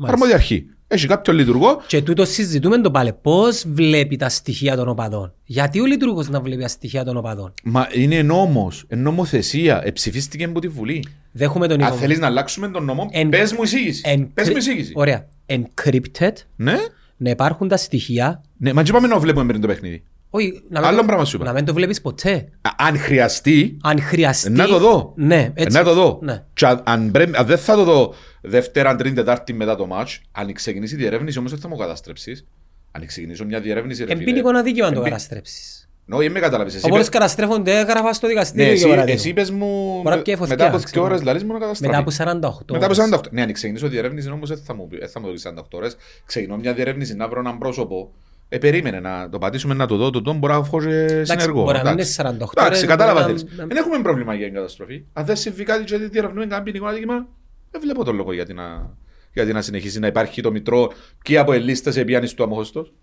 [0.03, 0.65] Αρμόδια αρχή.
[0.93, 1.81] Έχει κάποιο λειτουργό.
[1.87, 3.13] Και τούτο συζητούμε το πάλι.
[3.21, 7.53] Πώς βλέπει τα στοιχεία των οπαδών; Γιατί ο λειτουργός να βλέπει τα στοιχεία των οπαδών;
[7.63, 9.81] Μα είναι νόμος, είναι νομοθεσία.
[9.85, 11.05] Εψηφίστηκε από τη Βουλή.
[11.31, 11.97] Δέχομαι τον Αν Νίκο.
[12.01, 14.01] θέλεις να αλλάξουμε τον νόμο, Εν- πες μου εισήγηση.
[14.05, 14.91] Εν- Πες μου εισήγηση.
[14.95, 15.25] Ωραία.
[15.45, 16.31] Encrypted.
[16.55, 16.75] Ναι,
[17.17, 18.41] Να υπάρχουν τα στοιχεία.
[18.57, 20.03] ναι, μα τι πάμε να βλέπουμε πριν το παιχνίδι;
[20.35, 21.45] Όχι, να Άλλο μην, το- πράγμα σου είπα.
[21.45, 22.49] να μην το βλέπεις ποτέ.
[22.61, 24.49] Α, Αν χρειαστεί, Αν χρειαστεί.
[24.49, 25.13] να το δω.
[25.15, 25.77] Ναι, έτσι.
[25.77, 26.19] Να το δω.
[26.21, 26.43] Ναι.
[26.53, 30.17] Και αν- αν, πρέπει- αν δεν θα το δω Δευτέρα, Τρίτη, Τετάρτη μετά το match,
[30.31, 32.45] αν ξεκινήσει η διερεύνηση όμως δεν θα μου καταστρέψεις.
[32.91, 34.03] Αν ξεκινήσω μια διερεύνηση.
[34.03, 35.87] ρε φίλε, Εμπίνικο αδίκημα να το εμπι- καταστρέψεις.
[36.09, 36.73] Όχι, με καταλάβεις.
[36.75, 39.19] Εσύ Όπως είπες- καταστρέφονται έγραφα στο Ναι, δικαστήριο για εσύ, παράδειγμα.
[39.19, 40.91] εσύ είπες μου Μπορεί να πιέει με- φωτιά, μετά από ξέρω.
[41.01, 41.87] δύο ώρες λαλείς μου να καταστραφείς.
[41.87, 42.97] Μετά από 48 Μετά από ώρες.
[42.97, 43.29] 48.
[43.31, 45.95] Ναι, αν ξεκινήσω διερεύνηση όμως δεν θα μου πει, δεν θα μου δώσει 48 ώρες.
[46.25, 48.11] Ξεκινώ μια διερεύνηση να βρω έναν πρόσωπο.
[48.49, 51.63] Ε, περίμενε να το πατήσουμε να το δω, το δω, μπορώ να βγω και συνεργό.
[51.63, 52.21] μπορεί να μην Εντάξει.
[52.21, 53.55] είναι 48 Εντάξει, ώρες, κατάλαβα μπορεί να- θέλεις.
[53.67, 55.03] Δεν έχουμε πρόβλημα για την καταστροφή.
[55.13, 57.27] Αν δεν συμβεί κάτι και δεν διερευνούμε κανένα ποινικό αδίκημα,
[57.71, 58.95] δεν βλέπω τον λόγο γιατί να,
[59.33, 62.93] γιατί να συνεχίσει να υπάρχει το μητρό και από ελίστες επιάνει του αμόχωστος.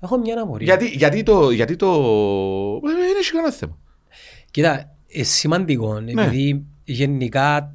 [0.00, 0.66] Έχω μια αναμορία.
[0.76, 1.50] Γιατί, γιατί το...
[1.50, 1.86] Γιατί το...
[2.84, 3.78] Ε, Δεν έχει κανένα θέμα.
[4.50, 6.10] Κοίτα, ε, σημαντικό, Ναι.
[6.22, 7.72] επειδή γενικά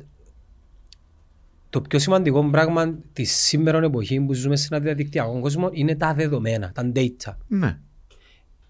[1.82, 6.14] το πιο σημαντικό πράγμα της σήμερα εποχής που ζούμε σε ένα διαδικτυακό κόσμο είναι τα
[6.14, 7.34] δεδομένα, τα data.
[7.48, 7.78] Ναι.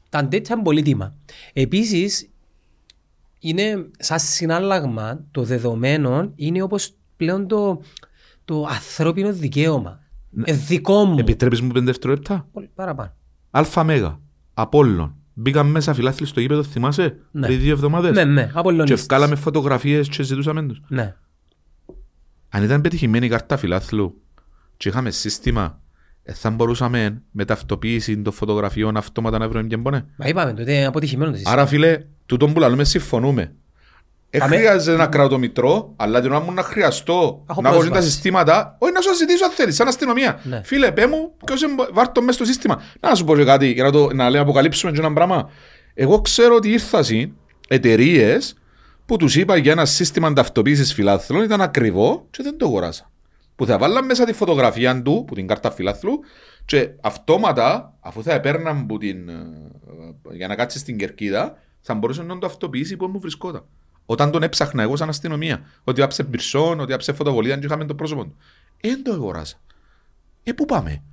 [0.09, 1.15] Τα data είναι πολύτιμα.
[1.53, 2.29] Επίσης,
[3.39, 7.81] είναι σαν συνάλλαγμα το δεδομένο είναι όπως πλέον το,
[8.45, 9.99] το ανθρώπινο δικαίωμα.
[10.43, 11.15] Ε, δικό μου.
[11.19, 13.13] Επιτρέπεις μου πέντε δευτερόλεπτα; Πολύ Παραπάνω.
[13.51, 14.19] Αλφα Μέγα,
[14.53, 15.15] Απόλλων.
[15.33, 17.47] Μπήκαμε μέσα φιλάθλοι στο γήπεδο, θυμάσαι, Ναι.
[17.47, 19.05] πριν δύο εβδομάδες; Ναι, ναι, Και Απολλωνίστες.
[19.05, 20.81] βγάλαμε φωτογραφίες και ζητούσαμε τους.
[20.87, 21.15] Ναι.
[22.49, 24.21] Αν ήταν πετυχημένη η κάρτα φιλάθλου
[24.77, 25.79] και είχαμε σύστημα,
[26.23, 30.05] ε, θα μπορούσαμε με ταυτοποίηση των φωτογραφιών αυτόματα να βρούμε ποιον πονέ.
[30.15, 31.55] Μα είπαμε τότε είναι αποτυχημένο το σύστημα.
[31.59, 33.51] Άρα φίλε, τούτον που λαλούμε συμφωνούμε.
[34.29, 37.77] Ε, Κάμε- χρειάζεται να κρατώ μητρό, αλλά την ώρα μου να χρειαστώ Έχω να έχω
[37.77, 38.09] τα πρόσβαση.
[38.11, 40.39] συστήματα, όχι να σου ζητήσω αν θέλεις, σαν αστυνομία.
[40.43, 40.61] Ναι.
[40.63, 42.81] Φίλε, πέ μου, ποιος εμπο- βάρ' το μες στο σύστημα.
[42.99, 45.49] Να σου πω και κάτι, για να, το, να λέω αποκαλύψουμε και ένα πράγμα.
[45.93, 47.33] Εγώ ξέρω ότι ήρθαν
[47.67, 48.55] εταιρείες
[49.07, 53.11] που τους είπα για ένα σύστημα ταυτοποίησης φιλάθλων ήταν ακριβό και δεν το αγοράσα.
[53.55, 56.19] Που θα βάλαν μέσα τη φωτογραφία του, που την κάρτα φιλάθλου,
[56.65, 59.45] και αυτόματα, αφού θα επέρναν που την, ε,
[60.31, 63.63] για να κάτσεις στην κερκίδα, θα μπορούσε να το αυτοποιήσει που μου βρισκόταν.
[64.05, 67.95] Όταν τον έψαχνα εγώ σαν αστυνομία, ότι άψε πυρσόν, ότι άψε φωτοβολίδα και είχαμε το
[67.95, 68.35] πρόσωπο του.
[68.81, 69.57] Ε, δεν το αγοράσα.
[70.43, 71.03] Ε, πού πάμε;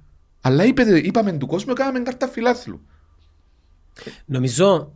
[0.40, 2.80] Αλλά είπε, είπαμε του κόσμου, κάναμε κάρτα φιλάθλου.
[4.24, 4.92] Νομίζω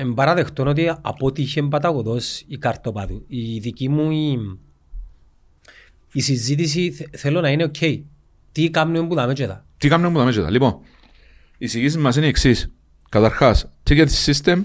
[0.00, 3.24] εν παραδεχτώ ότι αποτύχε παταγωδός η καρτοπάδου.
[3.26, 4.38] Η δική μου η,
[6.12, 8.00] η συζήτηση θε- θέλω να είναι ok.
[8.52, 9.62] Τι κάνουμε που δάμε και εδώ.
[9.76, 10.50] Τι κάνουμε με τα μέσα.
[10.50, 10.78] Λοιπόν,
[11.58, 12.70] οι εισηγήσεις μας είναι οι εξής.
[13.08, 14.64] Καταρχάς, ticket system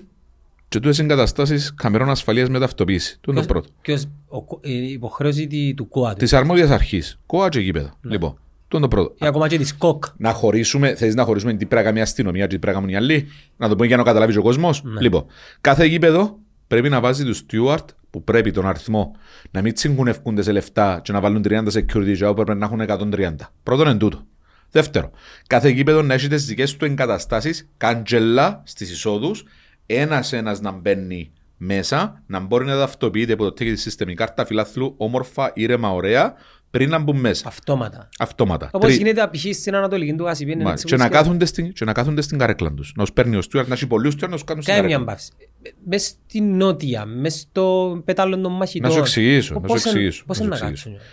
[0.67, 3.17] και τούτες εγκαταστάσεις καμερών ασφαλείας με ταυτοποίηση.
[3.21, 3.69] Το είναι το πρώτο.
[3.81, 6.13] Ποιος, ο κο- η υποχρέωση τη- του ΚΟΑ.
[6.13, 7.19] Της αρμόδιας αρχής.
[7.25, 7.93] Κόα και γήπεδα.
[8.01, 8.37] Λοιπόν,
[8.73, 9.25] το είναι το πρώτο.
[9.25, 10.03] Ή ακόμα και της ΚΟΚ.
[10.17, 12.81] να χωρίσουμε, θες να χωρίσουμε τι πρέπει να κάνει η αστυνομία και τι πρέπει να
[12.81, 13.27] κάνουν οι άλλοι.
[13.57, 14.83] Να το πούμε για να καταλάβει ο κόσμος.
[14.83, 15.01] Ναι.
[15.01, 15.25] Λοιπόν,
[15.61, 19.15] κάθε γήπεδο πρέπει να βάζει τους steward που πρέπει τον αριθμό
[19.51, 22.81] να μην τσιγκουνευκούνται σε λεφτά και να βάλουν 30 security job πρέπει να έχουν
[23.13, 23.35] 130.
[23.63, 24.25] Πρώτον εν τούτο.
[24.71, 25.11] Δεύτερο,
[25.47, 29.43] κάθε γήπεδο να έχει τις δικές του εγκαταστάσεις, καντζελά στις εισόδους,
[29.85, 34.93] ένα-ένα να μπαίνει μέσα, να μπορεί να ταυτοποιείται από το ticket system η κάρτα φιλάθλου
[34.97, 36.33] όμορφα, ήρεμα, ωραία,
[36.73, 37.47] πριν να μπουν μέσα.
[37.47, 38.09] Αυτόματα.
[38.19, 38.69] Αυτόματα.
[38.71, 39.55] Όπως Τρί- γίνεται π.χ.
[39.55, 40.53] στην Ανατολική του Γασιπίν.
[40.53, 40.73] είναι Μάλιστα.
[40.73, 41.23] έτσι Και που να, σκέφτομαι.
[41.27, 42.93] κάθονται στην, και να κάθονται στην καρέκλα τους.
[42.95, 44.95] Να τους παίρνει ο Στούαρτ, να έχει πολλούς του, να τους κάνουν στην Κάνε μια
[44.97, 45.13] καρέκλα.
[45.13, 45.75] μπαύση.
[45.85, 48.89] Μες στην νότια, μες στο πέταλο των μαχητών.
[48.89, 50.89] Να σου εξηγήσω, να σου Πώς εν- εξηγήσω, Πώς να είναι σου να εξηγήσω.
[50.97, 51.09] κάτσουν.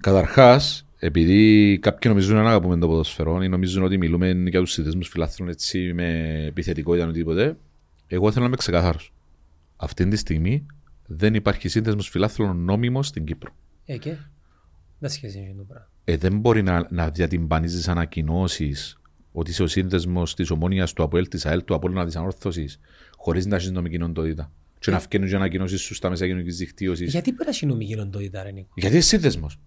[0.00, 5.04] Καταρχάς, επειδή κάποιοι νομίζουν να αγαπούμε το ποδοσφαιρό ή νομίζουν ότι μιλούμε για τους συνδέσμου
[5.04, 7.56] φιλάθλων έτσι με επιθετικότητα ή οτιδήποτε,
[8.06, 9.12] εγώ θέλω να είμαι ξεκάθαρος.
[9.76, 10.66] Αυτή τη στιγμή
[11.06, 13.50] δεν υπάρχει σύνδεσμος φιλάθλων νόμιμος στην Κύπρο.
[13.84, 14.16] Ε, και;
[14.98, 15.88] Δεν σχέση είναι το πράγμα.
[16.04, 18.98] Ε, δεν μπορεί να, να διατυμπανίζεις ανακοινώσεις
[19.32, 22.80] ότι είσαι ο σύνδεσμος της ομόνοια του ΑΠΟΕΛ, της ΑΕΛ, του Απόλλωνα τη Ανόρθωσης,
[23.16, 24.52] χωρίς να έχεις νομική οντότητα.
[24.78, 27.10] Και να βγαίνουν και ανακοινώσεις σου στα μέσα κοινωνικής δικτύωσης.
[27.10, 29.58] Γιατί πρέπει να έχει νομική οντότητα, ρε Νίκο; Γιατί είσαι σύνδεσμος.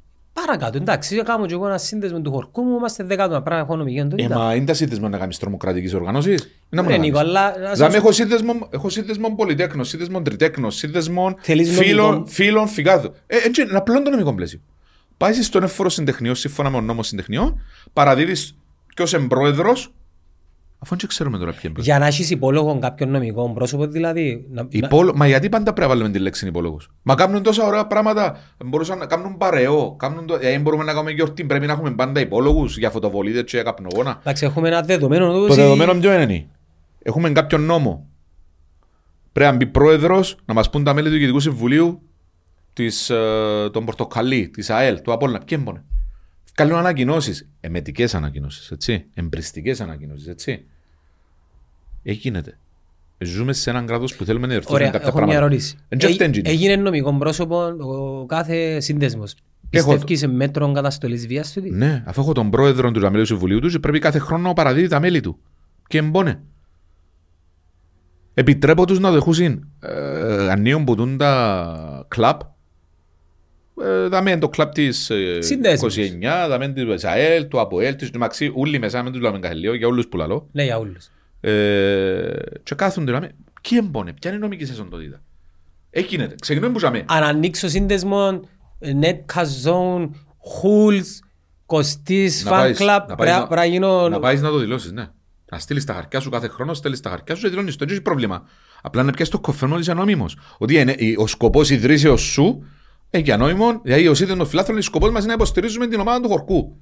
[0.45, 3.97] Παρακάτω, εντάξει, κάνω και εγώ ένα σύνδεσμο του χορκού μου, είμαστε δεκάτομα πράγμα, έχω νομική
[3.97, 4.38] Ε, οντότητα.
[4.38, 7.43] μα είναι τα σύνδεσμο να κάνεις τρομοκρατικής οργάνωσης; Ρε Νίκο, αλλά...
[7.50, 12.28] να Δηλαδή, σας- έχω σύνδεσμο, έχω σύνδεσμο πολυτέκνος, σύνδεσμο τριτέκνος, σύνδεσμο Θέλεις φίλων, νομικό.
[12.30, 13.13] φίλων φυγάδου.
[13.28, 14.60] Ε, έτσι, να πλέον το νομικό πλαίσιο.
[15.17, 17.62] Πάει στον εύφορο συντεχνείο, σύμφωνα με τον νόμος συντεχνιών,
[17.93, 18.58] παραδίδεις
[18.95, 19.93] ποιος είναι πρόεδρος,
[20.88, 21.93] αφού δεν ξέρουμε τώρα ποιο είναι πρόεδρο.
[21.93, 24.45] Για να έχεις υπόλογο κάποιον νομικό πρόσωπο, δηλαδή...
[24.50, 25.13] να- να- Υπόλο...
[25.15, 28.38] Μα γιατί πάντα πρέπει να βάλουμε τη λέξη υπόλογος; Μα κάνουν τόσα ωραία πράγματα.
[28.65, 29.95] Μπορούσαν να κάνουν παρεό.
[30.00, 30.38] Κάνουν το...
[30.38, 31.43] Δηλαδή, μπορούμε να κάνουμε γιορτή.
[31.43, 34.17] Πρέπει να έχουμε πάντα υπόλογους για φωτοβολίδες και για καπνογόνα.
[34.19, 35.32] Εντάξει, έχουμε ένα δεδομένο...
[35.32, 36.47] Το ότι- δεδομένο ποιο είναι.
[37.02, 38.08] Έχουμε κάποιον νόμο.
[39.32, 42.01] Πρέπει να μπει πρόεδρος να μας πούν τα μέλη του Διοικητικού Συμβουλίου
[42.74, 45.39] της, ε, των Πορτοκαλί, της ΑΕΛ, του Απόλλωνα.
[45.45, 45.84] Ποιοι είναι.
[46.53, 47.49] Καλούν ανακοινώσεις.
[47.59, 49.05] Εμετικές ανακοινώσεις, έτσι.
[49.14, 50.66] Εμπριστικές ανακοινώσεις, έτσι.
[52.04, 52.58] Ε, γίνεται.
[53.20, 55.45] Ζούμε σε έναν κράτος που θέλουμε να διορθώσουμε Ωραία, κάποια έχω μια πράγματα.
[55.45, 55.76] ερώτηση.
[55.89, 56.50] Εν και Έ- αυτή είναι.
[56.50, 59.36] Έγινε νομικό πρόσωπο ο κάθε σύνδεσμος.
[59.70, 61.62] Έχω- Πιστεύεις σε μέτρο καταστολής βίας του.
[61.72, 64.88] Ναι, αφού έχω τον πρόεδρο του Μέλη του Συμβουλίου του, πρέπει κάθε χρόνο να παραδίδει
[64.88, 65.38] τα μέλη του.
[65.88, 66.39] Και εμπόνε.
[68.34, 72.41] Επιτρέπω τους να δεχούσουν ε, ανίον που δουν τα κλαπ.
[73.84, 75.95] Ε, δάμε το κλαπ της ε, Συνδέσμους.
[75.98, 79.88] 29, δάμε της ΑΕΛ, του ΑΠΟΕΛ, τη Μαξί, όλοι μέσα, με τους λέμε καθελείο, για
[79.88, 80.48] όλους που λαλώ.
[80.52, 81.10] Ναι, για όλους.
[81.39, 82.31] Ε,
[82.63, 83.31] και κάθονται να με,
[83.69, 85.21] ποιοι εμπόνε, ποια είναι η νομική σας οντότητα.
[85.89, 87.03] Έγινεται, ξεκινούμε που ζαμε.
[87.07, 88.39] Αν ανοίξω σύνδεσμο,
[89.01, 90.09] Netcast Zone,
[90.61, 91.05] Hools,
[91.65, 94.09] Κωστής, Να Fan πάεις- Club, να πάεις πρέπει να- να γίνω...
[94.09, 95.07] Να πάεις να το δηλώσεις, ναι.
[95.51, 97.75] Να στείλεις τα χαρτιά σου κάθε χρόνο, στέλνεις τα χαρτιά σου και δηλώνεις.
[97.75, 98.43] Το δεν έχει πρόβλημα.
[98.81, 100.25] Απλά να πιάσεις το κοφέρνο ότι είσαι ανώμημο.
[100.57, 102.63] Ότι είναι, ο σκοπός ιδρύσεως σου
[103.09, 106.29] έχει ανώμημο, δηλαδή ο σύνδεσμος φιλάθλων, ο σκοπός μας είναι να υποστηρίζουμε την ομάδα του
[106.29, 106.77] χορκού.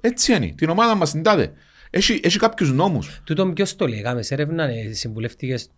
[0.00, 0.52] Έτσι είναι.
[0.56, 1.52] Την ομάδα μας την τάδε.
[1.90, 3.20] Έχει, έχει κάποιους νόμους.
[3.24, 5.68] Τούτον ποιος το λέει, κάμες έρευνα, ε, συμβουλεύτηκες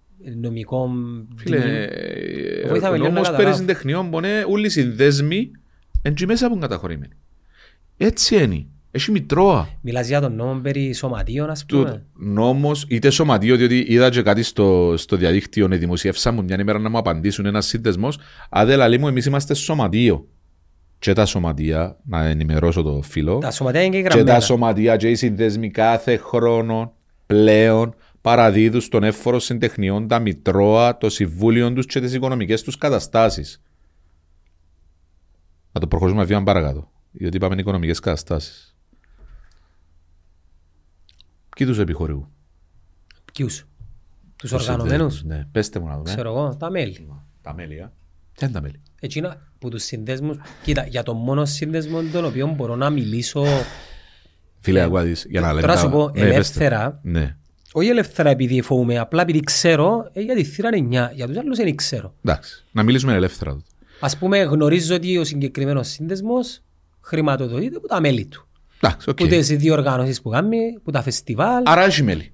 [0.41, 0.93] νομικών...
[1.37, 3.57] Φίλε, δι- Βοήθαμε ο λίγο να νόμος περί καταλάβω.
[3.57, 5.51] συντεχνιών που είναι όλοι οι συνδέσμοι
[6.03, 7.13] εν και μέσα που είναι καταχωρημένοι.
[7.97, 8.67] Έτσι είναι.
[8.91, 9.69] Έχει μητρώα.
[9.81, 12.05] Μιλάς για τον νόμο περί σωματείων, ας του πούμε.
[12.19, 16.79] νόμος, είτε σωματείο, διότι είδα και κάτι στο, στο διαδίκτυο, ναι, δημοσιεύσα μου μια ημέρα
[16.79, 18.19] να μου απαντήσουν ένας σύνδεσμος.
[18.51, 20.27] Αδε λαλή μου, εμείς είμαστε σωματείο.
[21.03, 23.39] Και τα σωματεία, να ενημερώσω το φίλο.
[23.39, 24.41] Τα σωματεία είναι και Και τα γραμμένα.
[24.41, 26.95] σωματεία και οι συνδέσμοι κάθε χρόνο
[27.27, 33.63] πλέον παραδίδουν στον εύφορο συντεχνιών τα μητρώα, το συμβούλιο τους και τις οικονομικές τους καταστάσεις.
[35.73, 36.91] Να το προχωρήσουμε βήμα παρακάτω.
[37.13, 38.77] Διότι είπαμε οικονομικές καταστάσεις.
[41.57, 42.29] Ποιοι τους επιχορηγούν.
[43.33, 43.67] Ποιους;
[44.37, 46.05] Τους Τους οργανωμένους; συνδέσμους, Ναι, πέστε μου να δούμε.
[46.15, 47.09] Ξέρω εγώ, τα μέλη.
[47.43, 47.93] Τα μέλη, α.
[48.33, 50.37] Ποια είναι τα μέλη; Εκείνα που τους συνδέσμους...
[50.63, 53.45] Κοίτα, για τον μόνο σύνδεσμο τον οποίο μπορώ να μιλήσω...
[54.61, 55.59] Φίλε, ακούω να δεις, για να λέμε.
[55.59, 56.29] Ε, Τώρα σου τα- πω Ναι, πέστε.
[56.33, 57.37] ελεύθερα, Ναι,
[57.73, 61.37] όχι ελεύθερα επειδή φοβούμαι, απλά επειδή ξέρω, ε, για τη θύρα είναι 9, για τους
[61.37, 62.15] άλλους δεν ξέρω.
[62.25, 62.65] εντάξει.
[62.73, 63.51] Να μιλήσουμε ελεύθερα.
[63.51, 63.65] τότε.
[64.01, 66.61] Ας πούμε γνωρίζω ότι ο συγκεκριμένος σύνδεσμος
[67.01, 68.47] χρηματοδοτείται από τα μέλη του.
[68.81, 69.17] Εντάξει, οκ.
[69.17, 71.63] Που τις διοργανώσεις που κάνει, που τα φεστιβάλ.
[71.67, 72.32] Άρα έχει μέλη.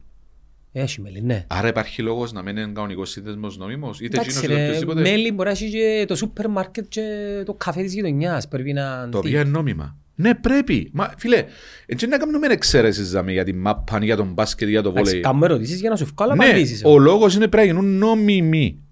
[0.80, 1.44] Έχει μέλη, ναι.
[1.46, 5.00] Άρα υπάρχει λόγος να μην είναι κανονικός σύνδεσμος νομίμο, είτε εκείνος Εντάξει είτε ρε, οποιοδήποτε.
[5.00, 7.02] μέλη μπορεί να έχει και το σούπερ μάρκετ και
[7.46, 8.48] το καφέ της γειτονιάς.
[8.48, 9.08] Πρέπει να...
[9.08, 9.28] Το τι.
[9.28, 9.96] οποίο είναι νόμιμα.
[10.14, 10.90] Ναι, πρέπει.
[10.92, 11.44] Μα φίλε,
[11.86, 15.22] έτσι να κάνουμε εξαίρεση ζάμε για τη μάπα, για τον μπάσκετ, για το Εντάξει, βόλεϊ.
[15.22, 16.82] Κάνουμε ερωτήσεις για να σου βγάλω Ναι, απαντήσεις.
[16.84, 18.82] ο λόγος είναι πρέπει να γίνουν νόμιμοι.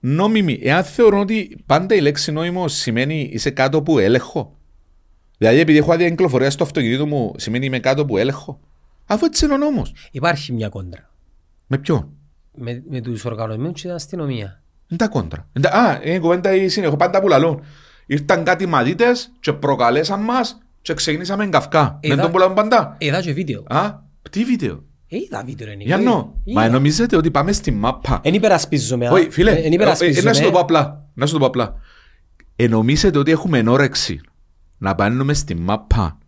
[0.00, 0.58] Νόμιμοι.
[0.62, 4.56] Εάν θεωρώ ότι πάντα η λέξη νόμιμο σημαίνει είσαι κάτω από έλεγχο.
[5.38, 8.60] Δηλαδή, επειδή έχω άδεια κυκλοφορία στο αυτοκίνητο μου, σημαίνει είμαι κάτω από έλεγχο.
[9.06, 9.94] Αφού έτσι είναι ο νόμος.
[10.10, 11.13] Υπάρχει μια κόντρα
[11.74, 12.08] Με ποιον;
[12.56, 14.62] με, με τους οργανωμένους και την αστυνομία.
[14.88, 15.48] Είναι τα κόντρα.
[15.52, 16.96] Είναι τα- Α, είναι κουβέντα η συνέχεια.
[16.96, 17.60] Πάντα που λαλούν.
[18.06, 21.98] Ήρθαν κάτι μαδίτες και προκαλέσαν μας και ξεκινήσαμε καυκά.
[22.00, 22.94] Είδα- Δεν τον πουλάμε πάντα.
[22.98, 23.62] Είδα και βίντεο.
[23.66, 23.94] Α,
[24.30, 25.86] τι βίντεο; Ε, είδα βίντεο ρε Νίκο.
[25.86, 26.34] Για νο.
[26.44, 26.60] Είδα.
[26.60, 29.06] Μα νομίζετε ότι πάμε στη μάπα; Εν υπερασπίζομαι.
[29.06, 29.10] α.
[29.10, 30.28] Όχι, φίλε, Εν ε, ε, υπερασπίζομαι.
[30.28, 31.04] να σου το πω απλά.
[31.14, 31.74] Να σου το πω απλά.
[32.56, 34.20] Ε, νομίζετε ότι έχουμε ενόρεξη
[34.78, 36.18] να πάνουμε στη μάπα;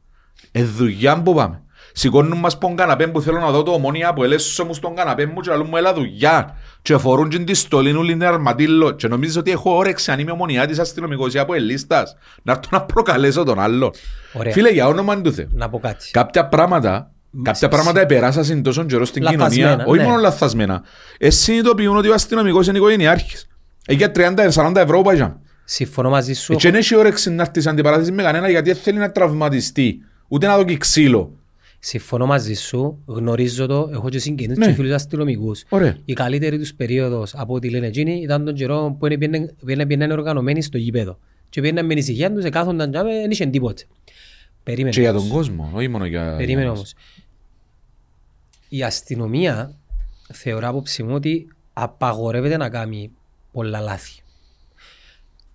[0.53, 1.63] Ε, δουλειά που πάμε.
[1.99, 5.27] Σηκώνουν μας πον καναπέ που θέλω να δω το ομόνια που έλεσαι μου στον καναπέ
[5.27, 6.57] μου και λαλούν μου έλα δουλειά.
[6.83, 8.91] Και φορούν και τη στολή ούλη είναι αρματίλο.
[8.91, 12.17] Και νομίζεις ότι έχω όρεξη αν είμαι ομονιάτης αστυνομικός ή από ελίστας.
[12.43, 13.95] Να έρθω να προκαλέσω τον άλλο.
[14.33, 14.53] Ωραία.
[14.53, 15.49] Φίλε, για όνομα του Θεού.
[15.53, 16.11] Να πω κάτι.
[16.11, 17.11] Κάποια πράγματα,
[17.43, 20.07] κάποια πράγματα επεράσασαν τόσο καιρό στην Λαθασμένα, κοινωνία, όχι ναι.
[20.07, 20.83] μόνο λαθασμένα.
[21.19, 23.47] Εσύ συνειδητοποιούν ότι ο αστυνομικός είναι οικογενειάρχης.
[23.87, 25.33] Έχει για 30-40 ευρώ που πάει τζαμ.
[25.65, 26.55] Συμφωνώ μαζί σου.
[26.55, 29.99] Και δεν έχει όρεξη να έρθει σε αντιπαράθεση με κανένα γιατί δεν θέλει να τραυματιστεί.
[30.29, 31.39] Ούτε να δω ξύλο.
[31.87, 33.03] Συμφωνώ μαζί σου.
[33.07, 33.89] Γνωρίζω το.
[33.93, 34.67] Έχω και συγγενείς Ναι.
[34.67, 35.65] και φίλους αστυνομικούς.
[35.69, 35.97] Ωραία.
[36.05, 39.09] Η καλύτερη τους περίοδος από ό,τι λένε εκείνοι ήταν τον καιρό που
[39.87, 41.19] πήγαινε οργανωμένοι στο γήπεδο.
[41.49, 43.85] Και πήγαιναν με την ησυχία τους, κάθονταν και δεν είχε τίποτε.
[44.63, 45.23] Περίμενε Και για όμως.
[45.23, 46.35] τον κόσμο, όχι μόνο για...
[46.37, 46.95] Περίμενε για όμως.
[48.69, 49.75] Η αστυνομία
[50.33, 53.11] θεωρώ άποψη μου ότι απαγορεύεται να κάνει
[53.53, 54.21] πολλά λάθη.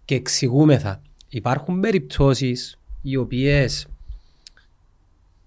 [0.06, 1.02] Και εξηγούμεθα.
[1.30, 3.88] Υπάρχουν περιπτώσεις οι οποίες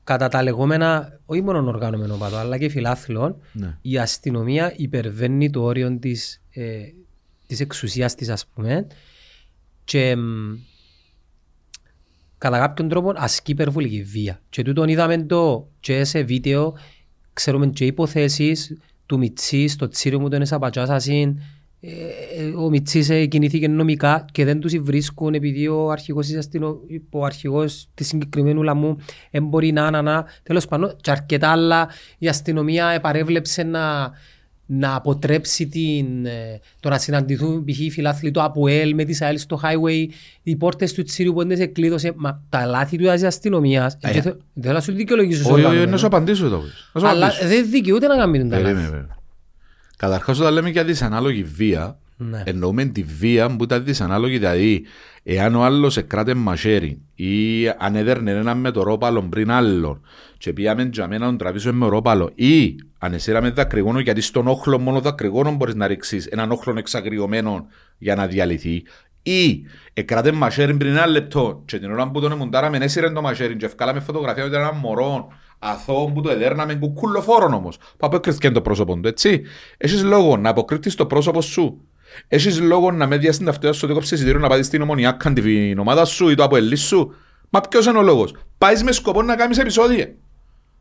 [0.04, 3.78] κατά τα λεγόμενα, όχι μόνο οργανωμένο παδό, αλλά και φιλάθλων, Ναι.
[3.82, 6.80] η αστυνομία υπερβαίνει το όριο της, ε,
[7.46, 8.86] της εξουσίας της, ας πούμε,
[9.84, 10.54] και μ,
[12.38, 14.40] κατά κάποιον τρόπο ασκεί υπερβολική βία.
[14.50, 16.74] Και τούτον είδαμε το και σε βίντεο,
[17.32, 18.76] ξέρουμε και υποθέσεις
[19.06, 21.42] του Μιτσί στο τσίριο μου τον Εσαπατσάσασιν, ε,
[22.58, 26.80] ο Μιτσής ε, κινήθηκε νομικά και δεν τους βρίσκουν επειδή ο αρχηγός της, αστυνο...
[27.10, 28.96] ο αρχηγός της συγκεκριμένου λαμού
[29.30, 30.24] δεν μπορεί να, να, να.
[30.42, 34.10] Τέλος πάντων, και αρκετά άλλα η αστυνομία επαρέβλεψε να,
[34.66, 37.78] να αποτρέψει την, ε, το να συναντηθούν π.χ.
[37.80, 40.06] οι φιλάθλοι του ΑΠΟΕΛ με τις ΑΕΛ στο highway,
[40.42, 42.12] οι πόρτες του Τσίριου που δεν σε κλείδωσε.
[42.16, 45.50] Μα τα λάθη του της αστυνομίας, Ε, δεν θε- δεν θέλω να σου δικαιολογήσω στους
[45.50, 46.60] Όχι, όχι, οργανωμένους, να σου απαντήσω εδώ.
[46.92, 47.48] Να σου αλλά απαντήσω.
[47.48, 49.06] δεν δικαιούται να κάνουν τα Περίμενε, λάθη.
[50.00, 50.16] Βέβαια.
[50.16, 52.42] Καταρχάς όταν λέμε για δυσανάλογη βία, Ναι.
[52.46, 54.84] εννοούμε τη βία που ήταν δυσανάλογη, δηλαδή
[55.22, 60.00] εάν ο άλλος εκράτε μαχαίρι ή αν έδερνε έναν με το ρόπαλο πριν άλλον
[60.38, 64.46] και πήγαμε για μένα να τον τραβήσουμε με ρόπαλο ή αν εσύραμε δακρυγόνο γιατί στον
[64.46, 67.66] όχλο μόνο δακρυγόνο μπορείς να ρίξεις έναν όχλο εξαγριωμένο
[67.98, 68.82] για να διαλυθεί
[69.22, 73.56] ή εκράτε μαχαίρι πριν ένα λεπτό και την ώρα που τον εμουντάραμε έσυρε το μαχαίρι
[73.56, 75.28] και ευκάλαμε φωτογραφία με έναν μωρό
[75.64, 79.42] αθώο που το εδέρναμε κουκούλοφόρον όμως, που αποκριθήκε το πρόσωπο του, έτσι.
[79.76, 81.80] Έχεις λόγο να αποκρύπτεις το πρόσωπος σου;
[82.28, 85.34] Έχεις λόγο να με διαστήν ταυτότητα σου ότι κόψεις εισιτήριο να πάεις στην ομονιά, καν
[85.34, 87.14] την ομάδα σου ή το αποελί σου;
[87.50, 90.14] Μα ποιος είναι ο λόγος; Πάεις με σκοπό να κάνεις επεισόδια.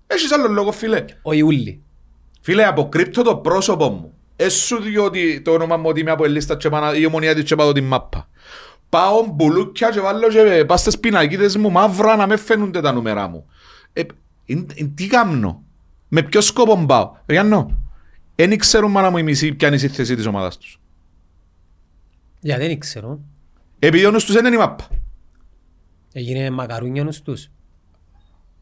[0.07, 1.81] Έχεις άλλο λόγο φίλε; Ο Ιούλη.
[2.41, 4.13] Φίλε, αποκρύπτω το πρόσωπο μου.
[4.35, 7.55] Έσου διότι το όνομα μου ότι είμαι από ελίστα και πάνα, η ομονία της και
[7.55, 8.27] πάω την μάπα.
[8.89, 13.27] Πάω μπουλούκια και βάλω και πάω στις πινακίδες μου μαύρα να με φαίνονται τα νούμερα
[13.27, 13.45] μου.
[13.93, 14.22] Ε, εν- εν-
[14.95, 15.63] τι κάνω.
[16.07, 17.11] Με ποιο σκόπο πάω.
[17.25, 17.79] Ριάννο,
[18.35, 20.79] δεν ξέρουν μάνα μου η μισή ποια είναι η θέση της ομάδας τους.
[22.39, 23.19] Για δεν ξέρω.
[23.79, 24.87] Επειδή ο νους τους δεν είναι η μάπα.
[26.13, 27.47] Έγινε μακαρούνια νους τους.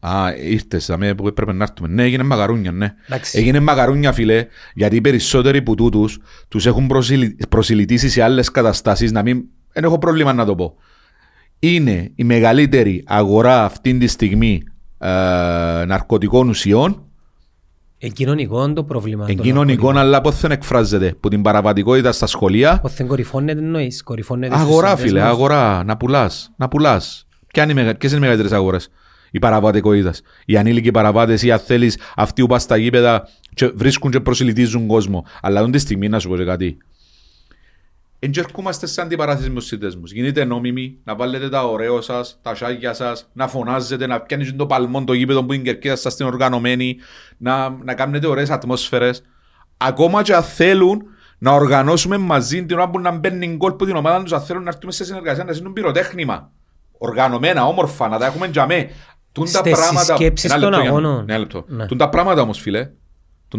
[0.00, 1.88] Α, ήρθες δαμέ που έπρεπε να έρθουμε.
[1.88, 2.94] Ναι, έγινε μακαρούνια, ναι.
[3.06, 3.38] Εντάξει.
[3.38, 6.18] Έγινε μακαρούνια, φίλε, γιατί οι περισσότεροι που τούτους
[6.48, 9.44] τους έχουν προσιλη- προσιλητήσει σε άλλες καταστάσεις, να μην...
[9.72, 10.74] Δεν έχω πρόβλημα να το πω.
[11.58, 14.62] Είναι η μεγαλύτερη αγορά αυτή τη στιγμή
[15.02, 17.02] ε, ναρκωτικών ουσιών,
[17.98, 19.26] Εγκοινωνικό το πρόβλημα.
[19.26, 22.78] των εγκοινωνικών, αλλά πώς δεν εκφράζεται, που την παραβατικότητα στα σχολεία.
[22.82, 24.02] Πώς δεν κορυφώνεται εννοείς.
[24.02, 25.10] Κορυφώνεται στους Αγορά, συνδέσμους.
[25.12, 25.84] φίλε, αγορά.
[25.84, 27.26] Να πουλάς, να πουλάς.
[27.46, 28.88] Ποια είναι η μεγα- Ποιες είναι οι μεγαλύτερες αγορές;
[29.30, 30.22] Η παραβατικότητας.
[30.46, 34.86] Οι ανήλικοι παραβάτες ή αν θέλεις αυτοί που πας στα γήπεδα και βρίσκουν και προσιλητίζουν
[34.86, 35.24] κόσμο.
[35.42, 36.76] Αλλά αυτή τη στιγμή να σου πω και κάτι.
[38.24, 40.12] Εν και ερχόμαστε σε αντιπαράθεση με τους συνδέσμους.
[40.12, 44.66] Γίνετε νόμιμοι, να βάλετε τα ωραίο σας, τα σάγια σας, να φωνάζετε, να πιάνεις το
[44.66, 46.96] παλμό το γήπεδο που είναι κερκίδα σας στην οργανωμένη,
[47.36, 49.22] να, να κάνετε ωραίες ατμόσφαιρες.
[49.76, 51.02] Ακόμα και αν θέλουν
[51.38, 54.62] να οργανώσουμε μαζί την ώρα που να μπαίνει γκολ που την ομάδα τους, αν θέλουν
[54.62, 56.50] να έρθουμε σε συνεργασία, να ζητούν πυροτέχνημα.
[56.98, 58.90] Οργανωμένα, όμορφα, να τα έχουμε για μέ.
[59.32, 60.00] Τούν τα Στις πράγματα...
[60.00, 61.06] συσκέψεις Ένα των λεπτό, Γιάννη.
[61.06, 61.28] αγώνων.
[61.28, 61.64] Ένα λεπτό.
[61.66, 61.86] Ναι.
[61.86, 62.96] Τούν τα πράγματα όμως, φίλε, τούν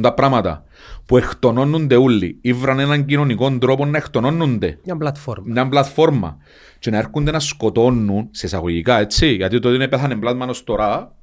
[0.02, 0.64] τα πράγματα
[1.06, 5.46] που εκτονώνονται όλοι, ήβραν έναν κοινωνικό τρόπο να εκτονώνονται Μια πλατφόρμα.
[5.48, 6.38] μια πλατφόρμα
[6.80, 10.64] και να έρχονται να σκοτώνουν σε εισαγωγικά, έτσι, γιατί το ότι είναι πέθανε πλάσμα ως
[10.64, 11.16] τώρα,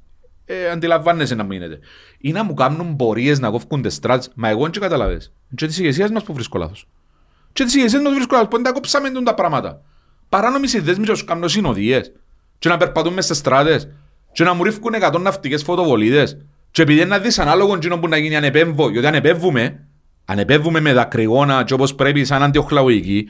[0.45, 1.79] ε, αντιλαμβάνεσαι να μείνετε.
[2.17, 5.33] Ή να μου κάνουν πορείες να κόφκονται στράτς, μα εγώ δεν καταλαβες.
[5.55, 6.87] Και της ηγεσίας μας που βρίσκω λάθος.
[7.53, 9.81] Και της ηγεσίας μας που βρίσκω λάθος, που δεν τα κόψαμε τούν τα πράγματα.
[10.29, 12.11] Παράνομοι συνδέσμοι και να σου κάνουν συνοδείες
[12.59, 13.87] και να περπατούν μες στις στράτες
[14.31, 16.37] και να μου ρίχνουν 100 ναυτικές φωτοβολίδες
[16.71, 19.87] και επειδή είναι ένα δυσανάλογο εκείνο που να γίνει ανεπέμβω, γιατί ανεπέμβουμε,
[20.25, 23.27] ανεπέμβουμε με δακρυγόνα και όπως πρέπει σαν αντιοχλαγωγική,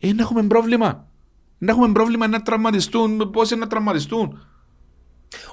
[0.00, 1.06] ε, να έχουμε πρόβλημα.
[1.58, 4.38] Να έχουμε πρόβλημα να τραυματιστούν, πώς να τραυματιστούν.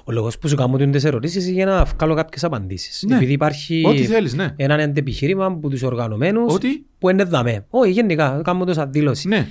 [0.04, 3.04] Ο λόγος που σου κάνω τις ερωτήσεις είναι για να βγάλω κάποιες απαντήσεις.
[3.08, 3.16] Ναι.
[3.16, 4.54] Επειδή υπάρχει Ό,τι θέλεις, ναι.
[4.56, 7.66] έναν αντεπιχείρημα από τους οργανωμένους Ότι; που είναι δαμέ.
[7.70, 9.28] Όχι, γενικά, κάνω το σαν δήλωση.
[9.28, 9.48] Ναι.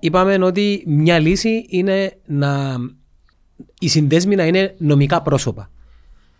[0.00, 2.76] Είπαμε ότι μια λύση είναι να
[3.78, 5.70] οι συνδέσμοι να είναι νομικά πρόσωπα.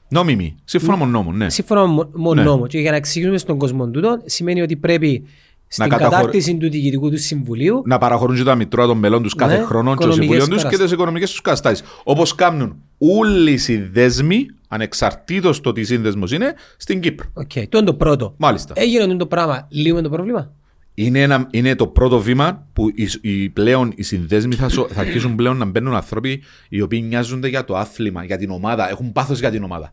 [0.08, 0.54] Νόμιμοι.
[0.64, 1.50] Σύμφωνα με νόμο, ναι.
[1.50, 2.42] Σύμφωνα με με Ναι.
[2.42, 2.66] νόμο.
[2.66, 5.24] Και για να εξηγήσουμε στον κόσμο τούτο, σημαίνει ότι πρέπει
[5.68, 9.34] στην καταχωρ- κατάρτιση του διοικητικού του συμβουλίου Να παραχωρούν και τα μητρώα των μελών τους
[9.34, 10.84] κάθε Ναι, χρόνο και των οικονομικές συμβουλίων τους και καταστάσεις.
[10.84, 11.84] τις οικονομικές τους καταστάσεις.
[12.04, 17.26] Όπως κάνουν όλοι οι συνδέσμοι, ανεξαρτήτως το τι σύνδεσμος είναι, στην Κύπρο.
[17.34, 18.34] Οκ, το είναι το πρώτο.
[18.36, 18.72] Μάλιστα.
[18.76, 20.52] Έγινε το πράγμα, λύουμε το πρόβλημα.
[20.94, 25.00] Είναι, ένα, είναι το πρώτο βήμα που οι, οι πλέον οι συνδέσμοι θα, σο- θα
[25.00, 29.12] αρχίσουν πλέον να μπαίνουν άνθρωποι οι οποίοι νοιάζονται για το άθλημα, για την ομάδα, έχουν
[29.12, 29.92] πάθος για την ομάδα.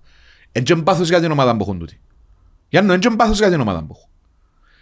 [0.51, 1.99] Εν και πάθος για την ομάδα που έχουν τούτοι.
[2.69, 4.09] Γιάννο, εν και πάθος για την ομάδα που έχουν.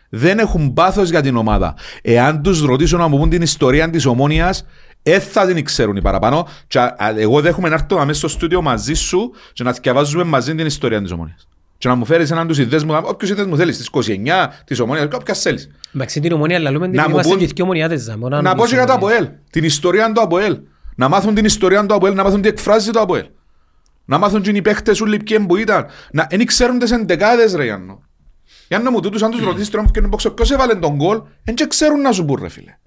[0.09, 1.76] Δεν έχουν πάθος για την ομάδα.
[2.01, 4.65] Εάν τους ρωτήσω να μου πούν την ιστορία της ομόνιας,
[5.03, 6.47] δεν θα την ξέρουν οι παραπάνω.
[6.67, 10.24] Και, α, α, εγώ δέχομαι να έρθω αμέσως στο στούντιο μαζί σου και να διαβάζουμε
[10.24, 11.47] μαζί την ιστορία της ομόνιας.
[11.80, 15.34] Και να μου φέρεις έναν τους συνδέσμου, όποιος συνδέσμου θέλεις, της 29, της ομόνιας, όποια
[15.34, 15.69] θέλεις.
[15.95, 18.01] Εντάξει, την ομονία λαλούμε την Να μου είμαστε πούν- και δυο ομονιάτες.
[18.01, 19.15] ζα, μόνο Να πω και για το ομονία.
[19.17, 19.30] ΑΠΟΕΛ.
[19.49, 20.59] Την ιστορία του ΑΠΟΕΛ.
[20.95, 23.25] Να μάθουν την ιστορία του ΑΠΟΕΛ, να μάθουν τι εκφράζει το ΑΠΟΕΛ.
[24.05, 25.86] Να μάθουν και οι παίχτες όλοι ποιοι που ήταν.
[26.11, 28.03] Να εν ξέρουν τις εντεκάδες ρε Γιάννο.
[28.67, 31.55] Γιάννο μου τούτους αν τους ρωτήσεις τώρα που φτιάχνουν box, ποιος έβαλε τον γκολ, εν
[31.55, 32.77] και ξέρουν να σου πούν ρε φίλε.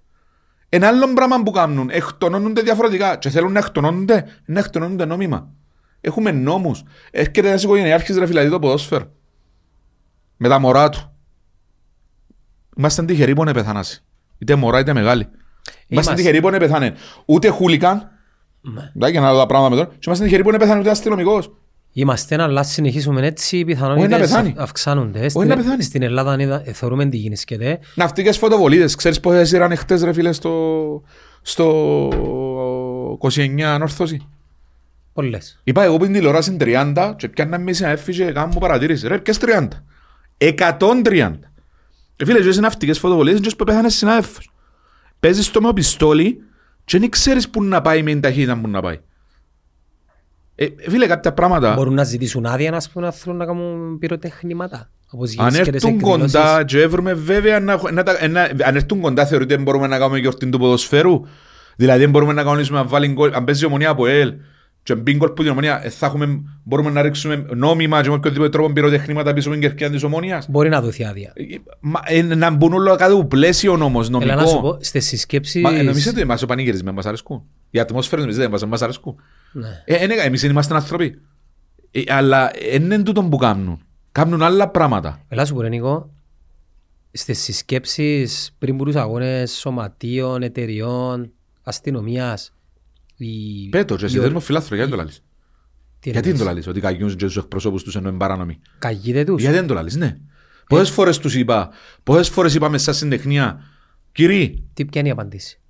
[0.68, 5.48] Ένα άλλο πράγμα που κάνουν, εκτονώνονται διαφορετικά και θέλουν να εκτονώνονται, να εκτονώνονται νόμιμα.
[6.04, 6.82] Έχουμε νόμους.
[7.10, 9.04] Έρχεται ένας οικογενειάρχης ρε φίλε, δει το ποδόσφαιρο.
[10.36, 11.12] Με τα μωρά του.
[12.76, 14.02] Είμαστε τυχεροί που είναι πεθανάσει.
[14.38, 15.22] Είτε μωρά είτε μεγάλη.
[15.22, 15.40] Είμαστε
[15.88, 16.14] Είμαστε.
[16.14, 16.94] τυχεροί που είναι πεθάνε.
[17.24, 18.10] Ούτε χούλικαν.
[18.60, 18.90] Ναι.
[18.96, 19.88] Εντάξει, να δω τα πράγματα με τώρα.
[19.92, 21.52] Και είμαστε τυχεροί που είναι πεθάνε ούτε αστυνομικός.
[21.92, 24.54] Είμαστε, αλλά συνεχίσουμε έτσι, οι Όχι να πιθανότητες πεθάνει.
[24.56, 25.20] αυξάνονται.
[25.20, 25.82] να Στην, πεθάνει.
[25.82, 27.78] στην Ελλάδα είδα- ε, θεωρούμε τι γίνεται.
[27.94, 28.94] Ναυτικές φωτοβολίδες.
[28.94, 31.02] Ξέρεις πόσες ήταν χτες ρε φίλε στο,
[31.42, 34.26] στο 29 ανόρθωση;
[35.12, 35.60] Πολλές.
[35.64, 39.06] Είπα εγώ που είναι τηλεόραση 30 και πιάνα μέση να έφυγε και κάνω μου παρατήρηση.
[39.08, 39.68] Ρε ποιες 30.
[40.38, 41.32] 130.
[42.16, 44.50] Ε, φίλε, ζεις ναυτικές φωτοβολίδες και που πέθανε συνάδελφος.
[45.20, 46.38] Παίζεις το με πιστόλι
[46.84, 49.00] και δεν ξέρεις που να πάει με την ταχύτητα που να πάει.
[50.54, 53.98] Ε, ε, φίλε, κάποια πράγματα, Μπορούν να ζητήσουν άδεια να, πούμε, να θέλουν να κάνουν
[53.98, 54.90] πυροτεχνήματα.
[55.10, 56.32] Όπως αν γίνεται και τις έρθουν εκδηλώσεις.
[56.32, 59.86] κοντά και έβρουμε βέβαια να, έχω- να, τα- να, αν έρθουν κοντά θεωρείτε ότι μπορούμε
[59.86, 61.20] να κάνουμε γιορτή του ποδοσφαίρου.
[61.76, 64.34] Δηλαδή δεν μπορούμε να κανονίσουμε να βάλει γκολ, αν παίζει η ομονία από ελ
[64.82, 68.50] και μπίγκολ που την ομονία ε, θα έχουμε, μπορούμε να ρίξουμε νόμιμα και με οποιοδήποτε
[68.50, 70.46] τρόπο πυροτεχνήματα πίσω από την κερκία της ομονίας.
[70.50, 71.32] Μπορεί να δοθεί άδεια.
[71.34, 71.44] Ε,
[71.80, 74.32] μα, ε, να μπουν όλα κάτω από πλαίσιο όμως νομικό.
[74.32, 75.62] Έλα να σου πω, στις συσκέψεις...
[75.62, 77.42] Μα ε, νομίζετε ότι μας ο πανηγυρισμός μας αρέσκουν.
[77.70, 79.16] Οι ατμόσφαιρες νομίζετε μας, μας αρέσκουν.
[79.52, 79.82] Ναι.
[79.84, 81.20] Ε, ε, εμείς είμαστε άνθρωποι.
[81.90, 83.80] Ε, αλλά δεν είναι τούτο που κάνουν.
[84.12, 85.24] Κάνουν άλλα πράγματα.
[85.28, 86.10] Έλα σου πω, ρε Νίκο,
[87.12, 92.52] στις συσκέψεις πριν από τους αγώνες σωματείων, εταιριών, αστυνομίας,
[93.16, 93.68] η...
[93.68, 95.22] Πέτω και εσύ η- δεν μου φιλάθρο, γιατί δεν το λαλείς;
[96.00, 98.58] Τι Γιατί δεν το εννοείς, λαλείς, ότι καγιούν και τους εκπροσώπους τους ενώ είναι παράνομοι;
[98.78, 100.16] Καγείτε τους; Γιατί δεν το λαλείς, ναι.
[100.68, 101.70] Πόσες φορές τους είπα,
[102.02, 103.60] πόσες φορές είπαμε σαν συντεχνία,
[104.12, 105.60] κύριοι, Τι ποια είναι η απαντήση.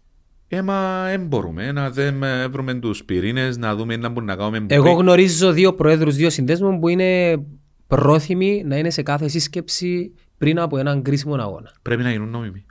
[0.48, 4.38] ε, μα δεν μπορούμε να δεν ε, βρούμε τους πυρήνες, να δούμε να μπορούμε να
[4.38, 5.02] κάνουμε Εγώ μπορεί.
[5.02, 7.38] γνωρίζω δύο προέδρους, δύο συνδέσμων που είναι
[7.86, 11.72] πρόθυμοι να είναι σε κάθε σύσκεψη πριν από έναν κρίσιμο αγώνα.
[11.82, 12.64] Πρέπει να γίνουν νόμιμοι.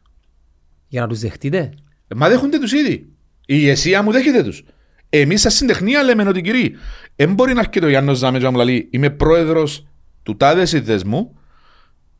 [0.87, 1.69] Για να τους δεχτείτε;
[2.07, 3.10] Ε, Μα δέχονται τους ήδη.
[3.51, 4.63] Η ηγεσία μου δέχεται τους.
[5.09, 6.75] Εμείς σαν συντεχνία λέμε ότι κύριοι,
[7.15, 9.87] δεν μπορεί να έρχεται ο Γιάννος Ζάμε και να μου λέει είμαι πρόεδρος
[10.23, 11.35] του τάδε συνδέσμου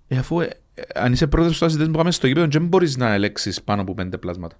[0.07, 2.97] ε, αφού ε, ε, αν είσαι πρόεδρος του τάδε συνδέσμου πάμε στο γήπεδο δεν μπορείς
[2.97, 4.59] να ελέξεις πάνω από πέντε πλάσματα.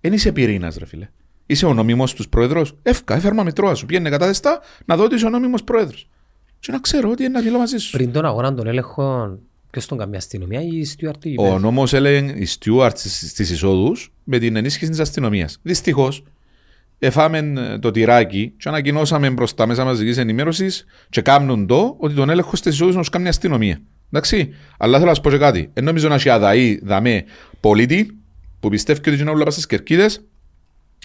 [0.00, 1.08] Δεν είσαι πυρήνας ρε φίλε.
[1.46, 2.76] Είσαι ο νόμιμος τους πρόεδρος.
[2.82, 3.86] Εύκα, έφερμα μητρώα σου.
[3.86, 6.08] Πήγαινε κατάδεστα να δω ότι είσαι ο νόμιμος πρόεδρος.
[6.58, 7.90] Και να ξέρω ότι είναι να μιλώ μαζί σου.
[7.90, 9.40] Πριν τον αγώνα των έλεγχων,
[9.70, 11.58] ποιος τον καμία αστυνομία ή η Στιούαρτ του Ο γηπέδου.
[11.58, 15.58] νόμος έλεγε οι stewards στις εισόδους με την ενίσχυση της αστυνομίας.
[15.62, 16.22] Δυστυχώς,
[16.98, 22.14] εφάμε ε, το τυράκι και ανακοινώσαμε προ τα μέσα μαζικής ενημέρωσης και κάνουν το ότι
[22.14, 23.80] τον έλεγχο στις εισόδους να του κάνει η αστυνομία.
[24.12, 25.70] Εντάξει, αλλά θέλω να σου πω και κάτι.
[25.72, 27.24] Εν νομίζω να έχει αδαεί δαμέ
[27.60, 28.16] πολίτη
[28.60, 30.24] που πιστεύει ότι είναι όλα πας στις κερκίδες,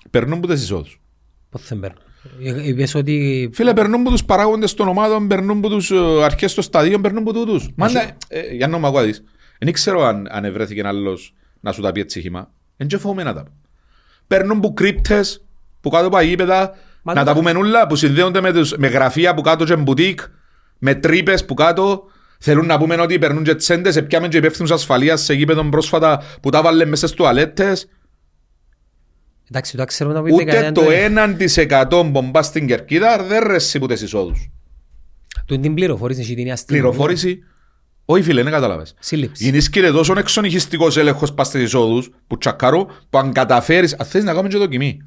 [0.10, 1.02] περνούν από τις εισόδους.
[1.50, 1.98] Πότε δεν παίρνω.
[2.44, 5.92] Ε, Είπες ότι Φίλε, περνούν από τους παράγοντες των ομάδων, περνούν από τους
[6.24, 7.70] αρχές των σταδίων, περνούν από τούτους.
[7.76, 9.24] Μα ναι, ε, για να μου ακούεις.
[9.60, 12.50] Δεν ξέρω αν, αν ευρέθηκε άλλος να σου τα πει έτσι χήμα.
[12.78, 13.52] Δεν και φοβούμαι να τα πω.
[14.28, 15.44] Περνούν που κρύπτες,
[15.82, 18.88] που κάτω από γήπεδα, Μα να το- τα πούμε όλα, που συνδέονται με, τους, με
[18.88, 20.20] γραφεία που κάτω και μπουτίκ,
[20.80, 22.04] με τρύπες που κάτω.
[22.40, 26.50] Θέλουν να πούμε ότι περνούν και τσέντες, επιάμε και υπεύθυνους ασφαλείας σε γήπεδο πρόσφατα που
[26.50, 27.88] τα βάλε μέσα στις τουαλέτες.
[29.50, 33.86] Εντάξει, το ξέρουμε από την Ούτε δεκαετία το 1% μπομπά στην κερκίδα δεν ρέσει που
[33.88, 34.50] τις εισόδους.
[35.46, 36.90] του την πληροφόρηση έχει την αστυνομία.
[36.90, 37.40] Πληροφόρηση.
[38.06, 38.94] Όχι φίλε, δεν κατάλαβες.
[39.00, 39.44] Σύλληψη.
[39.44, 44.32] Γίνησκεται τόσο εξονυχιστικός έλεγχος πας στις εισόδους που τσακάρω που αν καταφέρεις, αν θέλεις να
[44.32, 44.98] κάνουμε και δοκιμή.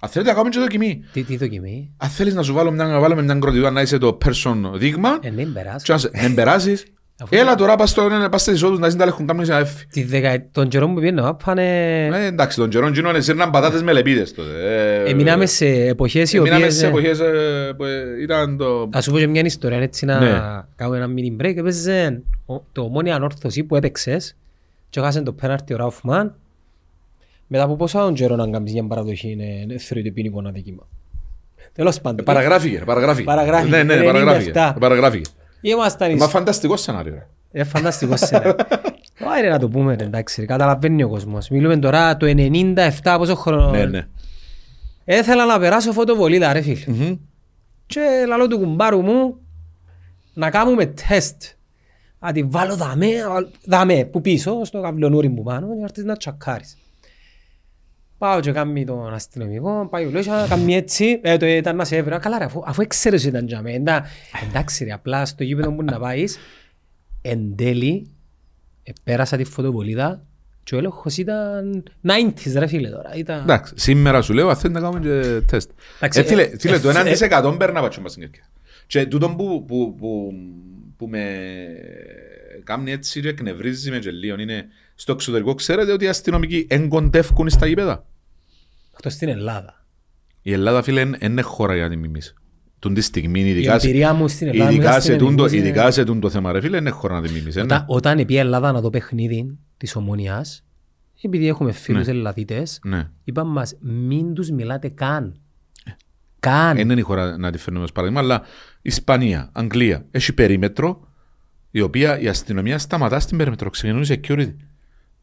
[0.00, 1.04] Αν θέλεις να κάνουμε και δοκιμή.
[1.12, 3.98] Τι, τι δοκιμή; Αν θέλεις να σου βάλω μια, να βάλουμε μια κροτιδά να είσαι
[3.98, 5.84] το person δείγμα Ε, δεν περάσει.
[5.84, 6.84] και να σε- δεν περάσεις.
[7.22, 9.86] Αφού- Έλα τώρα πας, στο, ναι, πας στις εισόδους να ζεις τα έχουν κάνει συναδέλφοι.
[9.86, 10.44] Τη δεκα...
[10.52, 12.06] Τον καιρό που πήγαινε πάνε...
[12.06, 14.50] Ε, εντάξει, τον καιρό γίνονται εσύρναν πατάτες με λεπίδες τότε.
[15.04, 16.76] Ε, Εμείναμε σε εποχές οι Εμείναμε οποίες...
[16.76, 18.88] σε ε, εποχές ε, που ε, ήταν το...
[18.92, 20.62] Ας σου πω και μια ιστορία έτσι να Ναι.
[20.76, 21.56] κάνουμε ένα mini break.
[21.56, 24.36] Έπαιζε ο- το μόνη ανόρθωση που έπαιξες
[24.90, 26.34] και έχασε το πέναρτι ο Ράουφμαν.
[27.46, 30.86] Μετά από πόσα τον καιρό να κάνεις μια παραδοχή είναι θεωρείται ποινικό αδίκημα.
[31.72, 32.24] Τέλος πάντων.
[32.24, 33.24] Παραγράφηκε, παραγράφηκε.
[33.24, 33.76] Παραγράφηκε.
[33.76, 34.00] Ναι, ναι,
[34.52, 34.74] 97.
[34.80, 35.30] παραγράφηκε.
[35.60, 35.68] Παραγράφηκε.
[35.68, 36.30] Ήμασταν Μα εις...
[36.30, 37.12] φανταστικό σενάριο.
[37.14, 37.26] ρε.
[37.52, 38.54] Ε, φανταστικό σενάριο.
[39.38, 41.48] Άρα να το πούμε, ρε, εντάξει, ρε, καταλαβαίνει ο κόσμος.
[41.48, 42.26] Μιλούμε τώρα το
[43.02, 43.70] 97 πόσο χρόνο.
[43.70, 44.06] Ναι, ναι.
[45.04, 46.84] Έθελα να περάσω φωτοβολίδα ρε φίλε.
[46.86, 47.16] Μμμ.
[47.86, 49.36] Και λαλό του κουμπάρου μου
[50.34, 51.42] να κάνουμε τεστ.
[52.18, 53.08] Να τη βάλω δαμέ,
[53.66, 56.76] δαμέ που πίσω, στο καυλονούρι μου πάνω και να έρθεις να τσακάρεις.
[58.20, 61.96] Πάω και κάνει τον αστυνομικό, πάει ο Λέσσα, κάνει έτσι, ε, το ήταν να σε
[61.96, 62.18] έβρα.
[62.18, 64.06] Καλά ρε, αφού, αφού έξερες ότι ήταν για μένα.
[64.48, 66.38] Εντάξει ρε, απλά στο γήπεδο που να πάεις,
[67.22, 68.10] εν τέλει,
[68.82, 70.26] ε, πέρασα τη φωτοβολίδα
[70.62, 73.14] και ο έλεγχος ήταν 90s ρε φίλε τώρα.
[73.14, 73.40] Ήταν...
[73.40, 75.70] Εντάξει, σήμερα σου λέω, αν θέλει να κάνουμε και τεστ.
[75.96, 78.46] Εντάξει, Ε, φίλε, ε, φίλε, ε, το ε, 1% παίρνα πάτσο μας στην κερκίδα.
[78.86, 80.32] Και τούτο που, που, που,
[80.96, 81.24] που με
[82.64, 84.66] κάνει έτσι και εκνευρίζει με και λίγο είναι
[85.00, 88.06] στο εξωτερικό ξέρετε ότι οι αστυνομικοί εγκοντεύκουν στα γήπεδα;
[88.94, 89.84] Εκτός στην Ελλάδα.
[90.42, 92.34] Η Ελλάδα φίλε δεν είναι χώρα για να την μιμήσει.
[92.78, 95.44] Τον τη στιγμή, Η ειδικά, σε- εμπειρία μου στην Ελλάδα ειδικά, μέσα σε στην τούτο,
[95.44, 97.58] Ελληνική, ειδικά σε τούτο θέμα ρε φίλε, δεν είναι χώρα να την μιμήσει.
[97.58, 97.74] ε, ναι.
[97.74, 100.64] Όταν, όταν επί Ελλάδα να το παιχνίδι της ομονίας,
[101.22, 102.12] επειδή έχουμε φίλους Ναι.
[102.12, 103.08] Ελλαδίτες, Ναι.
[103.24, 105.40] είπαν μας μην τους μιλάτε καν.
[106.40, 106.76] Καν.
[106.76, 108.42] Δεν είναι η χώρα να τη φέρνουμε ως παράδειγμα, αλλά
[108.82, 111.08] Ισπανία, Αγγλία, έχει περίμετρο
[111.70, 114.54] η οποία η αστυνομία σταματά στην περίμετρο, ξεκινούν οι security.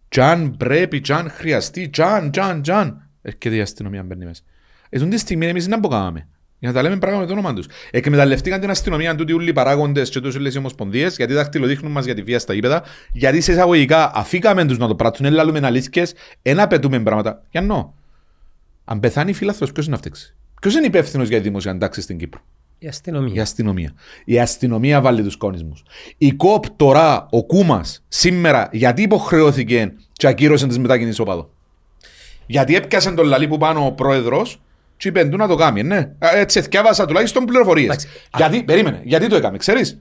[0.10, 4.04] Κι αν πρέπει, κι αν χρειαστεί, κι αν, κι αν, κι αν, έρχεται η αστυνομία
[4.04, 4.42] μπαίνει μέσα.
[4.90, 6.28] Ετούν τη στιγμή εμείς να μποκάμε.
[6.60, 7.68] Για να τα λέμε πράγμα με το όνομα τους.
[7.92, 12.06] Εκμεταλλευτήκαν την αστυνομία τούτοι όλοι οι παράγοντες και τούτοι όλες οι ομοσπονδίες γιατί δαχτυλοδείχνουν μας
[12.06, 15.60] για τη βία στα γήπεδα γιατί σε εισαγωγικά αφήκαμε τους να το πράττουν, δεν λαλούμε
[15.64, 17.44] αλήθικες, δεν απαιτούμε πράγματα.
[17.50, 17.96] Για νο.
[18.86, 22.18] Αν πεθάνει φίλαθρος, ποιος είναι να φταίξει; Ποιος είναι υπεύθυνος για τη δημόσια τάξη στην
[22.18, 22.42] Κύπρο;
[22.80, 23.34] Η αστυνομία.
[23.36, 23.94] Η αστυνομία.
[24.26, 25.84] Η αστυνομία βάλει τους κόνισμους.
[26.18, 31.50] Η ΚΟΠ τώρα, ο Κούμας, σήμερα, γιατί υποχρεώθηκε και ακύρωσε τις μετακινήσεις οπαδό;
[32.46, 34.62] Γιατί έπιασε τον λαλί που πάνω ο πρόεδρος
[34.98, 35.98] Και είπεν του να το κάνει, ναι.
[35.98, 37.86] Ε, Έτσι εθιάβασα τουλάχιστον πληροφορίες.
[37.86, 38.08] Εντάξει.
[38.38, 40.00] Γιατί, περίμενε, γιατί το έκαμε, ξέρεις;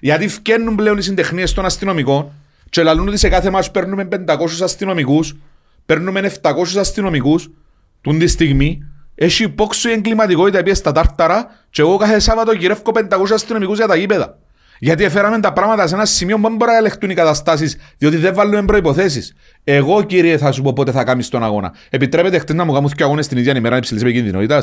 [0.00, 2.32] Γιατί φκαίνουν πλέον οι συντεχνίες των αστυνομικών
[2.70, 5.36] και λαλούν ότι σε κάθε μας παίρνουμε 500 αστυνομικούς,
[5.86, 7.50] παίρνουμε 700 αστυνομικούς,
[8.00, 8.86] τούν τη στιγμή,
[9.24, 13.02] έχει υπόξω η εγκληματικότητα πήγε στα τάρταρα και εγώ κάθε Σάββατο γυρεύω 500
[13.32, 14.38] αστυνομικούς για τα γήπεδα.
[14.78, 18.16] Γιατί έφεραμε τα πράγματα σε ένα σημείο που δεν μπορεί να ελεγχτούν οι καταστάσεις, διότι
[18.16, 19.34] δεν βάλουμε προποθέσει.
[19.64, 21.72] Εγώ, κύριε, θα σου πω πότε θα κάνεις τον αγώνα.
[21.90, 24.62] Επιτρέπετε χτες να μου κάνουν και αγώνες την ίδια ημέρα υψηλή επικίνδυνοτητα.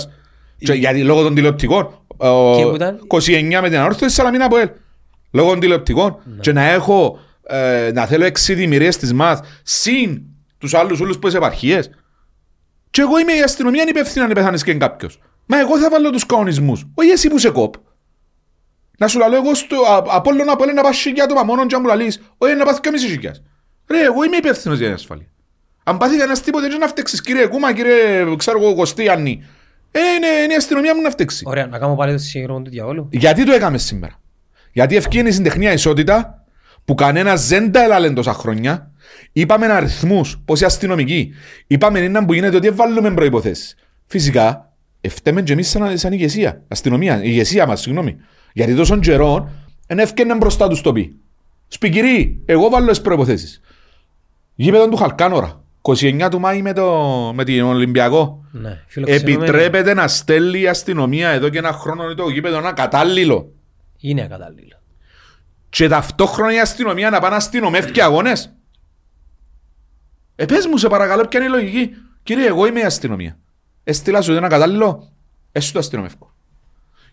[0.57, 2.03] Γιατί λόγω των τηλεοπτικών.
[2.17, 4.69] ο, Και που ήταν; 29 με την ανόρθωση Σαλαμίνα από ελ.
[5.31, 6.17] Λόγω των τηλεοπτικών.
[6.39, 10.21] Και να έχω, ε, να θέλω 6 δημιουργίες της ΜΑΘ συν
[10.57, 11.89] τους άλλους όλου που είσαι επαρχίες.
[12.91, 15.19] Και εγώ είμαι η αστυνομία είναι υπεύθυνη αν πεθάνεις και κάποιος.
[15.45, 16.91] Μα εγώ θα βάλω τους κανονισμού.
[16.93, 17.73] Όχι εσύ που σε κόπ.
[18.97, 19.75] Να σου λέω εγώ στο
[20.07, 22.65] από όλο να πω να πας χιλιά άτομα μόνο και να μου λαλείς, όχι να
[22.65, 23.41] πάθεις και μισή χιλιάς.
[23.87, 25.25] Ρε, εγώ είμαι υπεύθυνος για την ασφάλεια.
[25.83, 29.45] Αν πάθει κανένας τίποτε δεν να φταίξεις, κύριε Κούμα, κύριε, ξέρω εγώ, Κωστή, Αννή.
[29.91, 31.43] Ε, είναι, είναι η αστυνομία μου να φταίξει.
[31.47, 33.07] Ωραία, να κάνουμε πάλι το συγγνώμη του διαβόλου.
[33.11, 34.19] Γιατί το έκαμε σήμερα;
[34.71, 36.43] Γιατί ευκαιρία η συντεχνία ισότητα
[36.85, 38.91] που κανένας δεν τα έλαλε τόσα χρόνια.
[39.31, 41.33] Είπαμε αριθμούς, πόσοι αστυνομικοί.
[41.67, 43.75] Είπαμε έναν που γίνεται ότι βάλουμε προποθέσει.
[44.05, 46.61] Φυσικά, ευτέμε και εμείς σαν, σαν ηγεσία.
[46.67, 48.17] Αστυνομία, η ηγεσία μας, συγγνώμη.
[48.53, 49.51] Γιατί τόσο καιρό
[49.87, 51.15] δεν έφτιανε μπροστά τους το πει.
[51.67, 53.61] Σπικυρί, εγώ βάλω τις προποθέσει.
[54.55, 55.63] Γήπεδο του Χαλκάνορα.
[55.81, 56.91] 29 του Μάη με, το,
[57.35, 58.45] με την Ολυμπιακό.
[58.51, 59.43] Ναι, φιλοξενούμενοι.
[59.43, 63.51] Επιτρέπεται να στέλνει η αστυνομία εδώ και ένα χρόνο το γήπεδο ένα κατάλληλο.
[63.99, 64.81] Είναι ακατάλληλο.
[65.69, 68.53] Και ταυτόχρονα η αστυνομία να πάει να αστυνομεύει αγώνες.
[70.41, 71.95] Ε, πες μου, σε παρακαλώ, ποια είναι η λογική.
[72.23, 73.39] Κύριε, εγώ είμαι η αστυνομία.
[73.83, 75.13] Έστειλα σου ένα κατάλληλο,
[75.51, 76.35] έσου το αστυνομεύκω.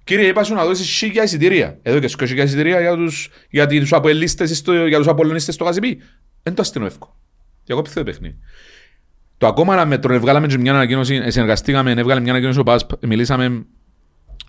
[0.04, 1.78] Κύριε, είπα σου να δώσεις σίγια εισιτήρια.
[1.82, 6.00] Εδώ και σκόσια εισιτήρια για τους, για τους αποελίστες, στο, για τους απολωνίστες στο Γαζιπί.
[6.42, 7.16] Δεν το αστυνομεύκω.
[7.62, 8.38] Και εγώ πιθώ το παιχνίδι.
[9.38, 12.90] Το ακόμα ένα μέτρο, έβγαλαμε και μια ανακοίνωση, ε, συνεργαστήκαμε, έβγαλε μια ανακοίνωση ο ΠΑΣΠ,
[13.00, 13.66] μιλήσαμε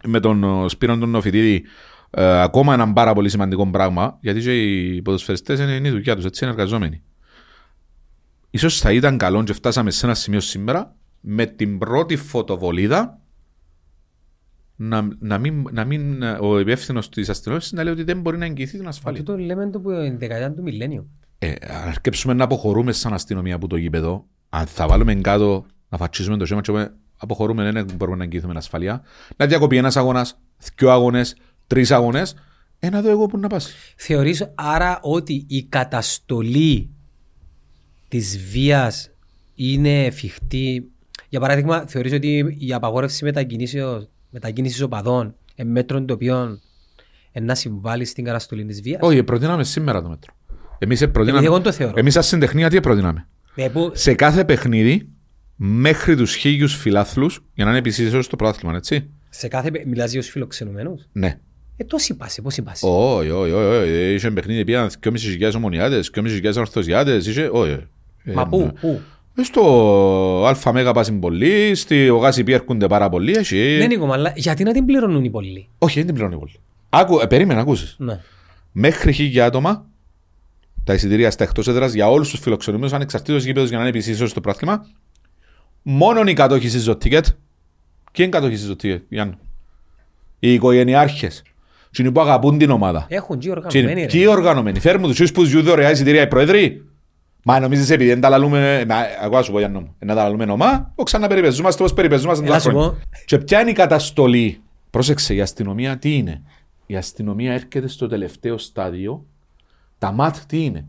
[0.03, 1.63] με τον ο, Σπύρον τον Νοφιτίδη,
[2.09, 6.15] ε, ακόμα ένα πάρα πολύ σημαντικό πράγμα, γιατί και οι ποδοσφαιριστές είναι, είναι η δουλειά
[6.15, 7.01] τους, έτσι είναι εργαζόμενοι.
[8.49, 13.21] Ίσως θα ήταν καλό και φτάσαμε σε ένα σημείο σήμερα, με την πρώτη φωτοβολίδα,
[14.75, 18.45] να, να, μην, να μην, ο υπεύθυνος της αστυνομίας να λέει ότι δεν μπορεί να
[18.45, 19.19] εγγυηθεί την ασφάλεια.
[19.19, 21.09] Αυτό το λέμε το που είναι δεκαετία του μιλένιου.
[21.39, 25.97] Ε, αν αρκέψουμε να αποχωρούμε σαν αστυνομία από το γήπεδο, αν θα βάλουμε κάτω να
[25.97, 29.01] φατσίσουμε το σώμα και πούμε, αποχωρούμε, δεν μπορούμε να εγγυηθούμε την ασφαλεία,
[29.35, 30.39] να διακοπεί ένας αγώνας,
[30.75, 31.35] δύο αγώνες,
[31.67, 32.35] τρεις αγώνες,
[32.79, 33.73] ένα δω εγώ που να πας.
[33.95, 36.96] Θεωρείς άρα ότι η καταστολή
[38.07, 39.11] της βίας
[39.55, 40.91] είναι εφικτή.
[41.29, 46.59] Για παράδειγμα, θεωρείς ότι η απαγόρευση μετακινήσεως, μετακίνησης οπαδών εν μέτρων το οποίο
[47.41, 50.33] να συμβάλλει στην καταστολή της βίας; Όχι, προτείναμε σήμερα το μέτρο.
[50.79, 51.93] Εμείς Επειδή εγώ το θεωρώ.
[51.97, 55.09] Εμείς, σαν συντεχνία, τι προτείναμε; Ε, που- Σε κάθε παιχνίδι,
[55.55, 59.09] μέχρι τους χίλιους φιλάθλους, για να είναι επισήμω στο πρωτάθλημα, έτσι.
[59.29, 61.07] σε κάθε πε- μιλάς για τους φιλοξενουμένους.
[61.11, 61.39] Ναι.
[61.77, 62.85] Ε, τόσοι πάση, πόσοι πάση.
[62.89, 64.13] Όχι, όχι, όχι.
[64.13, 67.77] Είχε παιχνίδι πήγαν 2.500 ομονιάτες, 2.500 ορθωσιάτες, είχε, όχι.
[68.27, 68.49] Ε, Μα ναι.
[68.49, 69.01] πού, πού.
[69.35, 69.61] Ε, Στο
[70.47, 73.75] ΑΜΕΓΑ Μέγα πάσουν πολλοί, στη Γάζι Πι έρχονται πάρα πολλοί, έχει.
[73.79, 75.67] Ναι, Νίκο, αλλά γιατί να την πληρώνουν οι πολλοί.
[75.77, 76.53] Όχι, δεν την πληρώνει πολύ.
[76.89, 77.95] Άκου, ε, περίμενα, ακούσεις.
[77.99, 78.19] Ναι.
[78.71, 79.85] Μέχρι χίλια άτομα,
[80.83, 84.29] τα εισιτήρια στα εκτός έδρας για όλους τους φιλοξενούμενους, ανεξαρτήτως γήπεδος για να είναι επισήμως
[84.29, 84.85] στο πράθλημα,
[85.81, 87.25] μόνον οι κατόχοι στο τίκετ.
[88.11, 89.37] Ποιοι είναι κατόχοι στο τίκετ, Γιάννου.
[90.39, 91.41] Οι οικογενειάρχες.
[91.91, 93.05] Τι είναι που αγαπούν την ομάδα.
[93.09, 93.91] Έχουν και Τι οργανωμένοι.
[93.91, 94.05] είναι- ρε.
[94.17, 96.85] Ποιοι οργανωμένοι; Φέρνουν τους που ζουν δωρεά εισιτήρια οι πρόεδροι.
[97.49, 98.85] Μα νομίζεις επειδή δεν τα λαλούμε...
[98.87, 99.95] Μα, εγώ να σου πω Γιάννου μου.
[99.99, 102.89] Να τα λαλούμε νομά, ο ξαναπεριπεζούμαστε όπως περιπεζούμαστε Έλα τα σου χρόνια.
[102.89, 102.97] πω.
[103.25, 106.41] Και ποια είναι η καταστολή; Πρόσεξε, η αστυνομία τι είναι;
[106.85, 109.25] Η αστυνομία έρχεται στο τελευταίο στάδιο.
[109.97, 110.85] Τα ΜΑΤ τι είναι;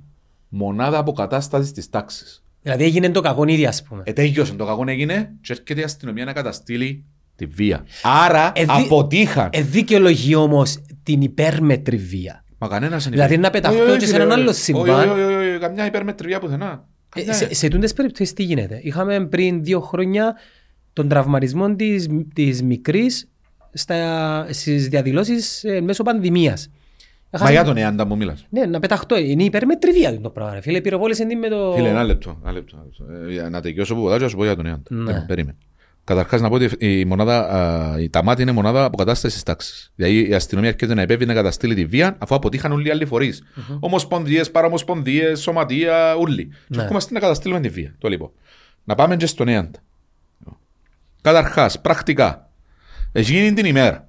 [0.49, 2.43] Μονάδα αποκατάστασης της τάξης.
[2.63, 4.03] Δηλαδή έγινε το κακό ήδη, ας πούμε.
[4.07, 7.05] Ε, τέλειωσε το κακό έγινε και έρχεται η αστυνομία να καταστήλει
[7.37, 7.85] τη βία.
[8.03, 9.49] Άρα Ε, δι- αποτύχαν.
[9.53, 12.45] Ε, δικαιολογεί όμως την υπέρμετρη βία.
[12.59, 13.43] Μα κανένας δεν Δηλαδή είπε.
[13.43, 14.89] να πεταχτώ Όχι, όχι, και σε φίλε, έναν άλλο όχι, συμβάν.
[15.11, 16.85] Όχι, όχι, όχι, όχι, καμιά υπέρμετρη βία πουθενά.
[17.17, 17.33] Ε, Καμιά.
[17.33, 18.81] σε, σε τούντες περιπτώσεις τι γίνεται.
[18.83, 20.37] Είχαμε πριν δύο χρόνια
[20.93, 23.29] τον τραυματισμό της, της μικρής
[23.73, 26.69] στα, στις διαδηλώσεις ε, μέσω πανδημίας.
[27.31, 28.47] Μα Έχασε- για τον Εάντα μου μιλάς.
[28.51, 29.17] Ναι, να πεταχτώ.
[29.19, 30.55] Είναι υπέρμετρη βία το πράγμα.
[30.55, 31.73] ρε Φίλε, πυροβόλησε την με το...
[31.77, 32.39] Φίλε, ένα λεπτό.
[32.43, 33.29] Ένα λεπτό, ένα λεπτό.
[33.29, 34.95] Ε, για να τελειώσω που ποτά και να σου πω για τον Εάντα.
[34.95, 35.13] Ναι.
[35.13, 35.57] Ε, Περίμενε.
[36.09, 39.93] Καταρχάς να πω ότι η, μονάδα, α, η ΤΑΜΑΤ είναι μονάδα αποκατάστασης τάξης.
[39.95, 43.07] Δηλαδή η αστυνομία έρχεται να επέβει να καταστήλει τη βία αφού αποτύχαν όλοι οι άλλοι
[43.07, 43.43] φορείς.
[43.81, 46.45] Ομοσπονδίες, παραομοσπονδίες, σωματεία, όλοι.
[46.47, 46.83] Και Ναι.
[46.83, 47.95] ερχόμαστε να καταστήλουμε τη βία.
[47.99, 48.31] Το λοιπόν.
[48.85, 49.79] Να πάμε και στον Εάντα.
[51.21, 52.51] Καταρχάς, πρακτικά.
[53.13, 54.09] Έγινε την ημέρα.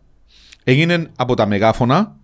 [0.63, 2.15] Έγινε από τα μεγάφωνα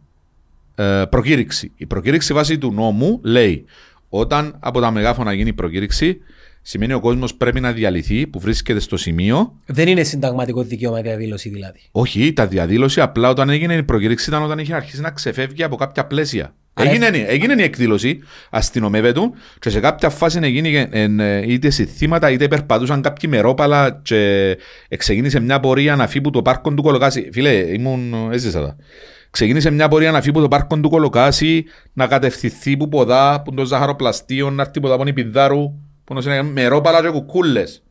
[0.75, 1.71] ε, προκήρυξη.
[1.75, 3.65] Η προκήρυξη βάσει του νόμου λέει
[4.09, 6.19] όταν από τα μεγάφωνα γίνει η προκήρυξη
[6.67, 9.53] σημαίνει ο κόσμος πρέπει να διαλυθεί που βρίσκεται στο σημείο.
[9.65, 11.79] Δεν είναι συνταγματικό δικαίωμα η διαδήλωση δηλαδή.
[11.91, 15.75] Όχι, τα διαδήλωση απλά όταν έγινε η προκήρυξη ήταν όταν είχε αρχίσει να ξεφεύγει από
[15.75, 16.53] κάποια πλαίσια.
[16.73, 19.19] Άρα- Έγινε, έγινε η εκδήλωση, αστυνομεύεται
[19.59, 24.57] και σε κάποια φάση έγινε ε, είτε θύματα είτε περπατούσαν κάποιοι μερόπαλα και
[24.97, 27.29] ξεκίνησε μια πορεία να φύγει από το πάρκο του Κολοκάση.
[27.33, 28.75] Φίλε, ήμουν, έζησα τα.
[29.29, 31.63] Ξεκίνησε μια πορεία να φύγει από το πάρκο του Κολοκάση,
[31.93, 35.73] να κατευθυνθεί που ποδά, που το ζαχαροπλαστείο, να έρθει ποδά από Πιδάρου,
[36.05, 37.83] που είναι μερόπαλα και κουκούλες.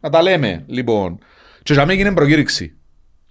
[0.00, 1.18] Να τα λέμε, λοιπόν.
[1.62, 2.74] Και για μένα έγινε προκήρυξη.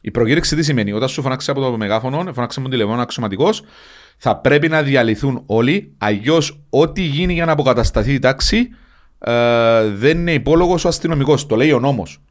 [0.01, 3.63] Η προκήρυξη τι σημαίνει, όταν σου φωνάξεις από το μεγάφωνο, φωνάξεις με το τηλεφώνο αξιωματικός,
[4.17, 8.69] θα πρέπει να διαλυθούν όλοι, αλλιώς ό,τι γίνει για να αποκατασταθεί η τάξη
[9.19, 11.45] ε, δεν είναι υπόλογος ο αστυνομικός.
[11.45, 12.21] Το λέει ο νόμος.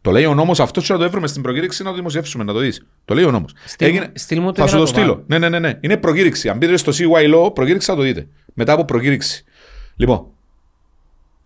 [0.00, 2.52] Το λέει ο νόμος αυτός και να το έβρουμε στην προκήρυξη να το δημοσιεύσουμε, να
[2.52, 2.86] το δεις.
[3.04, 3.52] Το λέει ο νόμος.
[3.64, 5.12] Στείλ- στείλ μου το Θα για σου να το το στείλω.
[5.12, 5.24] βάλω.
[5.26, 5.78] Ναι, ναι, ναι, ναι.
[5.80, 6.48] Είναι προκήρυξη.
[6.48, 8.26] Αν μπείτε στο CY Law, προκήρυξη θα το δείτε.
[8.54, 9.44] Μετά από προκήρυξη.
[9.96, 10.26] Λοιπόν,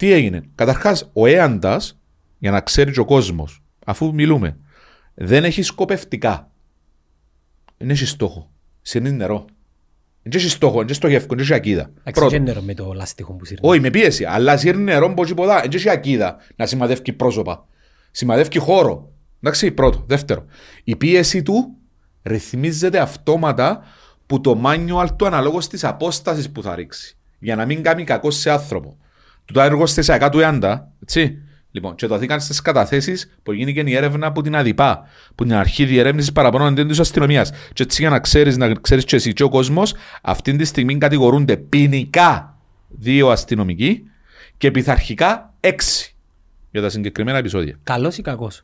[0.02, 1.98] τι έγινε; Καταρχάς, ο έαντας,
[2.38, 4.56] για να ξέρει και ο κόσμος, αφού μιλούμε,
[5.14, 6.50] δεν έχει σκοπευτικά.
[7.76, 8.50] Δεν έχει στόχο.
[8.82, 9.44] Συρνεί νερό.
[10.22, 11.80] Δεν έχει στόχο, δεν έχει στοχεύκο, δεν έχει ακίδα.
[11.82, 12.28] Εντάξει, Πρώτο.
[12.30, 13.68] δεν νερό με το λάστιχο που σύρνει.
[13.68, 14.24] Όχι, με πίεση.
[14.24, 15.60] Αλλά σύρνει νερό, μπορεί ποδά.
[15.60, 17.66] Δεν έχει ακίδα να σημαδεύει πρόσωπα.
[18.10, 19.12] Σημαδεύει χώρο.
[19.40, 20.04] Εντάξει, πρώτο.
[20.06, 20.44] Δεύτερο.
[20.84, 21.76] Η πίεση του
[22.22, 23.82] ρυθμίζεται αυτόματα
[24.26, 27.16] που το manual του αναλόγως της απόστασης που θα ρίξει.
[27.38, 28.96] Για να μην κάνει κακό σε άνθρωπο.
[29.52, 31.38] Του τα εργοστασιακά του Ιάντα, έτσι.
[31.70, 35.44] Λοιπόν, και το δίκαν στις καταθέσεις που γίνει και η έρευνα από την ΑΔΙΠΑ, που
[35.44, 37.50] είναι η αρχή διερεύνησης παραπάνω αντίον της αστυνομίας.
[37.72, 40.98] Και έτσι για να ξέρεις, να ξέρεις και εσύ και ο κόσμος, αυτή τη στιγμή
[40.98, 44.02] κατηγορούνται ποινικά δύο αστυνομικοί
[44.56, 46.14] και πειθαρχικά έξι
[46.70, 47.78] για τα συγκεκριμένα επεισόδια.
[47.82, 48.62] Καλός ή κακός;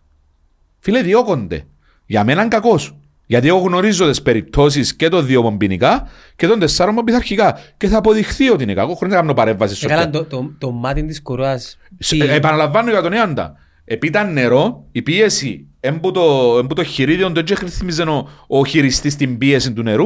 [0.78, 1.66] Φίλε, διώκονται.
[2.06, 2.96] Για μένα είναι κακός.
[3.30, 7.58] Γιατί εγώ γνωρίζω τις περιπτώσεις και των δύο ποινικά και των τεσσάρων πειθαρχικά.
[7.76, 10.24] Και θα αποδειχθεί ότι είναι κακό, χωρίς να κάνω παρέμβαση σε Έκανα αυτό.
[10.24, 11.78] το, το, το μάτι της κοροάς.
[11.98, 13.54] Σε- ε, επαναλαμβάνω για τον Ιάντα.
[13.84, 18.64] Επειδή ήταν νερό, η πίεση έμπου το, έμπου το χειρίδιο δεν είχε ρυθμίζε ο, ο
[18.64, 20.04] χειριστής την πίεση του νερού.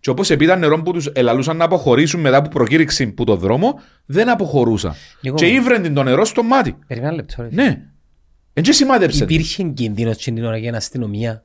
[0.00, 3.36] Και όπως επειδή ήταν νερό που τους ελαλούσαν να αποχωρήσουν μετά από προκήρυξη που το
[3.36, 4.94] δρόμο, δεν αποχωρούσαν.
[5.20, 5.52] Νίκο και μου.
[5.54, 6.76] ήβρεν την το νερό στο μάτι.
[6.86, 7.42] Περίμενα ένα λεπτό.
[7.42, 7.48] ρε.
[7.52, 7.82] Ναι.
[8.52, 9.22] Δεν και σημάδεψε.
[9.24, 11.44] Υπήρχε κίνδυνος την ώρα για την αστυνομία;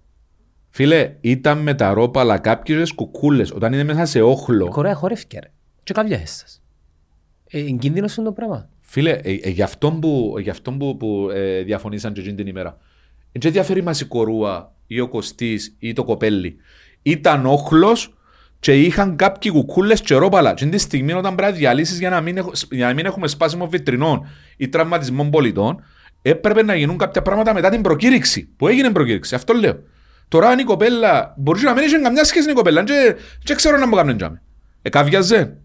[0.75, 4.65] Φίλε, ήταν με τα ρόπαλα κάποιε κουκούλες όταν είναι μέσα σε όχλο.
[4.65, 5.51] Η κορέα χορεύκε ρε.
[5.83, 6.61] Και κάποια έσας.
[7.49, 8.69] Ε, είναι κίνδυνος είναι το πράγμα.
[8.81, 12.47] Φίλε, ε, ε, γι' αυτό που, γι αυτό που, που ε, διαφωνήσαν και εκείνη την
[12.47, 12.77] ημέρα.
[13.31, 16.55] Δεν διαφέρει μας η κορούα ή ο Κωστής ή το κοπέλι.
[17.01, 18.17] Ήταν όχλος
[18.59, 20.53] και είχαν κάποιοι κουκούλες και ρόπαλα.
[20.53, 23.27] Και τη στιγμή όταν πρέπει να διαλύσεις για να μην, έχω- για να μην έχουμε
[23.27, 25.83] σπάσιμο βιτρινών ή τραυματισμό πολιτών,
[26.21, 28.49] έπρεπε να γίνουν κάποια πράγματα μετά την προκήρυξη.
[28.57, 29.79] Που έγινε προκήρυξη, αυτό λέω.
[30.27, 33.55] Τώρα αν η κοπέλα, μπορείς να μην έχεις καμιά σχέση με η κοπέλα, και, και
[33.55, 34.41] ξέρω να μου κάνουν τζάμε.
[34.81, 35.57] Ε, καβιάζε.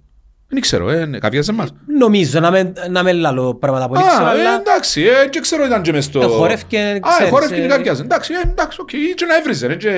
[0.52, 1.72] Δεν ξέρω, ε, καβιάζε μας.
[1.98, 5.40] Νομίζω να με, να με λαλώ πράγματα που ήξερα, Α, ε, αλλά εντάξει, ε, και
[5.40, 6.20] ξέρω ήταν και μες στο...
[6.20, 8.00] Ε, χορεύκε, Α, ξέρεις, ε, χορεύκε ε, και κάποιας.
[8.00, 9.88] Εντάξει, ε, εντάξει, οκ, και να έβριζε, ε, και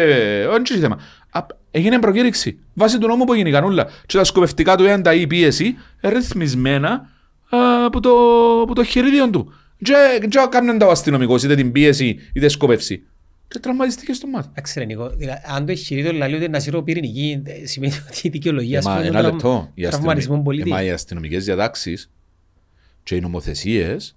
[0.51, 0.99] όχι και θέμα.
[1.31, 1.41] Α,
[1.71, 2.59] Έγινε προκήρυξη.
[2.75, 3.87] Βάσει του νόμου που έγινε κανούλα.
[4.07, 7.09] Και τα σκοπευτικά του έντα ή πίεση, ε, ρυθμισμένα
[7.49, 8.11] α, από το,
[8.63, 9.53] από το χειρίδιο του.
[9.83, 9.95] Και,
[10.29, 13.07] και κάμναν τα ο αστυνομικός, είτε την πίεση, είτε σκοπεύση.
[13.53, 14.49] Και τραυματιστήκε στο μάτι.
[14.51, 18.21] Εντάξει ρε Νίκο, δηλαδή, αν το εγχειρίδιο λέει ότι να σύρω πυρηνική, ε, σημαίνει ότι
[18.27, 19.71] η δικαιολογία Ε, ας μα, πούμε, ένα είναι λεπτό.
[19.75, 20.71] Οι τραυματισμό αστυνομι- πολίτη.
[20.71, 22.11] ε, μα οι αστυνομικές διατάξεις
[23.03, 24.17] και οι νομοθεσίες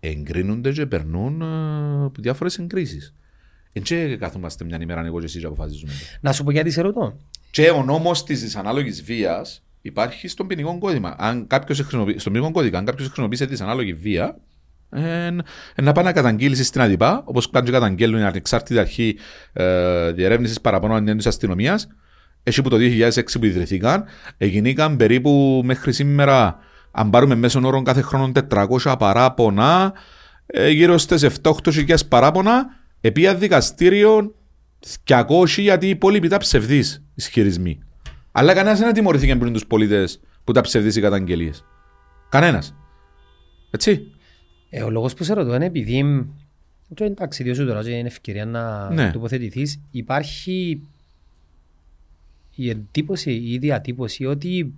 [0.00, 1.42] εγκρίνονται και περνούν
[2.18, 3.14] διάφορες εγκρίσεις.
[3.72, 5.92] Δεν και καθόμαστε μια ημέρα εγώ και εσύ και αποφασίζουμε.
[6.20, 7.16] Να σου πω γιατί σε ρωτώ.
[7.50, 11.14] Και ο νόμος της δυσανάλογης βίας υπάρχει στον ποινικό κώδικα.
[11.18, 14.38] Αν κάποιος χρησιμοποιεί, στον ποινικό κώδικα, αν κάποιος χρησιμοποιήσει δυσανάλογη βία,
[14.90, 15.26] ε,
[15.74, 19.16] ε, να πάει να καταγγείλεις στην ΑΔΙΠΑ, όπως κάνουν και καταγγέλνουν η ανεξάρτητη αρχή
[19.52, 21.88] ε, διερεύνησης παραπάνω αντίον της αστυνομίας.
[22.42, 24.04] Έχει που το 2006 που ιδρυθήκαν,
[24.38, 26.58] εγινήκαν περίπου μέχρι σήμερα,
[26.90, 29.92] αν πάρουμε μέσον όρο κάθε χρόνο 400 παράπονα,
[30.46, 32.66] ε, γύρω στις 7-8 χιλιάδες παράπονα,
[33.00, 34.34] επί δικαστήριο
[35.04, 37.78] 200 γιατί οι υπόλοιποι ήταν ψευδείς ισχυρισμοί.
[38.32, 41.64] Αλλά κανένας δεν τιμωρήθηκε πριν τους πολίτες που ήταν ψευδείς οι καταγγελίες.
[42.28, 42.74] Κανένας.
[43.70, 44.12] Έτσι.
[44.70, 46.26] Ε, ο λόγος που σε ρωτώ είναι επειδή
[46.94, 49.10] το εντάξει, διότι τώρα και είναι ευκαιρία να Ναι.
[49.10, 50.82] τοποθετηθείς υπάρχει
[52.54, 54.74] η εντύπωση ή η διατύπωση ότι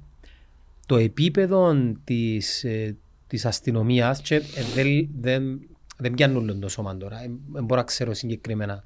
[0.87, 1.75] το επίπεδο
[2.05, 4.41] της, ε, της αστυνομίας και ε,
[4.75, 5.61] δεν, δεν,
[5.97, 8.85] δεν πιάνουν όλο το σώμα τώρα, ε, δεν μπορώ να ξέρω συγκεκριμένα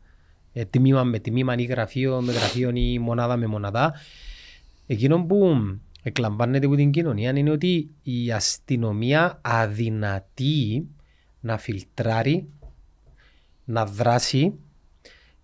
[0.53, 3.95] ε, τμήμα με τμήμα ή γραφείο με γραφείο ή μονάδα με μονάδα
[4.87, 5.57] Εκείνο που
[6.03, 10.87] εκλαμβάνεται από την κοινωνία είναι ότι η αστυνομία αδυνατεί
[11.45, 12.49] να φιλτράρει,
[13.65, 14.53] να δράσει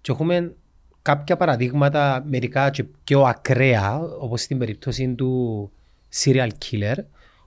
[0.01, 0.55] και έχουμε
[1.03, 5.70] κάποια παραδείγματα, μερικά και πιο ακραία, όπως στην περίπτωση του
[6.14, 6.96] serial killer,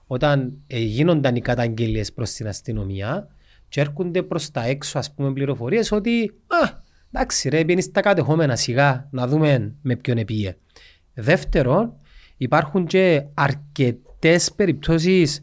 [0.06, 3.28] όταν ε, γίνονταν οι καταγγελίες προς την αστυνομία
[3.68, 6.82] και έρχονται προς τα έξω ας πούμε πληροφορίες ότι α,
[7.12, 10.56] εντάξει ρε πιένεις τα κατεχόμενα σιγά να δούμε με ποιον επίε.
[11.14, 11.92] Δεύτερον,
[12.36, 15.40] υπάρχουν και αρκετές περιπτώσεις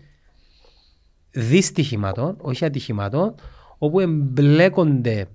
[1.32, 3.36] δυστυχημάτων, όχι ατυχημάτων,
[3.78, 5.28] όπου εμπλέκονται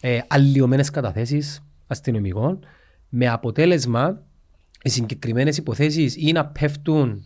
[0.00, 2.58] ε, αλλοιωμένες καταθέσεις αστυνομικών
[3.08, 4.22] με αποτέλεσμα
[4.82, 7.24] οι συγκεκριμένες υποθέσεις ή να πέφτουν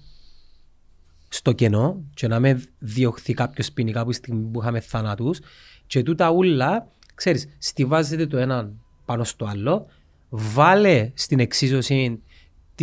[1.28, 4.12] στο κενό και να με διωχθεί κάποιος ποινικά που,
[4.52, 5.38] που είχαμε θανάτους
[5.86, 8.72] και τούτα ούλα, ξέρεις, στηβάζεται το ένα
[9.04, 9.86] πάνω στο άλλο,
[10.28, 12.22] βάλε στην εξίσωση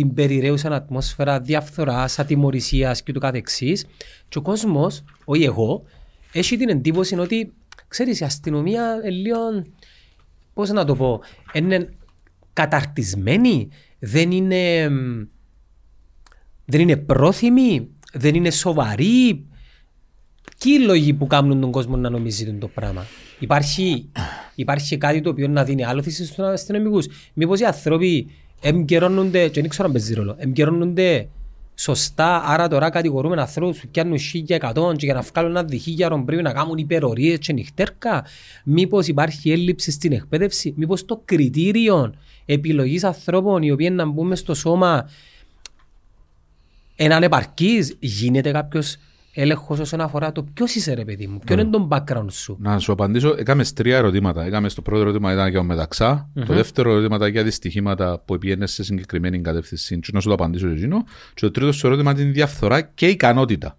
[0.00, 3.86] την περιραίουσα ατμόσφαιρα διαφθοράς, ατιμορρησίας και του καθεξής
[4.28, 5.82] και ο κόσμος, όχι εγώ,
[6.32, 7.52] έχει την εντύπωση ότι
[7.88, 9.38] ξέρεις η αστυνομία λίγο,
[10.54, 11.20] πώς να το πω,
[11.52, 11.88] είναι
[12.52, 14.90] καταρτισμένη, δεν είναι,
[16.64, 19.44] δεν είναι πρόθυμη, δεν είναι σοβαρή.
[20.58, 23.06] Ποιοι οι λόγοι που κάνουν τον κόσμο να νομίζει το πράγμα;
[23.38, 24.10] Υπάρχει,
[24.54, 28.30] υπάρχει κάτι το οποίο να δίνει άλοθηση στους αστυνομικούς; Μήπως οι άνθρωποι
[28.60, 31.28] εμπικαιρώνονται, και δεν ξέρω αν παίζει ρόλο, εμπικαιρώνονται
[31.74, 36.22] σωστά, άρα τώρα κατηγορούμε ανθρώπους που πιάνουν χίλια εκατόν και για να βγάλουν ένα διχίλιαρο
[36.24, 38.24] πρέπει να κάνουν υπερορίες και νυχτέρκα.
[38.64, 44.54] Μήπως υπάρχει έλλειψη στην εκπαίδευση, μήπως το κριτήριο επιλογής ανθρώπων οι οποίοι να μπουν στο
[44.54, 45.08] σώμα
[46.96, 48.96] έναν επαρκής, γίνεται κάποιος
[49.32, 52.56] έλεγχος όσον αφορά το ποιος είσαι, ρε παιδί μου, ποιο είναι το background σου.
[52.60, 54.44] Να σου απαντήσω, έκαμε τρία ερωτήματα.
[54.44, 56.28] Έκαμε στο πρώτο ερώτημα ήταν για ο μεταξά.
[56.34, 56.42] Mm-hmm.
[56.46, 59.98] Το δεύτερο ερώτημα ήταν για δυστυχήματα που πήγαινε σε συγκεκριμένη κατεύθυνση.
[59.98, 61.04] Και να σου το απαντήσω εκείνο.
[61.34, 63.76] Και το τρίτο σου ερώτημα είναι η διαφθορά και η ικανότητα.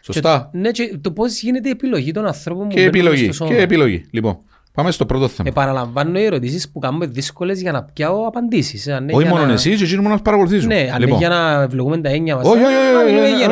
[0.00, 0.48] Σωστά.
[0.52, 3.50] Και, ναι, και το πώς γίνεται η επιλογή των ανθρώπων και που επιλογή, στο σώμα.
[3.50, 4.04] Και επιλογή.
[4.10, 4.38] Λοιπόν,
[4.74, 5.48] Πάμε στο πρώτο θέμα.
[5.48, 8.86] Επαναλαμβάνω οι ερωτήσεις που κάνουμε δύσκολες για να πιάω απαντήσεις.
[8.86, 9.52] Ε, όχι μόνο να...
[9.52, 10.66] εσύ, και μόνο να παρακολουθήσω.
[10.66, 11.18] Ναι, αν λοιπόν.
[11.18, 12.46] για να ευλογούμε τα έννοια μας.
[12.46, 13.42] Όχι, όχι,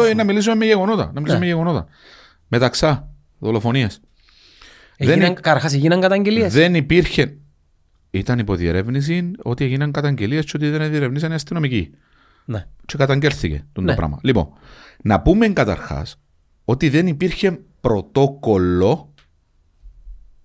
[0.00, 0.14] όχι.
[0.14, 1.10] Να μιλήσουμε με γεγονότα.
[1.14, 1.86] Να μιλήσουμε με γεγονότα.
[2.48, 4.00] Μεταξά, δολοφονίες.
[5.34, 6.52] Καταρχάς, έγιναν καταγγελίες.
[6.52, 7.36] Δεν υπήρχε.
[8.10, 11.90] Ήταν υποδιερεύνηση ότι έγιναν καταγγελίες και ότι δεν διερευνήσαν οι αστυνομικοί.
[12.44, 12.66] Ναι.
[12.86, 13.94] Και καταγγέλθηκε το ναι.
[13.94, 14.18] πράγμα.
[14.22, 14.48] Λοιπόν,
[15.02, 16.16] να πούμε καταρχάς
[16.64, 19.11] ότι δεν υπήρχε πρωτόκολλο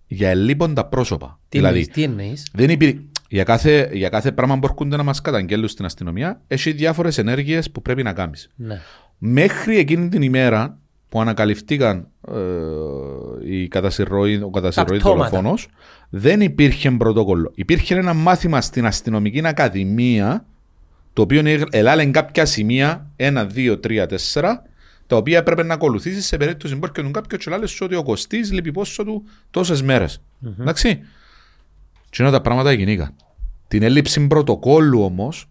[0.08, 1.40] για ελλείποντα πρόσωπα.
[1.50, 2.96] Τι, δηλαδή, τι εννοείς; Δεν υπήρ...
[3.30, 7.72] για, κάθε, για κάθε πράγμα που έρχονται να μας καταγγέλουν στην αστυνομία, έχει διάφορες ενέργειες
[7.72, 8.50] που πρέπει να κάνεις.
[8.56, 8.82] Ναι.
[9.18, 10.78] Μέχρι εκείνη την ημέρα
[11.10, 12.36] που ανακαλυφθήκαν ε,
[13.46, 15.68] οι κατασυρωοί, ο κατασυρωής δολοφόνος,
[16.10, 17.52] δεν υπήρχε πρωτόκολλο.
[17.56, 20.46] Υπήρχε ένα μάθημα στην αστυνομική ακαδημία,
[21.14, 24.64] το οποίο ελάλε κάποια σημεία, ένα, δύο, τρία, τέσσερα,
[25.08, 28.52] τα οποία έπρεπε να ακολουθήσεις σε περίπτωση που έρχεται κάποιος και λέει ότι ο Κωστής
[28.52, 30.22] λείπει πόσο του τόσες μέρες.
[30.46, 30.60] Mm-hmm.
[30.60, 31.00] Εντάξει.
[32.10, 33.14] Τι είναι τα πράγματα γινήκα.
[33.68, 35.50] Την έλλειψη πρωτοκόλλου όμως,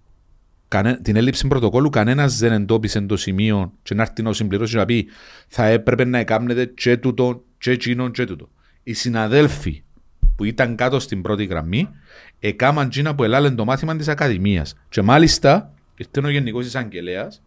[1.03, 5.07] την έλλειψη πρωτοκόλλου κανένας δεν εντόπισε το σημείο και να έρθει να συμπληρώσει να πει
[5.49, 8.49] θα έπρεπε να έκαμνετε και τούτο, και εκείνο, και τούτο.
[8.83, 9.83] Οι συναδέλφοι
[10.37, 11.89] που ήταν κάτω στην πρώτη γραμμή
[12.39, 14.75] έκαναν τζίνα που ελάλεν το μάθημα της Ακαδημίας.
[14.89, 17.43] Και μάλιστα ήρθε ο Γενικός Εισαγγελέας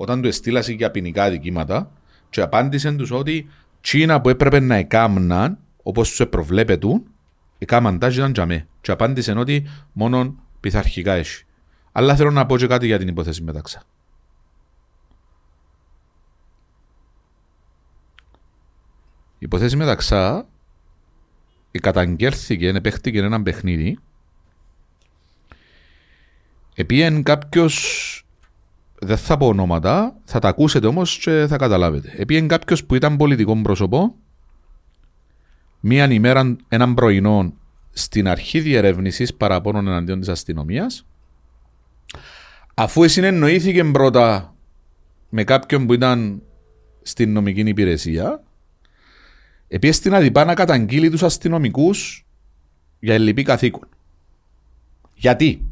[0.00, 1.90] όταν του εστίλασε για ποινικά δικήματα
[2.30, 3.48] και απάντησε τους ότι
[3.80, 7.02] τσίνα που έπρεπε να εκάμναν όπως τους προβλέπετουν,
[7.58, 8.66] εκάμαν τα ήταν τζαμέ.
[8.80, 11.44] Και απάντησε ότι μόνο πειθαρχικά έχει.
[11.92, 13.82] Αλλά θέλω να πω και κάτι για την υπόθεση μεταξά.
[19.32, 20.46] Η υπόθεση μεταξά
[21.80, 23.98] καταγγέλθηκε, επέχτηκε ένα παιχνίδι.
[26.74, 28.24] Επίεν κάποιος
[29.02, 32.14] δεν θα πω ονόματα, θα τα ακούσετε όμως και θα καταλάβετε.
[32.16, 34.14] Επίεν κάποιος που ήταν πολιτικό πρόσωπο,
[35.80, 37.52] μίαν ημέρα, έναν πρωινό,
[37.90, 41.06] στην αρχή διερεύνησης παραπώνων εναντίον της αστυνομίας,
[42.74, 44.54] αφού συνεννοήθηκε πρώτα
[45.28, 46.42] με κάποιον που ήταν
[47.02, 48.42] στην νομική υπηρεσία,
[49.68, 52.26] επίση στην ΑΔΙΠΑ να καταγγείλει τους αστυνομικούς
[52.98, 53.88] για ελληπή καθήκον.
[55.14, 55.66] Γιατί,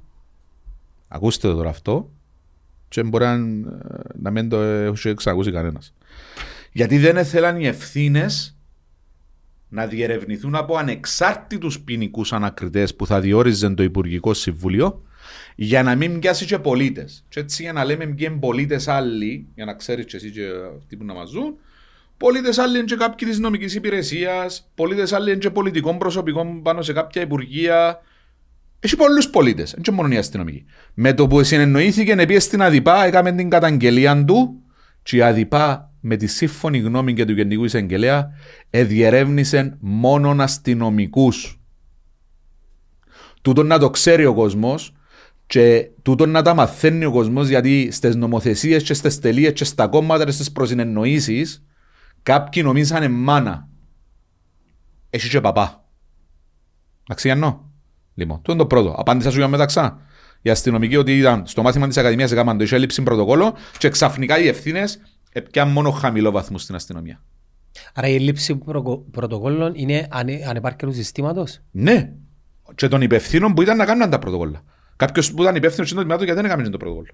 [1.08, 2.10] ακούστε τώρα αυτό,
[2.88, 3.38] και μπορεί να,
[4.14, 5.94] να μην το έχει εξακούσει κανένας.
[6.72, 8.58] Γιατί δεν ήθελαν οι ευθύνες
[9.68, 15.02] να διερευνηθούν από ανεξάρτητους ποινικούς ανακριτές που θα διόριζαν το Υπουργικό Συμβούλιο
[15.54, 17.24] για να μην μοιάσει και πολίτες.
[17.28, 20.46] Και έτσι για να λέμε ποιοι πολίτες άλλοι, για να ξέρεις και εσύ και
[20.78, 21.56] αυτοί που να μας ζουν,
[22.16, 26.82] πολίτες άλλοι είναι και κάποιοι της νομικής υπηρεσίας, πολίτες άλλοι είναι και πολιτικών προσωπικών πάνω
[26.82, 28.00] σε κάποια υπουργεία,
[28.80, 30.64] έχει πολλούς πολίτες, δεν μόνο οι αστυνομικοί.
[30.94, 34.62] Με το που συνεννοήθηκε να πει στην ΑΔΙΠΑ, έκαμε την καταγγελία του,
[35.02, 38.30] και η ΑΔΙΠΑ με τη σύμφωνη γνώμη και του Γενικού Εισαγγελέα
[38.70, 41.60] εδιερεύνησε μόνο αστυνομικούς.
[43.42, 44.92] Τούτο να το ξέρει ο κόσμος,
[45.46, 49.88] Και τούτο να τα μαθαίνει ο κόσμος γιατί στι νομοθεσίες και στι τελείες και στα
[49.88, 51.64] κόμματα και στις προσυνεννοήσεις
[52.22, 53.68] κάποιοι νομίζανε μάνα.
[55.10, 55.84] Έχει και παπά.
[57.02, 57.67] Εντάξει, εννοώ.
[58.18, 58.94] Λοιπόν, το είναι το πρώτο.
[58.98, 60.00] Απάντησα σου για μεταξά.
[60.42, 64.38] Οι αστυνομικοί ότι ήταν στο μάθημα της Ακαδημίας έκαναν το είχε έλλειψη πρωτοκόλλο και ξαφνικά
[64.38, 65.00] οι ευθύνες
[65.32, 67.20] έπιαν μόνο χαμηλό βαθμό στην αστυνομία.
[67.94, 72.12] Άρα η έλλειψη προκο- πρωτοκόλλων είναι ανε, ανεπάρκεια του συστήματος; Ναι.
[72.74, 74.62] Και των υπευθύνων που ήταν να κάνουν τα πρωτοκόλλα.
[74.96, 77.10] Κάποιος που ήταν υπεύθυνος στο τμήμα του γιατί δεν έκαμε το πρωτοκόλλο.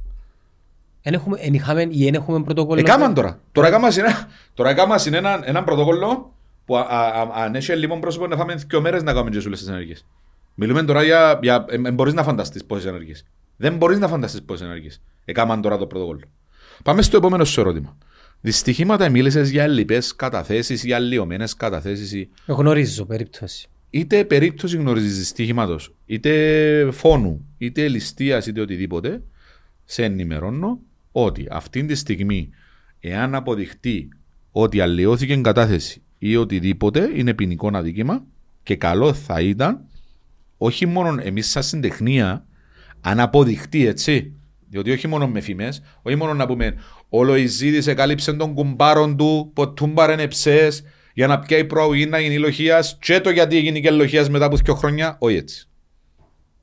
[1.03, 3.41] Εν έχουμε, εν είχαμε ή εν έχουμε πρωτοκόλλο; Έκαναν τώρα.
[3.53, 6.35] Τώρα έκαμα ένα, τώρα έκαμα ένα, ένα πρωτοκόλλο
[6.65, 9.47] που α, α, α, αν έχεις λίγο πρόσωπο να φάμε δύο μέρες να κάνουμε και
[9.47, 10.07] όλες τις ενέργειες.
[10.55, 11.39] Μιλούμε τώρα για...
[11.43, 13.25] για ε, ε, μπορείς να φανταστείς πόσες ενέργειες.
[13.57, 15.03] Δεν μπορείς να φανταστείς πόσες ενέργειες.
[15.25, 16.21] Έκαναν τώρα το πρωτοκόλλο.
[16.85, 17.97] Πάμε στο επόμενο σου ερώτημα.
[18.41, 23.69] Δυστυχήματα μίλησες για λοιπές καταθέσεις ή αλλοιωμένες καταθέσεις ή Γνωρίζω περίπτωση.
[23.91, 29.23] είτε περίπτωση γνωρίζεις δυστυχήματος, είτε φόνου, είτε ληστείας, είτε οτιδήποτε,
[29.85, 30.81] σε ενημερώνω
[31.13, 32.51] ότι αυτή τη στιγμή,
[33.01, 34.09] εάν αποδειχτεί
[34.53, 38.25] ότι αλλοιώθηκε κατάθεση ή οτιδήποτε, είναι ποινικό αδίκημα
[38.63, 39.85] και καλό θα ήταν
[40.57, 42.47] όχι μόνο εμείς σαν συντεχνία,
[43.01, 44.33] αν αποδειχτεί έτσι,
[44.69, 46.75] διότι όχι μόνο με φήμες, όχι μόνο να πούμε
[47.09, 50.83] όλο η ζήτησε κάλυψε τον κουμπάρον του, ποτούμπαρεν εψές,
[51.15, 54.57] για να πιάει προαγωγή να γίνει λοχίας και το γιατί έγινε και λοχίας μετά από
[54.57, 55.69] δύο χρόνια, όχι έτσι.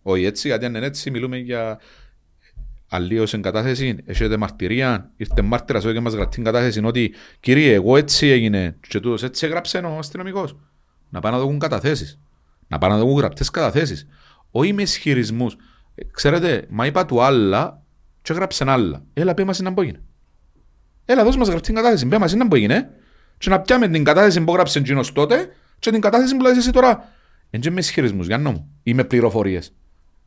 [0.02, 1.80] Όχι έτσι, γιατί αν είναι έτσι μιλούμε για
[2.88, 8.28] αλλίωση κατάθεση, έχετε μαρτυρία, ήρθε μάρτυρας εδώ και μας γραφτεί κατάθεση ότι κύριε εγώ έτσι
[8.28, 10.58] έγινε και τούτος έτσι έγραψε ο αστυνομικός.
[11.10, 12.20] Να πάνε να δουν καταθέσεις,
[12.72, 14.08] να πάνε να δουν γραπτές καταθέσεις.
[14.52, 15.58] Όχι με ισχυρισμούς.
[15.96, 17.82] Ε, Ξέρετε, μα είπα του άλλα
[18.22, 19.04] και έγραψε άλλα.
[19.14, 20.02] Έλα πέ μας να μπω έγινε.
[21.06, 22.90] Έλα δώσ' μας γραπτή κατάθεση, πέ μας να μπω έγινε.
[23.38, 25.50] Και να πιάμε την κατάθεση που έγραψε εκείνος τότε
[25.80, 27.10] και την κατάθεση που λες εσύ τώρα.
[27.50, 29.74] Εν και με ισχυρισμούς, Γιάννο μου, ή με πληροφορίες.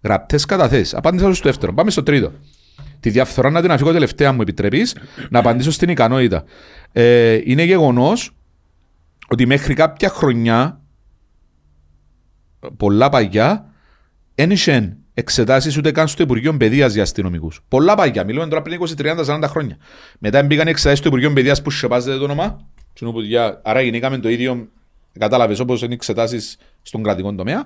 [0.02, 0.94] Γραπτές καταθέσεις.
[0.94, 1.74] Απάντησα στο δεύτερο.
[1.74, 2.32] Πάμε στο τρίτο.
[3.00, 4.96] Τη διαφθορά να την αφήγω τελευταία μου επιτρέπεις,
[5.30, 6.44] να απαντήσω στην ικανότητα.
[6.92, 8.36] Ε, είναι γεγονός
[9.28, 10.80] ότι μέχρι κάποια χρονιά,
[12.76, 13.72] πολλά παγιά,
[14.34, 17.60] δεν είχε εξετάσεις ούτε καν στο Υπουργείο Παιδείας για αστυνομικούς.
[17.68, 19.76] Πολλά παγιά, μιλούμε τώρα πριν 20, 30, 40 χρόνια.
[20.18, 22.66] Μετά μπήκαν εξετάσεις στο Υπουργείο Παιδείας που σεπάζεται το όνομα.
[22.92, 24.68] Και που, για, άρα γινήκαμε το ίδιο,
[25.18, 27.64] κατάλαβες όπως είναι εξετάσεις στον κρατικό τομέα.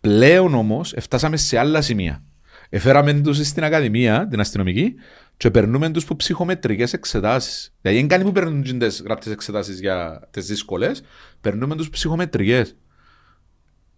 [0.00, 2.22] Πλέον όμως φτάσαμε σε άλλα σημεία.
[2.68, 4.94] Εφέραμε τους στην Ακαδημία, την αστυνομική,
[5.36, 7.74] και περνούμε τους που ψυχομετρικές εξετάσεις.
[7.80, 11.02] Δηλαδή, δεν κάνει που περνούν τι γραπτές εξετάσεις για τις δύσκολες,
[11.40, 12.76] περνούμε τους ψυχομετρικές.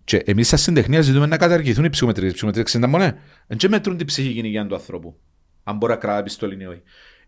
[0.07, 2.29] Και εμείς, σαν συντεχνία, ζητούμε να καταργηθούν οι ψυχομετρικέ.
[2.29, 3.13] Οι ψυχομετρικέ είναι μόνο.
[3.47, 5.17] Δεν και μετρούν την ψυχική υγεία του ανθρώπου.
[5.65, 6.83] Αν μπορεί να κρατά πιστολή ή όχι.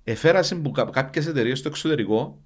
[0.04, 2.42] Εφέρασε που κάποιες εταιρείες στο εξωτερικό,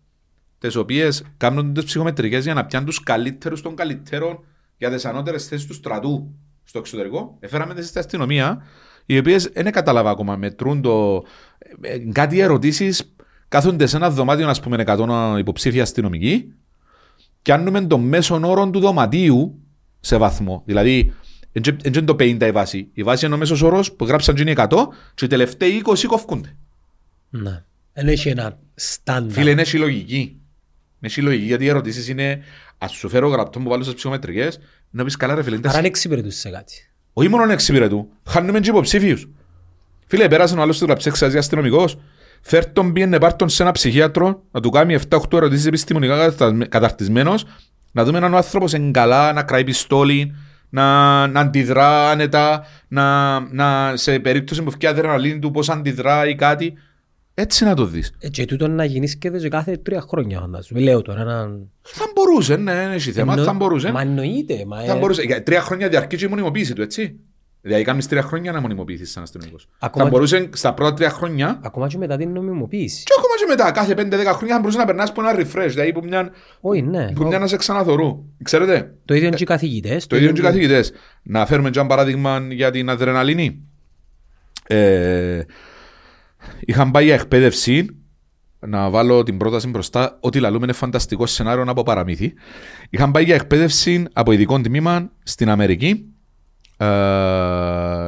[0.59, 4.45] τις οποίες κάνουν τις ψυχομετρικές για να πιάνουν τους καλύτερους των καλύτερων
[4.77, 7.37] για τις ανώτερες θέσεις του στρατού στο εξωτερικό.
[7.41, 8.63] Εφέραμε τις στην αστυνομία,
[9.07, 10.37] οι οποίες δεν κατάλαβα ακόμα.
[10.37, 11.25] Μετρούν το.
[11.81, 13.15] ε, Κάτι ερωτήσεις
[13.49, 16.55] κάθονται σε ένα δωμάτιο, ας πούμε, 100 υποψήφια αστυνομικοί,
[17.43, 19.62] και άνουμε το μέσον όρο του δωματίου
[20.05, 20.63] σε βαθμό.
[20.67, 21.13] Δηλαδή,
[21.53, 22.89] δεν είναι το 50 η βάση.
[22.93, 24.67] Η βάση είναι ο μέσος όρος που γράψαν και είναι 100
[25.15, 26.57] και οι τελευταίοι 20 κοφκούνται.
[27.31, 27.63] Ναι.
[27.93, 29.33] Δεν έχει ένα στάνταρ.
[29.33, 30.37] Φίλε, είναι συλλογική.
[31.01, 32.43] Είναι συλλογική γιατί οι ερωτήσεις είναι
[32.79, 34.59] ας σου φέρω γραπτό που βάλω στις ψυχομετρικές
[34.91, 35.57] να πεις καλά ρε φίλε.
[35.57, 36.75] είναι Άρα δεν εξυπηρετούσε σε κάτι.
[37.13, 39.29] Όχι μόνο εξυπηρετού, χάνουμε και υποψήφιους.
[40.07, 41.99] Φίλε, πέρασε ο άλλος του γραψέ εξαζεί αστυνομικός.
[42.41, 46.67] Φέρ τον πήγαινε πάρ' τον σε ένα ψυχίατρο, να του κάνει 7-8 ερωτήσεις επιστημονικά κατα-
[46.69, 47.45] καταρτισμένος,
[47.93, 50.35] να δούμε έναν άνθρωπος είναι καλά, να κρατάει πιστόλι,
[50.69, 56.35] να, να αντιδρά άνετα, να, να, σε περίπτωση που φτιάχνει αδρεναλίνη του πώς αντιδρά ή
[56.35, 56.75] κάτι.
[57.35, 58.13] Έτσι να το δεις.
[58.19, 60.81] Ε, και τούτο να γεννήσκεται και κάθε τρία χρόνια φαντάζομαι.
[60.81, 61.71] Λέω τώρα έναν...
[61.83, 63.93] Θα μπορούσε, ναι, δεν έχει θέμα, Εννο- θα μπορούσε.
[63.93, 64.65] Μα εννοείται.
[64.67, 65.23] Μα, Θα ε, μπορούσε.
[65.23, 67.19] Για τρία χρόνια διαρκεί και η μονιμοποίηση του, έτσι.
[67.65, 69.69] Δηλαδή, κάνεις τρία χρόνια να μονιμοποιηθείς σαν αστυνομικός.
[69.79, 73.03] Ακόμα Θα και- μπορούσε στα πρώτα τρία χρόνια Ακόμα και μετά την νομιμοποίηση.
[73.05, 75.93] Και ακόμα και μετά, κάθε 5-10 χρόνια θα μπορούσες να περνάς από ένα refresh, δηλαδή
[75.93, 76.31] που μια,
[76.61, 77.13] Όχι, ναι.
[77.13, 78.25] που μια να σε ξαναθωρού.
[78.43, 80.07] Ξέρετε, Το ίδιο και οι καθηγητές.
[80.07, 80.93] το ίδιο και οι καθηγητές.
[81.23, 83.63] Να φέρουμε και ένα παράδειγμα για την αδρεναλίνη.
[84.67, 85.41] Ε,
[86.61, 87.87] είχαν πάει για εκπαίδευση,
[88.67, 92.33] να βάλω την πρόταση μπροστά, ότι λαλούμε είναι φανταστικό σενάριο από παραμύθι.
[92.91, 96.12] Είχαν πάει για εκπαίδευση από ειδικό τμήμα στην Αμερική ε,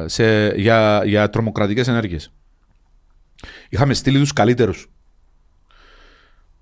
[0.05, 2.31] σε, για, για τρομοκρατικές ενέργειες.
[3.69, 4.89] Είχαμε στείλει τους καλύτερους.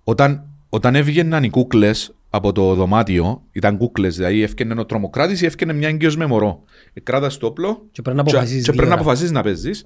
[0.04, 5.46] Όταν, όταν έβγαιναν οι κούκλες από το δωμάτιο, ήταν κούκλες, δηλαδή έφτιανε ο τρομοκράτης ή
[5.46, 6.64] έφτιανε μια εγκύο με μωρό.
[6.94, 9.02] Ε, Κράτας το όπλο Και πρέπει να αποφασίσεις και πρέπει να γρήγορα.
[9.02, 9.86] αποφασίσει να παίζεις.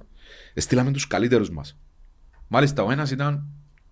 [0.56, 1.78] Στείλαμε τους καλύτερους μας.
[2.48, 3.48] Μάλιστα, ο ένας ήταν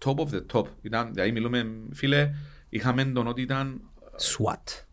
[0.05, 0.65] top of the top.
[0.81, 2.29] Ήταν, δηλαδή, μιλούμε, φίλε,
[2.69, 3.81] είχαμε τον ότι ήταν.
[4.19, 4.83] SWAT.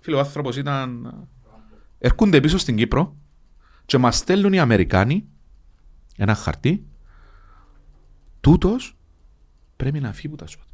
[0.00, 1.12] Φίλε, ο άνθρωπος ήταν.
[2.04, 3.16] Έρχονται πίσω στην Κύπρο
[3.86, 5.28] και μας στέλνουν οι Αμερικάνοι
[6.16, 6.86] ένα χαρτί,
[8.40, 8.96] τούτος
[9.76, 10.66] πρέπει να φύγει που τα SWAT.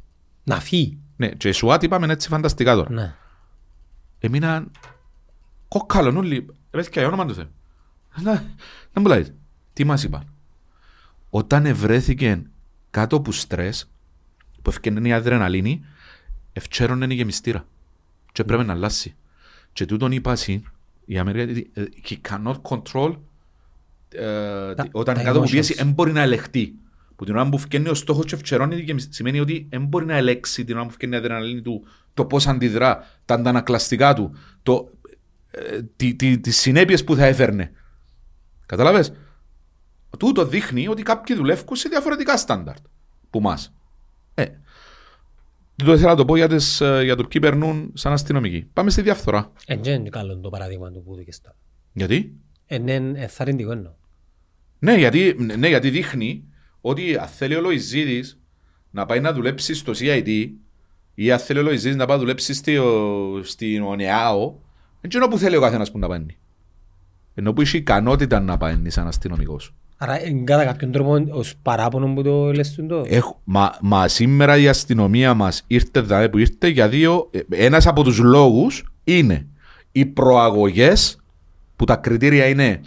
[0.43, 0.97] Να φύγει.
[1.15, 2.91] Ναι, και οι SWAT είπαμε έτσι φανταστικά τώρα.
[2.91, 3.15] Ναι.
[4.19, 4.71] Έμειναν
[5.67, 6.45] κόκκαλον όλοι.
[6.69, 7.49] Πες και όνομα του Θεού.
[8.21, 8.33] Να,
[8.93, 9.35] να μου λέει,
[9.73, 10.33] τι μας είπαν;
[11.29, 12.43] Όταν ευρέθηκε
[12.89, 13.89] κάτω από στρες,
[14.61, 15.85] που ευκαινεί η αδρεναλίνη,
[16.53, 17.65] ευκαιρώνε η γεμιστήρα.
[18.31, 19.15] Και πρέπει να αλλάσει.
[19.73, 20.63] Και τούτον είπα εσύ,
[21.05, 23.15] η Αμερική, ε, he cannot control
[24.09, 25.51] ε, Τα- όταν τα κάτω από emotions.
[25.51, 26.75] πίεση δεν μπορεί να ελεγχτεί.
[27.15, 30.05] Που την ώρα που φκένει ο στόχος και ευκαιρώνει η γεμιστήρα, σημαίνει ότι δεν μπορεί
[30.05, 34.35] να ελέξει την ώρα που φκένει η αδρεναλίνη του το πώς αντιδρά, τα αντανακλαστικά του,
[34.63, 34.89] το,
[35.51, 37.71] ε, τι, τι, τις συνέπειες που θα έφερνε.
[38.65, 39.13] Καταλάβες;
[40.17, 42.83] Τούτο δείχνει ότι κάποιοι δουλεύουν σε διαφορετικά στάνταρτ
[43.29, 43.73] που μας.
[44.33, 44.45] Ε,
[45.85, 48.61] το ήθελα να το πω για, τις, ε, για το ποιοι περνούν σαν αστυνομικοί.
[48.73, 49.51] Πάμε στη διαφθορά.
[49.65, 51.55] Εν και είναι καλό το παράδειγμα του που δίκες τώρα.
[51.93, 52.33] Γιατί;
[52.65, 53.91] Εν είναι εθαρρυντικό εννοώ.
[54.79, 56.43] Ναι, γιατί, ναι, γιατί δείχνει
[56.81, 58.39] ότι αν θέλει ο Λοϊζίδης
[58.91, 60.47] να πάει να δουλέψει στο CID
[61.13, 64.55] ή αν θέλει ο Λοϊζίδης να πάει να δουλέψει στη, ο- στην ΟΝΕΑΟ,
[65.01, 66.25] δεν είναι που θέλει ο καθένας που να πάει.
[67.33, 69.75] Ενώ που έχει ικανότητα να πάει σαν αστυνομικός.
[70.03, 73.03] Άρα εν κατά κάποιον τρόπο ως παράπονο που το λες του το.
[73.07, 77.29] Έχω, μα, μα σήμερα η αστυνομία μας ήρθε εδώ που ήρθε για δύο.
[77.31, 79.47] ε, Ένας από τους λόγους είναι
[79.91, 81.17] οι προαγωγές
[81.75, 82.81] που τα κριτήρια είναι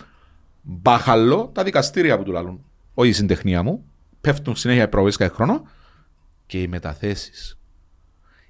[0.62, 2.60] μπαχαλό, τα δικαστήρια που του λαλούν.
[2.94, 3.84] Όχι η συντεχνία μου.
[4.20, 5.62] Πέφτουν συνέχεια οι προαγωγές κάθε χρόνο.
[6.46, 7.58] Και οι μεταθέσεις.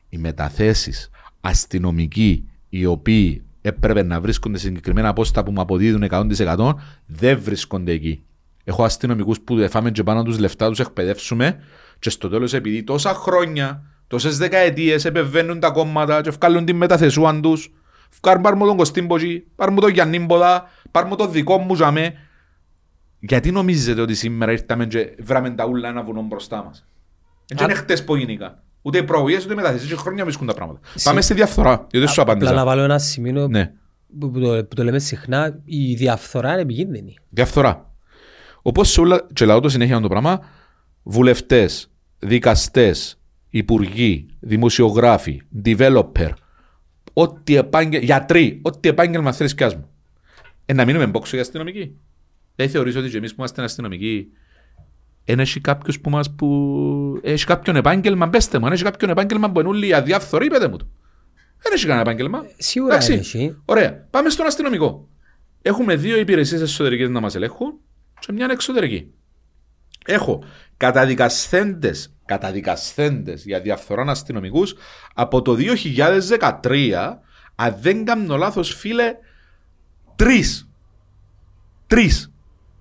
[0.09, 1.11] Οι μεταθέσεις
[1.41, 6.73] αστυνομικοί οι οποίοι έπρεπε να βρίσκονται σε συγκεκριμένα πόστα που μου αποδίδουν 100%
[7.07, 8.23] δεν βρίσκονται εκεί.
[8.65, 11.59] Έχω αστυνομικούς που εφάμε και πάνω τους λεφτά, τους εκπαιδεύσουμε
[11.99, 17.41] και στο τέλος επειδή τόσα χρόνια, τόσες δεκαετίες επεβαίνουν τα κόμματα και βγάλουν την μεταθεσούαν
[17.43, 17.73] τους,
[18.23, 22.15] βγάλουν πάρουμε τον Κωστίμποτζη, πάρουμε τον Γιάννη Μποδά, πάρουμε τον δικό μου ζαμέ.
[23.19, 26.87] Γιατί νομίζετε ότι σήμερα ήρθαμε και βράμε τα ούλα ένα βουνό μπροστά μας;
[27.55, 28.63] Δεν είναι χτες που γίνηκα.
[28.83, 29.89] Ούτε οι προαγωγές, ούτε οι μεταθέσεις.
[29.89, 30.81] Και χρόνια βρίσκουν τα πράγματα.
[31.03, 31.87] Πάμε στη διαφθορά.
[31.91, 32.65] Γιατί σου Απλά να απάντησα.
[32.65, 33.73] βάλω ένα σημείο Ναι.
[34.19, 37.17] που, που το, που το λέμε συχνά, η διαφθορά είναι επικίνδυνη.
[37.29, 37.94] Διαφθορά.
[38.67, 40.41] Όπως σε όλα, και λαό το συνέχεια το πράγμα,
[41.03, 46.31] βουλευτές, δικαστές, υπουργοί, δημοσιογράφοι, developer,
[47.13, 49.91] ό,τι επάγγελμα, γιατροί, ό,τι επάγγελμα θέλεις κι μου.
[50.67, 51.97] Ε, να μείνουμε μπόξο για αστυνομικοί.
[52.57, 54.29] Δεν θεωρείς ότι και εμείς που είμαστε αστυνομικοί,
[55.25, 57.21] δεν έχει κάποιος που μας που...
[57.23, 60.69] Έχει κάποιον επάγγελμα, πέστε μου, αν έχει κάποιον επάγγελμα που είναι όλοι οι αδιάφθοροι, πέτε
[60.69, 60.87] μου το.
[61.63, 62.43] Δεν έχει κανένα επάγγελμα.
[62.57, 63.11] Σίγουρα Εντάξει.
[63.13, 63.57] δεν έχει.
[63.65, 64.07] Ωραία.
[64.11, 65.09] Πάμε στον αστυνομικό.
[65.63, 67.81] Έχουμε δύο υπηρεσίες εσωτερικές να μας ελέγχουν
[68.19, 69.13] και μια εξωτερική.
[70.07, 70.45] Έχω
[70.77, 74.75] καταδικασθέντες, καταδικασθέντες για διαφθορά αστυνομικούς
[75.15, 77.21] από το 2013,
[77.55, 79.15] αν δεν κάνω λάθος, φίλε,
[80.17, 80.69] τρεις.
[81.87, 82.33] Τρεις.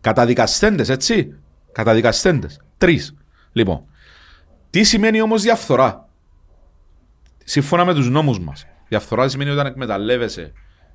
[0.01, 1.35] Καταδικασθέντες, έτσι.
[1.71, 2.61] Καταδικασθέντες.
[2.77, 3.15] Τρεις.
[3.51, 3.85] Λοιπόν,
[4.69, 6.09] τι σημαίνει όμως διαφθορά;
[7.43, 8.65] Σύμφωνα με τους νόμους μας.
[8.87, 10.51] Διαφθορά σημαίνει όταν εκμεταλλεύεσαι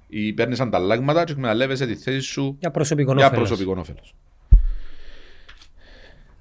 [0.08, 3.48] ή παίρνεις ανταλλάγματα και εκμεταλλεύεσαι τη θέση σου Για προσωπικό για όφελος.
[3.48, 4.14] προσωπικό όφελος.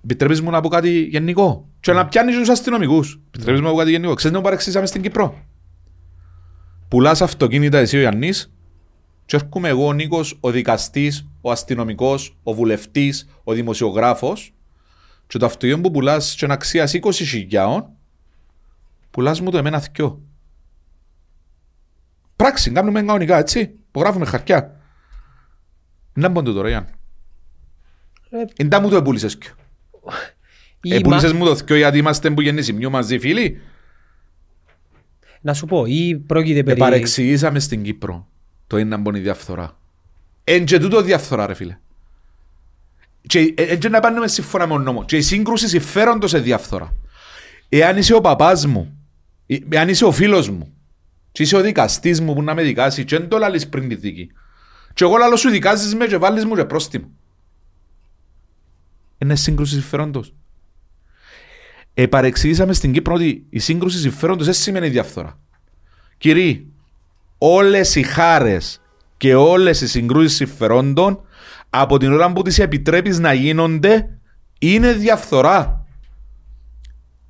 [0.04, 3.20] Επιτρέπεις μου να πω κάτι γενικό; Και να πιάνεις τους αστυνομικούς.
[3.28, 5.44] Επιτρέπεις μου να πω κάτι γενικό; Ξέρετε να παρεξήσαμε στην Κύπρο;
[6.88, 8.54] Πουλάς αυτοκίνητα εσύ ο Ιαννής,
[9.26, 14.54] και έρχομαι εγώ ο Νίκος, ο δικαστής, ο αστυνομικός, ο βουλευτής, ο δημοσιογράφος,
[15.28, 17.86] και το αυτοκίνητο που πουλάς και να αξίας 20 χιλιάων,
[19.12, 20.22] πουλάς μου το εμένα θκιό.
[22.38, 23.60] Πράξη, κάνουμε κανονικά έτσι.
[23.88, 24.80] Υπογράφουμε χαρτιά.
[26.14, 26.88] Να μπω το τώρα, Ιαν.
[28.30, 29.52] Ε, Είναι μου το επούλησες κιό.
[30.82, 33.62] ή Επούλησες μα- μου το θκιό γιατί είμαστε που γεννήσιμιού μαζί φίλοι.
[35.42, 36.78] Να σου πω, ή πρόκειται περί...
[36.82, 38.28] Επαρεξηγήσαμε στην Κύπρο
[38.68, 39.78] το είναι να μπουν η διαφθορά.
[40.44, 41.78] Εν και τούτο διαφθορά ρε φίλε.
[43.22, 45.06] Και ε, εν και να πάνε σύμφωνα με τον νόμο.
[45.06, 46.94] Και η σύγκρουση συμφέροντος σε διαφθορά.
[47.70, 48.98] Εάν είσαι ο παπάς μου,
[49.48, 50.74] ε, εάν είσαι ο φίλος μου,
[51.38, 53.96] και είσαι ο δικαστής μου που να με δικάσει και δεν το λαλείς πριν τη
[53.96, 54.32] δίκη.
[54.94, 57.10] Και εγώ λαλώ σου δικάζεις με και βάλεις μου και πρόστιμο.
[59.18, 60.34] Είναι σύγκρουση συμφέροντος.
[61.94, 65.40] Επαρεξηγήσαμε στην Κύπρο ότι η σύγκρουση συμφέροντος δεν σημαίνει διαφθορά.
[66.18, 66.68] Κύριοι,
[67.38, 68.82] όλες οι χάρες
[69.18, 71.22] και όλες οι συγκρούσεις συμφερόντων
[71.70, 74.18] από την ώρα που τις επιτρέπεις να γίνονται
[74.60, 75.86] είναι διαφθορά.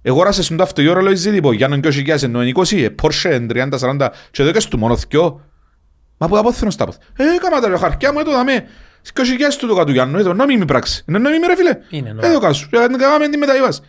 [0.08, 2.52] Εγώ ράσε στον ταυτό η ώρα λέω ζήτη πω Γιάννον και όχι γεια ενώ είναι
[2.56, 5.42] 20, ε, Porsche 30-40 και εδώ και στο μόνο θκιο.
[6.18, 6.98] Μα που τα πόθενο στα πόθ.
[7.18, 8.64] Ε, κάμα τα ρε χαρκιά μου, έτω δαμε.
[9.14, 11.04] Και όχι γεια του το κατου Γιάννου, έτω νόμιμη πράξη.
[11.08, 11.78] Είναι νόμιμη ρε φίλε.
[11.90, 12.28] Είναι νόμιμη.
[12.28, 12.70] Έτω κάσου.
[12.70, 13.82] Και κάναμε την μεταβίβαση.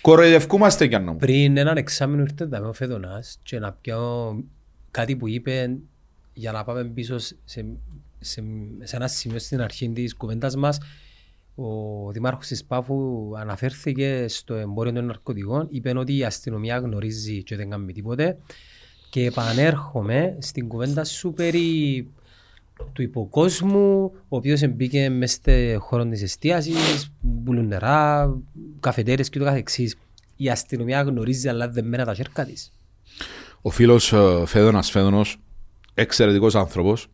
[0.00, 1.18] Κοροϊδευκούμαστε Γιάννο μου.
[1.18, 4.36] Πριν έναν εξάμεινο ήρθε εδώ ο Φεδονάς και να πιω
[4.90, 5.76] κάτι που είπε
[6.32, 8.44] για να πάμε πίσω σε σε,
[8.82, 10.78] σε ένα σημείο στην αρχή της κουβέντας μας
[11.54, 17.56] ο Δημάρχος της Πάφου αναφέρθηκε στο εμπόριο των ναρκωτικών, είπε ότι η αστυνομία γνωρίζει και
[17.56, 18.38] δεν κάνει τίποτε
[19.10, 22.08] και επανέρχομαι στην κουβέντα σου περί
[22.92, 27.12] του υποκόσμου, ο οποίος μπήκε μέσα στο χώρο της εστίασης,
[27.44, 28.34] πουλούν νερά,
[28.80, 29.96] καφετέρες και το καθεξής.
[30.36, 32.72] Η αστυνομία γνωρίζει αλλά δεν μένα τα χέρια της.
[33.62, 35.40] Ο φίλος ε, Φέδωνας Φέδωνος,
[35.94, 37.06] εξαιρετικός άνθρωπος,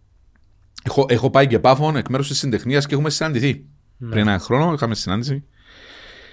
[0.83, 3.65] έχω, έχω πάει και πάφων εκ μέρους της συντεχνίας και έχουμε συναντηθεί.
[3.99, 4.11] Ναι.
[4.11, 5.45] Πριν ένα χρόνο είχαμε συνάντηση.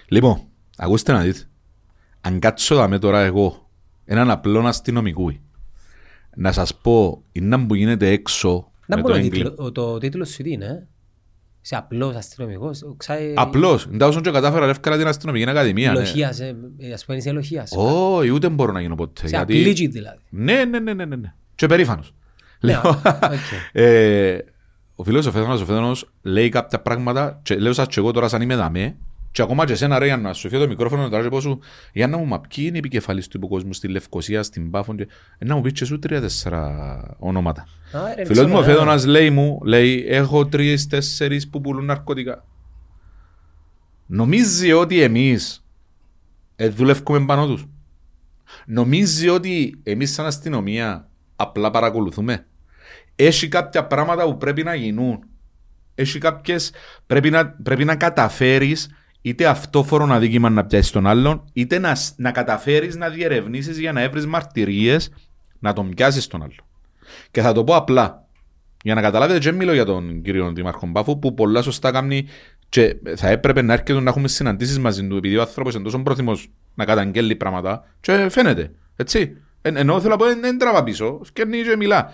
[0.08, 0.42] Λοιπόν,
[0.78, 1.40] ακούστε να δείτε.
[2.22, 3.70] Αν κάτσω δαμε τώρα εγώ,
[4.06, 5.32] έναν απλό αστυνομικού,
[6.36, 9.50] να σας πω, είναι που γίνεται έξω Δεν με μπορεί το το, έγκλημα.
[9.50, 10.66] τίτλο, το τίτλος σου τι είναι.
[10.66, 10.88] ε;
[11.64, 12.84] Είσαι απλός αστυνομικός.
[12.98, 13.34] Ξάει...
[13.36, 15.92] Απλώς, δεν όσον και κατάφερα εύκολα την αστυνομική ακαδημία.
[15.92, 15.98] ναι.
[15.98, 17.72] Ελοχίας, ε, ε, ας πούμε είσαι ελοχίας.
[17.76, 19.22] Όχι, ούτε μπορώ να γίνω ποτέ.
[19.22, 20.20] Σε γιατί- απλήτσι δηλαδή.
[20.30, 21.34] Ναι, ναι, ναι, ναι, ναι, ναι.
[21.56, 22.14] Και περήφανος.
[22.60, 22.92] Ναι, Λοιπόν,
[23.24, 23.40] οκ.
[23.72, 24.38] ε,
[24.96, 28.28] ο φίλος ο Φέδωνας, ο Φέδωνος λέει κάποια πράγματα και λέω σας και εγώ τώρα
[28.28, 28.96] σαν είμαι δαμέ
[29.36, 31.60] και ακόμα και εσένα ρε Γιάννα, σου φύγω το μικρόφωνο τώρα και πω σου
[31.94, 35.08] Γιάννα μου, μα ποιοι είναι οι επικεφαλής του υποκόσμου στη Λευκοσία, στην Πάφον και
[35.38, 37.68] ε, να μου πεις και σου τρία-τέσσερα ονόματα.
[37.92, 38.74] Α, ρε, Φίλος μου ο ξέρω, ε.
[38.74, 42.46] Φέδωνας λέει μου, λέει έχω τρεις-τέσσερις που πουλούν ναρκωτικά.
[44.06, 45.66] Νομίζει ότι εμείς
[46.56, 47.66] ε, δουλεύουμε πάνω τους.
[48.66, 52.46] Νομίζει ότι εμείς σαν αστυνομία απλά παρακολουθούμε.
[53.16, 55.20] Έχει κάποια πράγματα που πρέπει να γίνουν.
[55.96, 56.72] Έχει κάποιες...
[57.06, 58.90] Πρέπει να, πρέπει να καταφέρεις
[59.22, 63.92] είτε αυτόφορο αδίκημα να πιάσεις τον άλλον, είτε να, σ- να καταφέρεις να διερευνήσεις για
[63.92, 65.12] να έβρεις μαρτυρίες
[65.60, 66.66] να τον πιάσεις τον άλλον.
[67.32, 68.28] Και θα το πω απλά.
[68.84, 72.28] Για να καταλάβετε, δεν μιλώ για τον κύριο Δήμαρχο Μπάφου που πολλά σωστά κάνει
[72.70, 76.00] και θα έπρεπε να έρχεται να έχουμε συναντήσεις μαζί του επειδή ο άνθρωπος είναι τόσο
[76.00, 78.72] πρόθυμος να καταγγέλει πράγματα και φαίνεται.
[78.96, 79.38] Έτσι.
[79.62, 82.12] Εν, ενώ θέλω να πω δεν τραβά πίσω, φκέρνει και μιλά.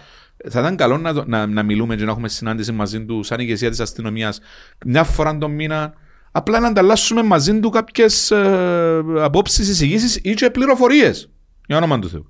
[0.49, 3.39] Θα ήταν καλό να, το- να, να μιλούμε και να έχουμε συνάντηση μαζί του σαν
[3.39, 4.39] ηγεσία της αστυνομίας
[4.85, 5.93] μια φορά τον μήνα
[6.31, 11.31] απλά να ανταλλάσσουμε μαζί του κάποιες ε, απόψεις, εισηγήσεις ή και πληροφορίες.
[11.67, 12.27] Για όνομα του Θεού.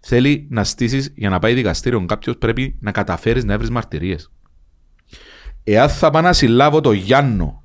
[0.00, 4.32] Θέλει να στήσεις για να πάει δικαστήριο κάποιος πρέπει να καταφέρεις να βρεις μαρτυρίες.
[5.64, 7.62] Εάν θα πάω να συλλάβω το Γιάννο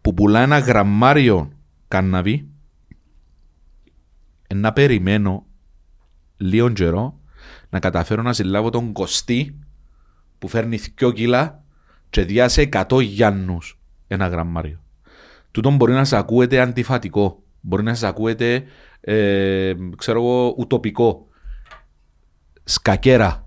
[0.00, 1.52] που πουλά ένα γραμμάριο
[1.88, 2.48] κάναβι,
[4.46, 5.46] ε, να περιμένω
[6.36, 7.20] λίγο καιρό
[7.74, 9.58] να καταφέρω να συλλάβω τον Κωστή
[10.38, 11.62] που φέρνει 2 κιλά
[12.10, 14.82] και διάσε 100 Γιάννους ένα γραμμάριο.
[15.50, 18.64] Τούτον μπορεί να σε ακούεται αντιφατικό, μπορεί να σε ακούεται
[19.00, 21.26] ε, ξέρω εγώ, ουτοπικό.
[22.64, 23.46] Σκακέρα.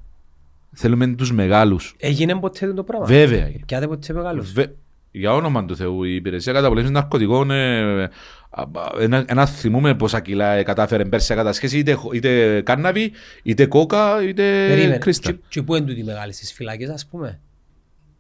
[0.74, 1.96] Θέλουμε τους μεγάλους.
[2.00, 3.52] Έγινε ποτέ το πράγμα; Βέβαια.
[3.66, 4.52] Πιάτε ποτέ μεγάλος.
[4.52, 4.76] Βε-
[5.18, 8.10] Για όνομα του Θεού, η υπηρεσία καταπολέμησης ναρκωτικών ε, α,
[8.62, 8.66] α,
[9.00, 13.12] ένα, ένα θυμούμε πόσα κιλά ε, κατάφερε πέρσι να κατασχέσει είτε, είτε κάναβι,
[13.44, 14.98] είτε κόκα, είτε Περίμενε.
[14.98, 15.32] κρίστα.
[15.32, 17.40] Και- Και πού είναι τούτοι μεγάλοι στις φυλακές ας πούμε;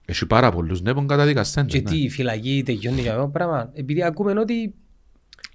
[0.05, 1.89] Έχει πάρα πολλούς ναι, που είναι καταδικαστέντες, Και ναι.
[1.89, 4.73] τι η φυλακή τελειώνει για αυτό το πράγμα; Επειδή ακούμε ότι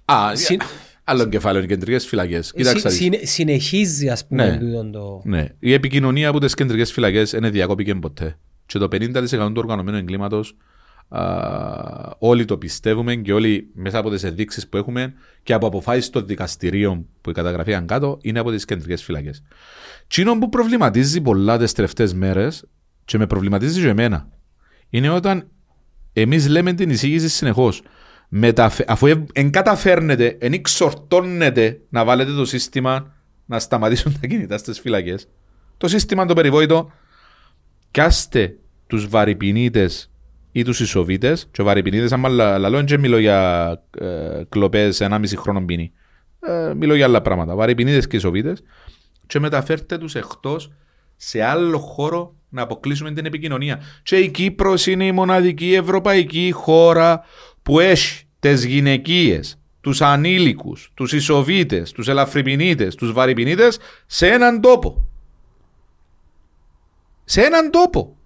[0.05, 0.61] Α, συν-
[1.03, 2.51] άλλο κεφάλαιο, οι κεντρικές φυλακές.
[2.55, 2.77] Κοίταξε.
[2.77, 2.99] συ- να δεις.
[2.99, 4.57] συνε- συνεχίζει ας πούμε Ναι.
[4.57, 5.21] τούτον το...
[5.23, 5.47] Ναι.
[5.59, 8.37] Η επικοινωνία από τις κεντρικές φυλακές δεν διακόπηκε ποτέ.
[8.65, 10.55] Και το 50% του οργανωμένου εγκλήματος
[12.19, 15.13] όλοι το πιστεύουμε και όλοι μέσα από τις ενδείξεις που έχουμε
[15.43, 19.43] και από αποφάσεις των δικαστηρίων που καταγραφήκαν κάτω είναι από τις κεντρικές φυλακές.
[20.07, 22.65] Τσίνο που προβληματίζει πολλά τις τελευταίε μέρες
[23.05, 24.29] και με προβληματίζει και εμένα
[24.89, 25.47] είναι όταν
[26.13, 27.81] εμείς λέμε την εισήγηση συνεχώς.
[28.87, 33.15] Αφού δεν καταφέρνετε, δεν εξορτώνετε να βάλετε το σύστημα
[33.45, 35.27] να σταματήσουν τα κινητά στις φυλακές.
[35.77, 36.91] Το σύστημα το περιβόητο,
[37.91, 38.55] κάστε
[38.87, 40.11] τους βαρυπινίτες
[40.55, 41.47] ή τους ισοβίτες.
[41.51, 43.69] Και ο βαρυπινίτε, άμα λα- λαλώ, δεν μιλώ για
[43.99, 45.91] ε, κλοπές 1,5 χρόνο πίνη.
[46.39, 47.55] Ε, μιλώ για άλλα πράγματα.
[47.55, 48.63] Βαρυπινίτε και ισοβίτες.
[49.27, 50.71] Και μεταφέρτε τους εκτός
[51.15, 53.81] σε άλλο χώρο να αποκλείσουμε την επικοινωνία.
[54.03, 57.23] Και η Κύπρος είναι η μοναδική ευρωπαϊκή χώρα
[57.63, 65.07] που έχει τις γυναικείες, τους ανήλικους, τους ισοβίτες, τους ελαφρυπινίτες, τους βαρυπινίτες σε έναν τόπο.
[67.23, 68.17] Σε έναν τόπο.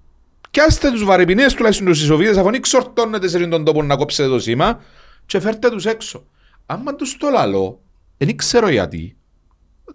[0.57, 4.79] Πιάστε τους βαρυπινίτες τουλάχιστον τους ισοβίτες αφού εξορτώνετε σε τον τόπο να κόψετε το σήμα
[5.25, 6.25] και φέρτε τους έξω.
[6.65, 7.81] Άμα τους το λαλώ,
[8.17, 9.17] δεν ξέρω γιατί.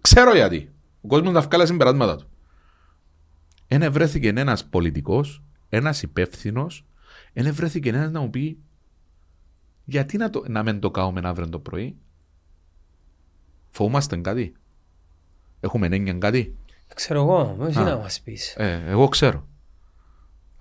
[0.00, 0.72] Ξέρω γιατί.
[1.00, 2.28] Ο κόσμος να βγάλει συμπεράσματα του.
[3.66, 6.84] Ένα βρέθηκε ένας πολιτικός, ένας υπεύθυνος,
[7.32, 8.58] ένα βρέθηκε ένας να μου πει
[9.84, 11.96] γιατί να, το, να μην το κάνουμε αύριο το πρωί;
[13.70, 14.54] Φοβούμαστε κάτι;
[15.60, 16.56] Έχουμε έννοια κάτι;
[16.94, 17.82] Ξέρω εγώ, εσύ Α.
[17.82, 18.54] να μας πεις.
[18.56, 19.50] Ε, εγώ ξέρω.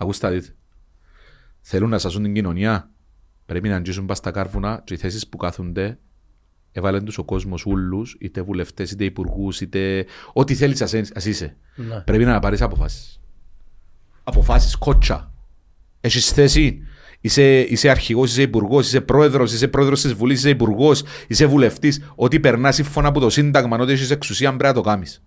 [0.01, 0.55] Ακούστε να δείτε.
[1.61, 2.89] Θέλουν να σάσουν την κοινωνία.
[3.45, 5.97] Πρέπει να αγγίσουν πας στα κάρβουνα και οι θέσεις που κάθονται
[6.71, 11.55] έβαλαν τους ο κόσμος ούλους, είτε βουλευτές, είτε υπουργούς, είτε ό,τι θέλεις ας, ας είσαι.
[11.75, 11.99] Ναι.
[11.99, 13.19] Πρέπει να πάρεις αποφάσεις.
[14.23, 15.33] αποφάσεις κότσα.
[16.01, 16.81] Έχεις θέση.
[17.21, 22.11] Είσαι, είσαι αρχηγός, είσαι υπουργός, είσαι πρόεδρος, είσαι πρόεδρος της Βουλής, είσαι υπουργός, είσαι βουλευτής.
[22.15, 25.23] Ό,τι περνάς σύμφωνα από το Σύνταγμα, ότι έχεις εξουσία, πρέπει να το κάνεις.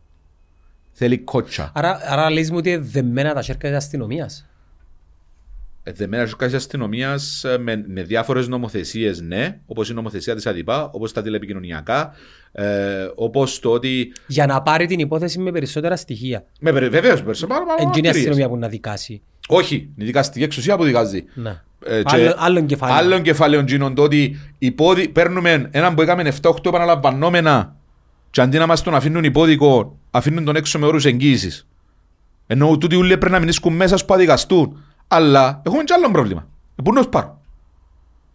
[0.92, 1.72] Θέλει κότσα.
[1.74, 4.48] Άρα, άρα λες μου ότι είναι δεμένα τα σέρκα της αστυνομίας.
[5.86, 10.90] Ε, Δεμένα σου τη αστυνομίας με, με διάφορες νομοθεσίες, ναι, όπως η νομοθεσία της ΑΔΙΠΑ,
[10.92, 12.14] όπως τα τηλεπικοινωνιακά,
[12.52, 12.64] ε,
[13.14, 14.12] όπως το ότι.
[14.26, 16.44] Για να πάρει την υπόθεση με περισσότερα στοιχεία.
[16.60, 19.22] Με, Βεβαίως, περισσότερο πάρα Εν είναι η πάρα αστυνομία που να δικάσει.
[19.48, 21.24] Όχι, είναι η δικαστική εξουσία που δικάζει.
[21.34, 21.60] Ναι.
[21.86, 22.98] Ε, και Άλλο- άλλον κεφάλαιο.
[22.98, 25.08] Άλλον κεφάλαιο γίνον το ότι υπόδι...
[25.08, 27.76] παίρνουμε έναν που έκαμε 7-8 επαναλαμβανόμενα
[28.30, 31.66] και αντί να μας τον αφήνουν υπόδικο, αφήνουν τον έξω με όρους εγγύησης.
[32.46, 34.82] Ενώ τούτοι ούλοι πρέπει να μην ίσκουν μέσα που αδικαστούν.
[35.08, 36.48] Αλλά έχουμε και άλλο πρόβλημα.
[36.76, 37.38] Ε, Πού να τους πάρουν.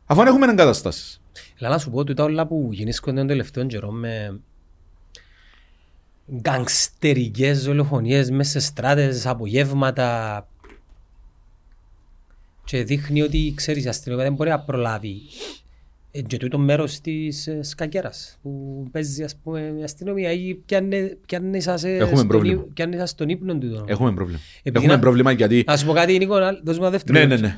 [0.05, 1.21] Αφού αν έχουμε εγκαταστάσεις.
[1.59, 4.39] Έλα να σου πω τούτα όλα που γεννήσκονται τον τελευταίο καιρό με
[6.35, 10.47] γκαγκστερικές δολοφονίες μέσα σε στράτες, απογεύματα
[12.63, 15.68] και δείχνει ότι ξέρεις η αστυνομία δεν μπορεί να προλάβει Ε,
[16.27, 21.61] και τούτο μέρος της ε, σκακέρας που παίζει ας πούμε η αστυνομία ή πιάνει, πιάνει
[21.61, 22.61] σας, ε, Έχουμε στον πρόβλημα.
[22.61, 23.84] ύ- πιάνει σας στον ύπνο του.
[23.88, 24.40] Έχουμε πρόβλημα.
[24.60, 25.64] Επειδή Έχουμε να- πρόβλημα γιατί...
[25.68, 27.19] Να σου πω κάτι Νίκο, να δώσουμε ένα δεύτερο.
[27.19, 27.48] Ναι, ναι, λεπτό.
[27.48, 27.57] ναι.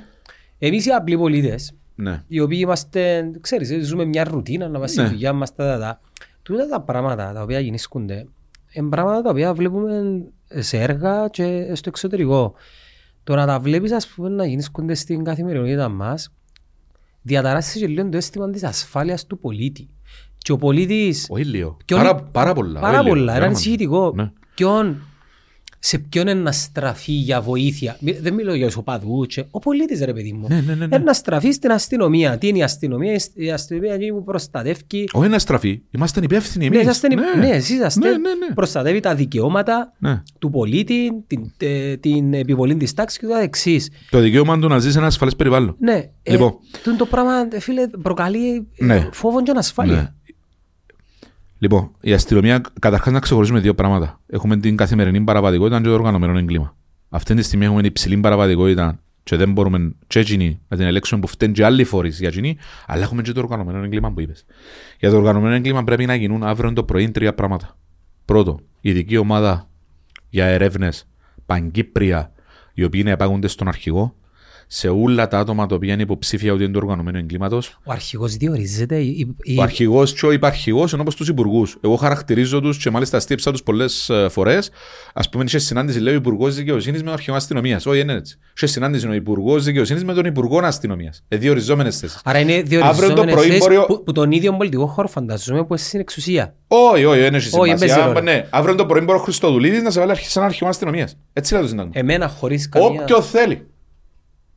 [0.59, 2.23] Εμείς οι απλοί πολίτες ναι.
[2.27, 5.07] οι οποίοι είμαστε, ξέρεις, ε, ζούμε μια ρουτίνα να είμαστε Ναι.
[5.07, 6.01] στη δουλειά μας, τα, τα, τα.
[6.43, 8.25] Τούτα τα πράγματα τα οποία γεννήσκονται,
[8.73, 12.53] είναι πράγματα τα οποία βλέπουμε σε έργα και στο εξωτερικό.
[13.23, 16.31] Το να τα βλέπεις, ας πούμε, να γεννήσκονται στην καθημερινότητα μας,
[17.21, 19.89] διαταράσσεις και λίγο το αίσθημα της ασφάλειας του πολίτη.
[20.37, 21.25] Και ο πολίτης...
[21.29, 21.77] Όχι λίγο.
[21.85, 22.79] ποιον- Πάρα, πάρα πολλά.
[22.79, 23.09] Πάρα όχι λίγο.
[23.15, 23.21] πολλά.
[23.31, 23.53] Είναι Πράγματι.
[23.55, 24.11] ανησυχητικό.
[24.15, 24.31] Ναι.
[24.55, 25.01] Ποιον,
[25.83, 27.97] σε ποιον είναι να στραφεί για βοήθεια.
[27.99, 29.27] Μη- Δεν μιλώ για τους οπαδούς.
[29.27, 30.45] και- Ο πολίτης ρε παιδί μου.
[30.49, 30.95] Ναι, ναι, ναι, ναι.
[30.95, 32.37] Είναι να στραφεί στην αστυνομία.
[32.37, 34.79] Τι είναι η αστυνομία; Η αστυνομία είναι που προστατεύει.
[35.11, 35.81] Όχι να στραφεί.
[35.91, 36.87] Είμαστε υπεύθυνοι Ναι, εμείς.
[36.87, 37.47] είσαστε, ναι.
[37.49, 37.99] εσείς είσαστε.
[37.99, 38.53] Ναι, ναι, ναι.
[38.55, 40.21] Προστατεύει τα δικαιώματα Ναι.
[40.39, 43.89] του πολίτη, την, ε, την επιβολή της τάξης και το εξής.
[44.09, 45.75] Το δικαίωμα του να ζει σε ένα ασφαλές περιβάλλον.
[45.79, 46.47] Ναι, Λοιπόν.
[46.73, 49.09] ε, τούτο το πράγμα, ε, φίλε, προκαλεί ε, Ναι.
[49.11, 50.15] φόβο και ανασφάλεια.
[51.61, 51.67] Ναι.
[51.67, 54.19] Λοιπόν, η αστυνομία καταρχάς να ξεχωρίζουμε δύο πράγματα.
[54.27, 56.75] Έχουμε την καθημερινή παραβατικότητα και το οργανωμένο έγκλημα.
[57.09, 61.27] Αυτή τη στιγμή έχουμε υψηλή παραβατικότητα και δεν μπορούμε και εκείνοι να την ελέγξουμε που
[61.27, 64.45] φταίνουν και άλλοι φορείς για εκείνοι, αλλά έχουμε και το οργανωμένο έγκλημα που είπες.
[64.99, 67.77] Για το οργανωμένο έγκλημα πρέπει να γίνουν αύριο το πρωί τρία πράγματα.
[68.25, 69.69] Πρώτο, ειδική ομάδα
[70.29, 70.89] για ερεύνε
[71.45, 72.31] παγκύπρια,
[72.73, 74.15] οι οποίοι να επάγονται στον αρχηγό,
[74.73, 78.35] σε όλα τα άτομα τα οποία είναι υποψήφια ότι είναι του οργανωμένου εγκλήματος, Ο αρχηγός
[78.35, 78.95] διορίζεται.
[78.97, 81.77] η- η- η- ο αρχηγός και ο υπαρχηγός είναι όπω τους υπουργούς.
[81.81, 84.69] Εγώ χαρακτηρίζω τους και μάλιστα στύψα τους πολλές φορές.
[85.13, 87.85] Α πούμε, είχε συνάντηση, λέει ο Υπουργός Δικαιοσύνης με τον Αρχηγός Αστυνομίας.
[87.85, 88.37] Όχι, είναι έτσι.
[88.55, 91.23] Είχε συνάντηση ο Υπουργός Δικαιοσύνης με τον Υπουργό Αστυνομίας.
[91.27, 92.21] Ε, διοριζόμενες θέσεις.
[92.23, 95.07] Άρα είναι Αύριο το διοριζόμενες πρωί θέσεις μπορεί ο- που, που τον ίδιο πολιτικό χώρο
[95.07, 96.55] φανταζούμε που είναι στην εξουσία.
[96.67, 98.05] Όχι, όχι, δεν έχει Όχι, δεν παίζει σημασία.
[98.05, 98.21] ρόλο.
[98.21, 101.17] Ναι, αύριο το πρωί μπορεί ο Χριστοδουλίδης να σε βάλει σαν Αρχηγός Αστυνομίας.
[101.33, 101.91] Έτσι λέει το Σύνταγμα.
[101.95, 103.01] Εμένα χωρίς καμία...
[103.01, 103.65] Όποιο θέλει.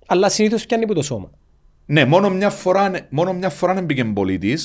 [0.07, 1.31] Αλλά συνήθως πιάνει από το σώμα.
[1.87, 4.59] Ναι, μόνο μια φορά, μόνο μια φορά μπήκε πολίτη.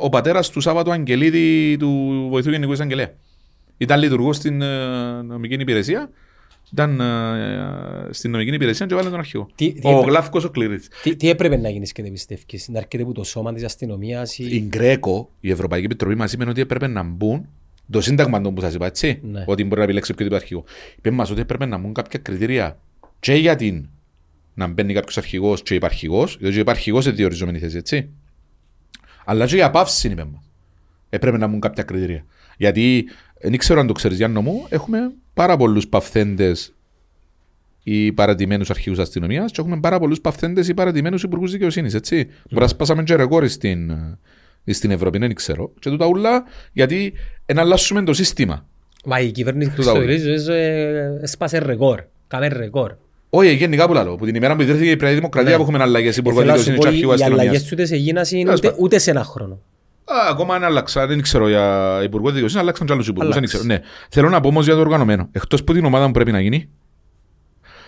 [0.00, 3.10] Ο πατέρας του Σάββατου Αγγελίδη του βοηθού Γενικού Εισαγγελέα.
[3.76, 6.10] Ήταν λειτουργός στην ε, νομική υπηρεσία.
[6.72, 9.48] Ήταν ε, στην νομική υπηρεσία και βάλε τον αρχηγό.
[9.54, 10.88] Τι- τι ο έπρεπε- Γλάφκος ο Κλήρης.
[11.02, 14.38] Τι, τι έπρεπε να γίνεις και δεν πιστεύεις, να έρχεται από το σώμα της αστυνομίας
[14.38, 14.44] ή...
[14.50, 17.48] Η Γκρέκο, η Ευρωπαϊκή Επιτροπή μας είπε ότι έπρεπε να μπουν
[17.90, 19.44] το σύνταγμα του που σας είπα, έτσι, Ναι.
[19.46, 20.64] ότι μπορεί να επιλέξει οποιοδήποτε αρχηγό.
[20.98, 22.78] Είπε μας ότι έπρεπε να μπουν κάποια κριτήρια
[23.20, 23.88] και για την
[24.58, 28.08] να μπαίνει κάποιος αρχηγός και υπαρχηγός, διότι ο υπαρχηγός είναι διοριζόμενη θέση, έτσι.
[29.24, 30.42] Αλλά και για πάυση είπε μας.
[31.08, 32.24] Έπρεπε να μπουν κάποια κριτήρια.
[32.56, 33.08] Γιατί,
[33.40, 36.74] δεν ξέρω αν το ξέρεις Γιάννο μου, έχουμε πάρα πολλούς παυθέντες
[37.82, 41.94] ή παρατημένους αρχηγούς αστυνομίας και έχουμε πάρα πολλούς παυθέντε ή παρατημένους υπουργούς δικαιοσύνης.
[41.94, 42.28] Έτσι.
[42.50, 43.90] Μπορεί να σπάσαμε και ρεκόρ στην,
[44.64, 45.72] ε, στην Ευρώπη, δεν ξέρω.
[45.78, 47.12] Και τούτα ούλα γιατί
[47.54, 48.66] να αλλάσουμε το σύστημα.
[49.04, 50.00] Μα η κυβέρνηση Τούτα όλα.
[50.00, 52.94] Χριστοδουλίδης ε, έσπασε ρεκόρ, κάμε ρεκόρ.
[53.30, 54.16] Όχι, γενικά που λέω.
[54.16, 55.56] Που την ημέρα που ιδρύθηκε η Πρετή Δημοκρατία Ναι.
[55.56, 57.48] που έχουμε αλλαγές υπουργού Θέλω να σου δικαιοσύνη πω, και οι- αρχηγού οι αστυνομίας.
[57.48, 58.84] αλλαγές ούτε σε γίνασαν Τέλος ούτε, πάντων.
[58.84, 59.58] ούτε σε ένα χρόνο.
[60.30, 63.28] Ακόμα αν άλλαξα, δεν ξέρω για υπουργό δικαιοσύνης, αλλάξαν και άλλους υπουργούς.
[63.34, 63.52] Δεν Αλλάξ.
[63.54, 63.72] ξέρω.
[63.72, 63.80] Ναι.
[64.10, 65.28] Θέλω να πω όμως για το οργανωμένο.
[65.32, 66.68] Εκτός που την ομάδα μου πρέπει να γίνει,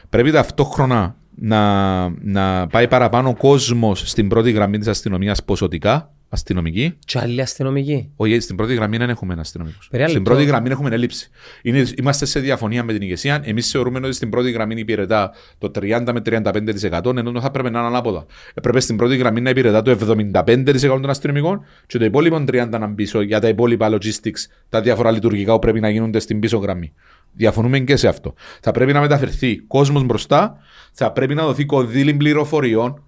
[0.09, 6.97] πρέπει ταυτόχρονα να, να πάει παραπάνω κόσμος στην πρώτη γραμμή της αστυνομίας ποσοτικά, αστυνομική.
[7.05, 8.11] Και άλλοι αστυνομικοί.
[8.17, 9.79] Όχι, στην πρώτη γραμμή δεν έχουμε αστυνομικού.
[9.91, 10.35] Περί άλλο Στην λεπτό.
[10.35, 11.31] πρώτη γραμμή έχουμε έλλειψη.
[11.63, 13.41] Είναι, είμαστε σε διαφωνία με την ηγεσία.
[13.45, 17.79] Εμείς θεωρούμε ότι στην πρώτη γραμμή υπηρετά το 30 με 35% ενώ θα πρέπει να
[17.79, 18.27] είναι ανάποδα.
[18.55, 20.45] Έπρεπε στην πρώτη γραμμή να υπηρετά το 75%
[20.81, 25.11] των αστυνομικών και το υπόλοιπο 30% να μπει πίσω για τα υπόλοιπα logistics, τα διάφορα
[25.11, 26.93] λειτουργικά που πρέπει να γίνονται στην πίσω γραμμή.
[27.33, 28.35] Διαφωνούμε και σε αυτό.
[28.61, 30.57] Θα πρέπει να μεταφερθεί κόσμος μπροστά,
[30.93, 33.03] θα πρέπει να δοθεί κονδύλι πληροφοριών,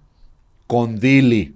[0.65, 1.53] κονδύλι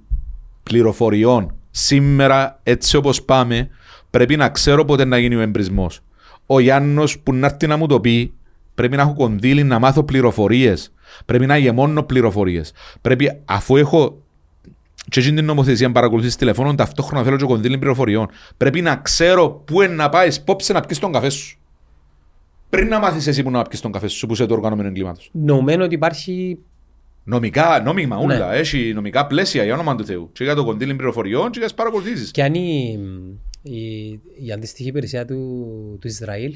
[0.68, 3.70] πληροφοριών σήμερα έτσι όπως πάμε
[4.10, 6.00] πρέπει να ξέρω πότε να γίνει ο εμπρισμός.
[6.46, 8.34] Ο Γιάννος που να έρθει να μου το πει
[8.78, 10.94] Πρέπει να έχω κονδύλι να μάθω πληροφορίες.
[11.26, 12.74] Πρέπει να γεμώνω πληροφορίες.
[13.02, 14.22] Πρέπει, αφού έχω
[15.10, 18.28] και έτσι την νομοθεσία παρακολουθήσει τηλεφώνων, ταυτόχρονα θέλω και κονδύλι πληροφοριών.
[18.58, 21.58] Πρέπει να ξέρω πού είναι να πάεις, πόψε να πιεις τον καφέ σου.
[22.70, 25.30] Πριν να μάθεις εσύ που να πιεις τον καφέ σου, που είσαι το οργανωμένο εγκλήματος.
[25.32, 26.58] Νομένω ότι υπάρχει
[27.30, 28.24] Νομικά, νόμιμα, Ναι.
[28.24, 28.54] ούλα.
[28.54, 30.30] Έχει νομικά πλαίσια για όνομα του Θεού.
[30.34, 32.32] Και για το κονδύλι πληροφοριών και για τις παρακολουθήσεις.
[32.32, 33.00] και αν η,
[33.62, 34.10] η,
[34.46, 35.68] η αντίστοιχη υπηρεσία του,
[36.02, 36.56] του Ισραήλ,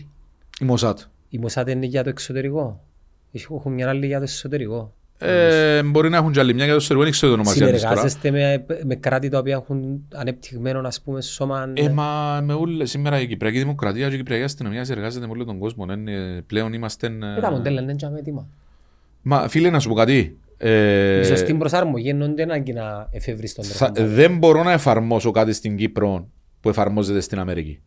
[0.60, 1.00] Η Μοσάτ.
[1.30, 2.84] η Μοσάτ είναι για το εξωτερικό.
[3.32, 4.94] Έχουν μια άλλη για το εσωτερικό.
[5.18, 7.82] Ε, μπορεί να έχουν και άλλη μια για το σερβό, δεν ξέρω το ονομασία της
[7.82, 7.96] τώρα.
[7.96, 11.72] Συνεργάζεστε με, με κράτη τα οποία έχουν ανεπτυγμένο ας πούμε, σώμα.
[11.74, 15.46] Ε, μα με ούλε, σήμερα η Κυπριακή Δημοκρατία και η Κυπριακή Αστυνομία συνεργάζεται με όλο
[15.46, 15.86] τον κόσμο.
[15.94, 17.08] Είναι, πλέον είμαστε.
[17.08, 18.48] ε, Ε, τα μοντέλα είναι και έτοιμα.
[19.22, 20.38] Μα φίλε, να σου πω κάτι.
[20.64, 24.10] Ε, Η σωστή προσαρμογή εννοείται ανάγκη να εφεύρεις τον θα, τρόπο.
[24.10, 26.28] δεν μπορώ να εφαρμόσω κάτι στην Κύπρο
[26.60, 27.82] που εφαρμόζεται στην Αμερική.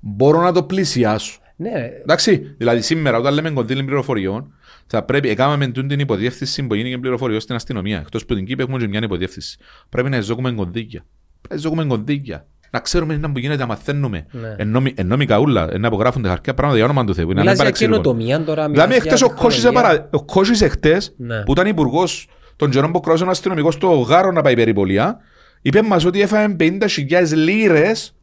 [0.00, 1.40] Μπορώ να το πλησιάσω.
[1.56, 4.54] Ναι, Εντάξει, δηλαδή σήμερα όταν λέμε κονδύλι πληροφοριών,
[4.86, 7.98] θα πρέπει, έκαναμε τούτη την υποδιεύθυνση που γίνει και πληροφοριών στην αστυνομία.
[7.98, 9.58] Εκτός που την Κύπρο έχουμε και μια υποδιεύθυνση.
[9.88, 11.04] Πρέπει να ζώκουμε κονδύλια.
[11.40, 12.46] Πρέπει να ζώκουμε κονδύλια.
[12.70, 14.26] Να ξέρουμε τι να που γίνεται, να μαθαίνουμε.
[14.30, 14.54] Ναι.
[14.56, 17.26] Ενώ, ενώ μικαούλα, να απογράφονται χαρτιά πράγματα για όνομα του Θεού.
[17.26, 17.96] Να μην μιλάς για παρεξηγούμε.
[17.96, 18.68] καινοτομία τώρα.
[18.68, 19.90] Δηλαδή, μιλάς για χτες ο Κώσης, τεχνολογία.
[19.92, 21.42] επαρα- ο Κώσης εχθές, Ναι.
[21.42, 25.18] που ήταν υπουργός των Τζερών που κράτησε ο αστυνομικός στο Γάρο να πάει περιπολία,
[25.62, 28.14] είπε μας ότι έφαγε 50.000 λίρες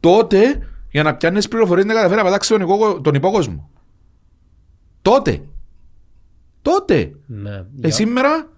[0.00, 3.70] τότε για να πιάνεις πληροφορίες να καταφέρει να πατάξει τον, υπόκο- τον υπόκοσμο.
[5.02, 5.40] Τότε.
[6.62, 7.12] Τότε.
[7.26, 7.50] Ναι.
[7.50, 8.48] Ε, Για- σήμερα,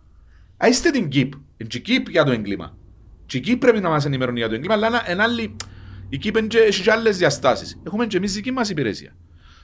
[0.57, 1.33] α, είστε την ΚΙΠ.
[1.57, 2.75] Είναι και η ΚΙΠ για το έγκλημα.
[3.33, 5.57] Και η ΚΙΠ πρέπει να μας ενημερώνει για το έγκλημα, αλλά ένα, ένα άλλη,
[6.09, 7.79] η ΚΙΠ είναι και- έχει και άλλες διαστάσεις.
[7.87, 9.15] Έχουμε και εμείς δική μας υπηρεσία.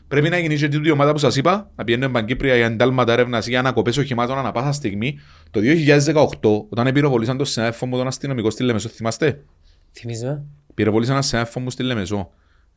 [0.09, 3.13] Πρέπει να γίνει και τούτη η ομάδα που σας είπα, να πηγαίνουμε Παγκύπρια για εντάλματα
[3.13, 5.19] έρευνας ή για ανακοπές οχημάτων ανά πάσα στιγμή.
[5.51, 9.45] Το 2018, όταν επιροβολήσαν το συνάδελφο μου τον αστυνομικό στη Λεμεσό, θυμάστε;
[9.93, 10.43] Θυμίζεις με.
[10.75, 12.31] Πυροβόλησαν ένα συνάδελφο μου στη Λεμεσό.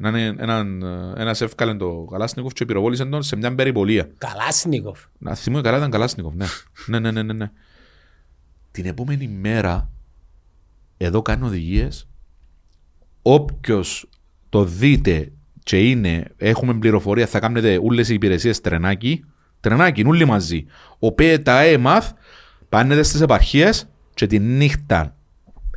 [0.04, 0.84] Έναν, έναν,
[1.18, 4.10] ένας εύκαλεν το Καλάσνικοφ και πυροβόλησαν τον σε μια περιπολία.
[4.18, 5.00] Καλάσνικοφ.
[5.18, 6.46] Να θυμούμαι καλά ήταν Καλάσνικοφ, ναι.
[6.86, 7.52] ναι, ναι, ναι, ναι, ναι.
[8.72, 9.90] Την επόμενη μέρα,
[11.06, 12.08] εδώ κάνω οδηγίες.
[13.22, 14.10] Όποιος
[14.50, 15.32] το δείτε
[15.64, 19.24] και είναι, έχουμε πληροφορία, θα κάνετε όλες οι υπηρεσίες τρενάκι.
[19.60, 20.66] Τρενάκι, όλοι μαζί.
[21.00, 22.10] Ο ΠΕΤΑ ΕΜΑΘ
[22.70, 25.16] πάνετε στις επαρχίες και τη νύχτα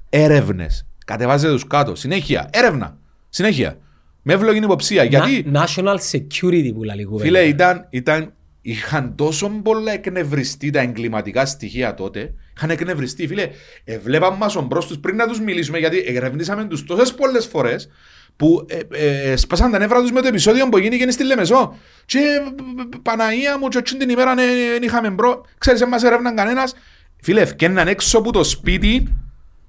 [0.09, 0.87] έρευνες.
[1.07, 1.95] Κατεβάζετε τους κάτω.
[1.95, 2.99] Συνέχεια, έρευνα.
[3.29, 3.79] Συνέχεια.
[4.23, 5.05] Με εύλογη υποψία.
[5.05, 7.25] Γιατί Να- National security που λέει κουβέντα.
[7.25, 8.33] Φίλε, ήταν, ήταν,
[8.67, 12.35] είχαν τόσο πολλά εκνευριστεί τα εγκληματικά στοιχεία τότε.
[12.57, 13.49] Είχαν εκνευριστεί, φίλε.
[13.85, 17.89] Ε, βλέπαμε μας μπρος τους πριν να τους μιλήσουμε, γιατί ερευνήσαμε τους τόσες πολλές φορές
[18.37, 21.75] που ε, ε, ε, σπάσαν τα νεύρα τους με το επεισόδιο που γίνηκε στη Λεμεσό.
[22.07, 25.45] Και ε, ε, Παναγία μου, και εκείνη την ημέρα δεν είχαμε μπρο.
[25.59, 26.75] Ξέρεις, δεν μας έρευναν κανένας.
[27.21, 29.15] Φίλε, ευκέναν έξω από το σπίτι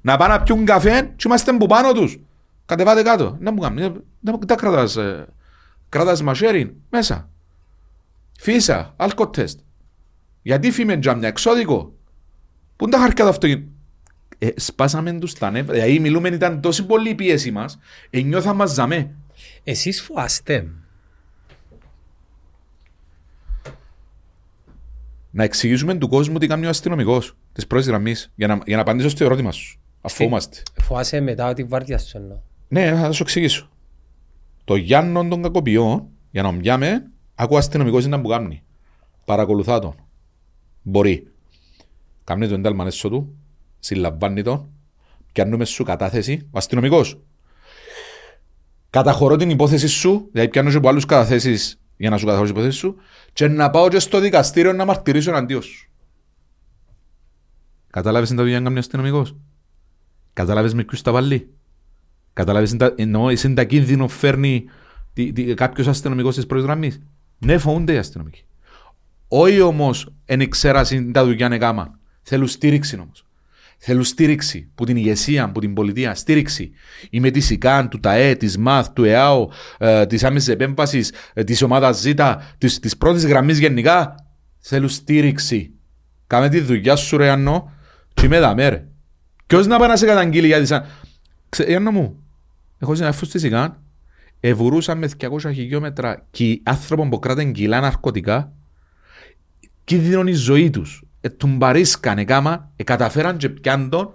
[0.02, 2.20] να πάνε να πιούν καφέ και είμαστε που πάνω τους.
[2.66, 3.38] Κατεβάτε κάτω.
[3.40, 4.04] Να μου κάνουν.
[4.20, 4.96] Δεν τα κρατάς.
[4.98, 5.28] ε,
[5.90, 7.30] Κρατάς μαχαίρι μέσα.
[8.40, 9.60] Φύσα, αλκοτέστ.
[10.42, 11.94] Γιατί φιμέ τζάμια, εξώδικο.
[12.76, 13.70] Πού είναι τα χαρτιά του αυτοκίνητου.
[14.38, 15.74] Ε, σπάσαμε τους τα νεύρα.
[15.74, 17.80] Δηλαδή μιλούμε ήταν τόση πολύ η πίεση μας.
[18.10, 19.16] Ε, νιώθα μας ζαμέ.
[19.64, 20.68] Εσείς φοάστε.
[25.32, 28.82] Να εξηγήσουμε του κόσμου τι κάνει ο αστυνομικός τη πρώτη γραμμή για να, για να
[28.82, 29.80] απαντήσω στο ερώτημα σου.
[30.02, 30.62] Αφόμαστε.
[30.82, 32.38] Φοάσαι μετά τη βάρδια σου εννοώ.
[32.68, 33.70] Ναι, θα σου εξηγήσω.
[34.64, 38.64] Το Γιάννον των κακοποιών, για να μοιάμε, ακούω αστυνομικός είναι να μου κάνει.
[39.26, 39.96] Παρακολουθά τον.
[40.82, 41.28] Μπορεί.
[42.24, 43.36] Κάνει το ένταλμα έσω του,
[43.80, 44.70] συλλαμβάνει τον,
[45.32, 47.20] πιάνουμε σου κατάθεση, ο αστυνομικός.
[48.90, 52.62] Καταχωρώ την υπόθεση σου, δηλαδή πιάνω και από άλλους καταθέσεις για να σου καταχωρήσω την
[52.62, 52.96] υπόθεση σου,
[53.34, 55.90] και να πάω και στο δικαστήριο να μαρτυρήσω εναντίον σου.
[57.90, 59.36] Κατάλαβε την τα δουλειά να κάνει ο αστυνομικός;
[60.34, 61.54] Κατάλαβε με ποιους τα βάλει;
[62.34, 64.66] Κατάλαβε εννοώ εσύ τα κίνδυνο φέρνει
[65.54, 67.02] κάποιος αστυνομικός της πρώτης γραμμής;
[67.38, 68.46] Ναι, φοβούνται οι αστυνομικοί.
[69.28, 69.94] Όχι όμω
[70.26, 72.00] εν εξαίραση τα δουλειά να κάμα.
[72.22, 73.26] Θέλουν στήριξη όμως.
[73.78, 76.16] Θέλουν στήριξη που την ηγεσία, που την πολιτεία.
[76.16, 76.72] Στήριξη.
[77.10, 81.62] Είμαι τη ΙΚΑΝ, του ΤΑΕ, της ΜΑΘ, του ΕΑΟ, ε, της άμεσης επέμβασης, ε, της
[81.62, 82.08] ομάδας Ζ,
[82.58, 84.16] της πρώτης γραμμής γενικά.
[84.60, 85.72] Θέλουν στήριξη.
[86.28, 87.72] Κάμε τη δουλειά σου, ρε Ανώ,
[88.14, 88.86] και είμαι δαμέ, ρε.
[89.48, 90.86] Ποιος να πάει να σε καταγγείλει γιατί σαν...
[91.50, 92.24] Ξέρετε μου,
[92.80, 93.82] έχω συναφούς στη ΣΥΚΑΝ,
[94.50, 98.52] ευουρούσαν με 200 χιλιόμετρα και άνθρωποι που κράταν κιλά ναρκωτικά,
[99.84, 101.04] κίνδυνον η ζωή τους.
[101.22, 104.14] Ε, τον παρίσκαν εκάμα, ε, καταφέραν και πιάν τον,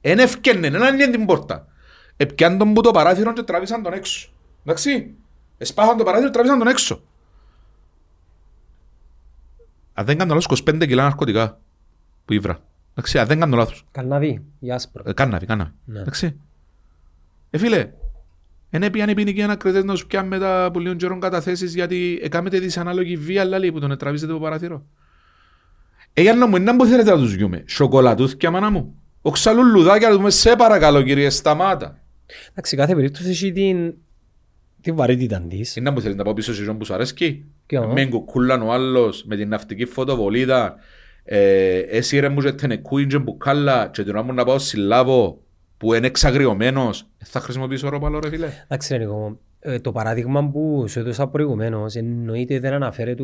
[0.00, 1.66] εν ευκαινεν, έναν είναι την πόρτα.
[2.16, 4.30] Ε, πιάν τον που το παράθυρο και τραβήσαν τον έξω.
[4.64, 5.14] Εντάξει,
[5.58, 7.02] εσπάχαν το παράθυρο και τραβήσαν τον έξω.
[9.92, 11.60] Αν δεν κάνω λάθος, 25 κιλά ναρκωτικά
[12.24, 12.60] που ήβρα.
[12.90, 13.84] Εντάξει, αν δεν κάνω λάθος.
[13.90, 15.02] Καλναδί, για άσπρο.
[15.06, 15.70] Ε, Κάναβι, κάναβι.
[15.84, 16.00] Ναι.
[16.00, 16.40] Εντάξει.
[17.50, 17.90] Ε, φίλε,
[18.74, 22.58] Εν έπιαν οι ποινικοί ανακριτές να σου πιάνε μετά από λίγο καιρό καταθέσεις γιατί έκαμετε
[22.58, 24.86] δυσανάλογη βία λέει που τον τραβήσετε από παραθύρο.
[26.12, 27.64] Ε, για να μου, είναι που θέλετε να τους γιούμε.
[27.66, 28.94] Σοκολατούθκια μάνα μου.
[29.22, 32.00] Οξαλού λουδάκια να δούμε σε παρακαλώ κύριε σταμάτα.
[32.50, 33.94] Εντάξει, κάθε περίπτωση έχει την,
[34.80, 35.76] την βαρύτητα της.
[35.76, 37.44] Είναι που θέλετε να πάω πίσω σε που σου αρέσκει.
[37.66, 37.92] Και εγώ.
[37.92, 40.74] Με κουκούλαν ο άλλος με την ναυτική φωτοβολίδα.
[41.24, 45.41] Ε, εσύ ρε μου και τενεκούιν και μπουκάλα και την ώρα μου να πάω συλλάβω
[45.82, 47.00] που είναι εξαγριωμένος.
[47.18, 48.48] Ε, Θα χρησιμοποιήσω ρόπαλο ρε φίλε.
[48.64, 53.22] Εντάξει, ρε Νίκο, ε, το παράδειγμα που σου έδωσα προηγουμένως εννοείται δεν αναφέρεται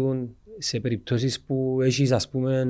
[0.59, 2.67] σε περιπτώσεις που έχεις ας πούμε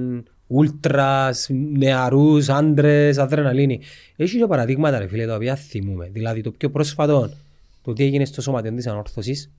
[0.46, 3.80] ούλτρας, νεαρούς, άντρες, αδρεναλίνη.
[4.16, 6.08] Έχεις και παραδείγματα ρε φίλε τα οποία θυμούμε.
[6.12, 7.30] Δηλαδή το πιο πρόσφατο,
[7.82, 9.50] το τι έγινε στο σωματιό της ανόρθωσης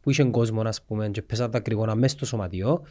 [0.00, 2.82] που είχε κόσμο ας πούμε και πέσαν τα κρυγόνα μέσα στο σωματιό.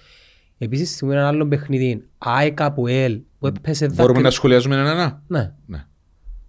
[0.58, 5.24] Επίσης θυμούμε ένα άλλο παιχνίδι, ΑΕΚ από ΕΛ, που έπεσε Μπορούμε δάκρυ- να σχολιάζουμε ένα-ένα.
[5.28, 5.52] Ναι.
[5.66, 5.86] Ναι.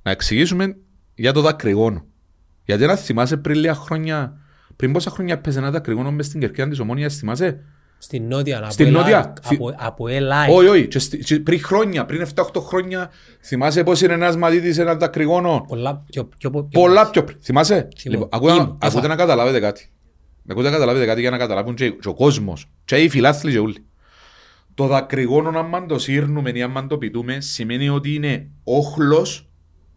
[0.02, 0.77] Να εξηγήσουμε
[1.14, 2.05] για το δακρυγόνο.
[2.64, 4.39] Γιατί να θυμάσαι πριν λίγα χρόνια,
[4.77, 7.60] πριν πόσα χρόνια έπαιζε ένα δακρυγόνο μες στην κερκίδα της Ομόνιας, θυμάσαι;
[7.98, 9.16] Στην νότια, από Στην ΕΛ νότια.
[9.16, 10.51] ΑΕΚ, από, από ΕΛ ΑΕΚ.
[10.52, 10.89] Όχι, όχι.
[10.89, 13.10] Και στη- και πριν χρόνια, πριν 7-8 χρόνια,
[13.43, 17.39] θυμάσαι πώς είναι ένας μαθήτης ένα δακρυγόνο; Πολλά πιο, πιο, πιο, Πολλά πιο πριν.
[17.43, 18.14] Θυμάσαι; Θυμώ.
[18.14, 19.09] Λοιπόν, ακούτε, Ήμουν, να- ακούτε έφα.
[19.09, 19.90] να καταλάβετε κάτι.
[20.48, 22.70] Ακούτε να καταλάβετε κάτι για να καταλάβουν και, και ο κόσμος.
[22.85, 23.85] Και οι φιλάθλοι και όλοι.
[24.74, 29.49] Το δακρυγόνο, αν το σύρνουμε ή αν το πητούμε, σημαίνει ότι είναι όχλος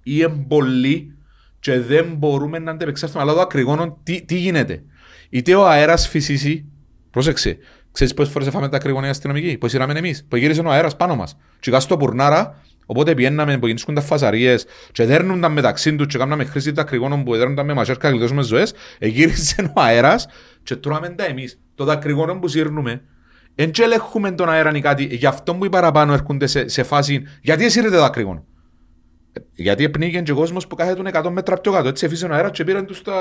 [0.03, 1.15] ή εμπολή
[1.59, 3.21] και δεν μπορούμε να αντεπεξέλθουμε.
[3.21, 4.84] Αλλά το δακρυγόνο τι, τι γίνεται.
[5.30, 6.65] Είτε ο αέρας φυσήσει,
[7.09, 7.57] πρόσεξε,
[7.91, 10.95] ξέρεις πόσες φορές έφαμε τα κρυγόνα οι αστυνομικοί, πώς ήραμε εμείς, που γύρισε ο αέρας
[10.95, 11.38] πάνω μας.
[11.59, 16.17] Και κάτω στο πουρνάρα, οπότε πιέναμε που γίνσκουν τα φασαρίες και δέρνουν μεταξύ τους και
[16.17, 20.27] κάναμε χρήση τα κρυγόνων που δέρνουν με μαχαίρκα και γλιτώσουμε ζωές, εγύρισε ο αέρας
[20.63, 21.59] και τρώμε τα εμείς.
[21.75, 23.01] Το δακρυγόνο που σύρνουμε,
[23.55, 26.84] εν και ελέγχουμε τον αέρα ή κάτι, γι' αυτό που οι παραπάνω έρχονται σε, σε
[26.84, 28.45] φάση, γιατί εσύρετε δακρυγόνο;
[29.55, 31.88] Γιατί πνίγηκε και ο κόσμος που κάθεται 100 μέτρα πιο κάτω.
[31.88, 33.11] Έτσι έφυγε ο αέρας και πήραν τους τα...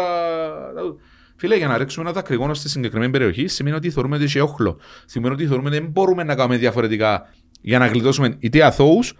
[0.74, 0.96] τα-
[1.36, 4.78] Φίλε, για να ρίξουμε ένα δακρυγόνο στη συγκεκριμένη περιοχή σημαίνει ότι θεωρούμε ότι έχει όχλο.
[5.06, 7.28] Σημαίνει ότι θεωρούμε ότι δεν μπορούμε να κάνουμε διαφορετικά
[7.60, 9.14] για να γλιτώσουμε είτε αθώους,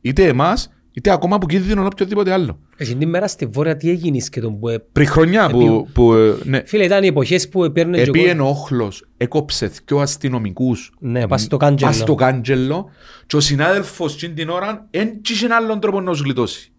[0.00, 2.58] είτε εμάς, είτε ακόμα που κίνδυνο οποιοδήποτε άλλο.
[2.76, 4.68] Έχει την μέρα στη βόρεια τι έγινε και τον που...
[4.68, 8.00] ε- Πριν χρονιά που, Επί- που ε, ναι, Φίλε, ήταν οι εποχές που παίρνουν και
[8.00, 11.90] ο κόσμος- επίεν όχλος, έκοψε δυο αστυνομικούς Ναι, πας στο κάντζελο.
[11.90, 12.90] Πας στο κάντζελο
[13.26, 16.72] και ο συνάδελφος την την ώρα δεν είχε άλλον τρόπο να τους γλιτώσει.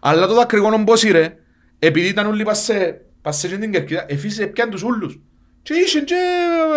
[0.00, 1.34] Αλλά το δακρυγόνο πώς ήρε,
[1.78, 5.20] επειδή ήταν όλοι πας σε, πας σε την κερκίδα, εφύσε πιάν τους ούλους.
[5.62, 6.14] Και είχε και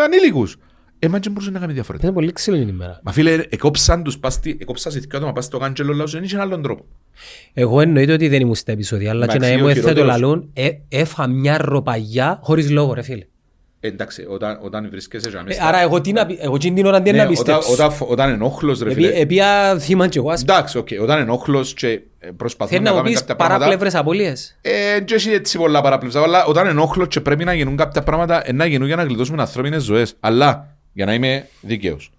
[0.04, 0.58] ανήλικους.
[1.06, 2.10] Εμάς δεν μπορούσε να κάνει διαφορετικά.
[2.10, 3.00] Είναι πολύ ξύλινη την μέρα.
[3.04, 6.24] Μα φίλε, εκόψαν τους, πας στη- εκόψαν σε δυο άτομα, πας στο κάντζελο, λαούς, δεν
[6.24, 6.86] είχε άλλον τρόπο.
[7.54, 10.12] Εγώ εννοείται ότι δεν ήμουν στα επεισόδια, αλλά και να Εντάξει, ήμουν ο έθετο χειρότερος.
[10.22, 13.26] λαλούν, ε, έφα μια ροπαγιά χωρίς λόγο ρε φίλε.
[13.80, 16.86] Ε, Εντάξει, όταν, όταν βρίσκεσαι και Ε, αμέσως- Άρα εγώ, τι να, πι- εγώ την
[16.86, 17.72] ώρα τι Ναι, να όταν, πιστέψω.
[17.74, 19.20] όταν, όταν είναι όχλος, ρε Επί- φίλε.
[19.20, 20.54] Επία θύμα και εγώ, ας πούμε.
[20.54, 21.88] Εντάξει, οκ, όταν είναι όχλος και
[22.20, 23.60] ε, προσπαθούμε Θέλει να να μου κάνουμε πεις κάποια πράγματα.
[23.66, 24.58] παράπλευρες απολύες.
[24.62, 28.02] Ε, και έχει έτσι πολλά παραπλευσά, αλλά όταν είναι όχλος και πρέπει να γίνουν κάποια
[28.04, 30.14] πράγματα, ε, να γίνουν για να γλιτώσουμε ανθρώπινες ζωές.
[30.20, 32.12] Αλλά, για να είμαι δίκαιος,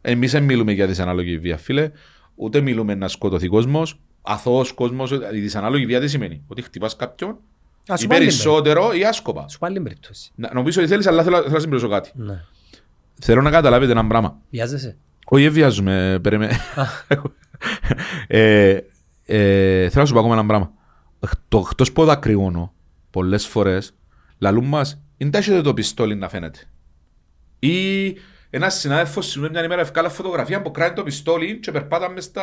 [0.00, 1.90] εμείς δεν μιλούμε για δυσανάλογη βία, φίλε,
[2.34, 7.38] ούτε μιλούμε να σκοτωθεί κόσμος, αθώος κόσμος, η δυσανάλογη βία τι σημαίνει, ότι χτυπάς κάποιον,
[7.86, 9.48] Ας ή σου πάλι περισσότερο ή άσκοπα.
[9.48, 10.30] Σου πάλι περίπτωση.
[10.34, 12.10] Να, νομίζω ότι θέλεις, αλλά θέλω, θέλω να συμπληρώσω κάτι.
[12.14, 12.44] Ναι.
[13.20, 14.36] Θέλω να καταλάβετε ένα πράγμα.
[14.50, 16.56] Βιάζεσαι; Όχι, δεν βιάζομαι, περίμενε.
[18.26, 18.78] ε,
[19.24, 20.72] ε, θέλω να σου πω ακόμα ένα πράγμα.
[21.48, 22.72] Το εκτός που δακρυγόνο,
[23.10, 23.94] πολλές φορές,
[24.38, 26.58] λαλούν μας, δεν τα έχετε το πιστόλι να φαίνεται.
[27.60, 28.06] Ή
[28.50, 32.42] ένας συνάδελφος σημαίνει μια ημέρα ευκάλα φωτογραφία που κράει το πιστόλι και περπάταμε στα...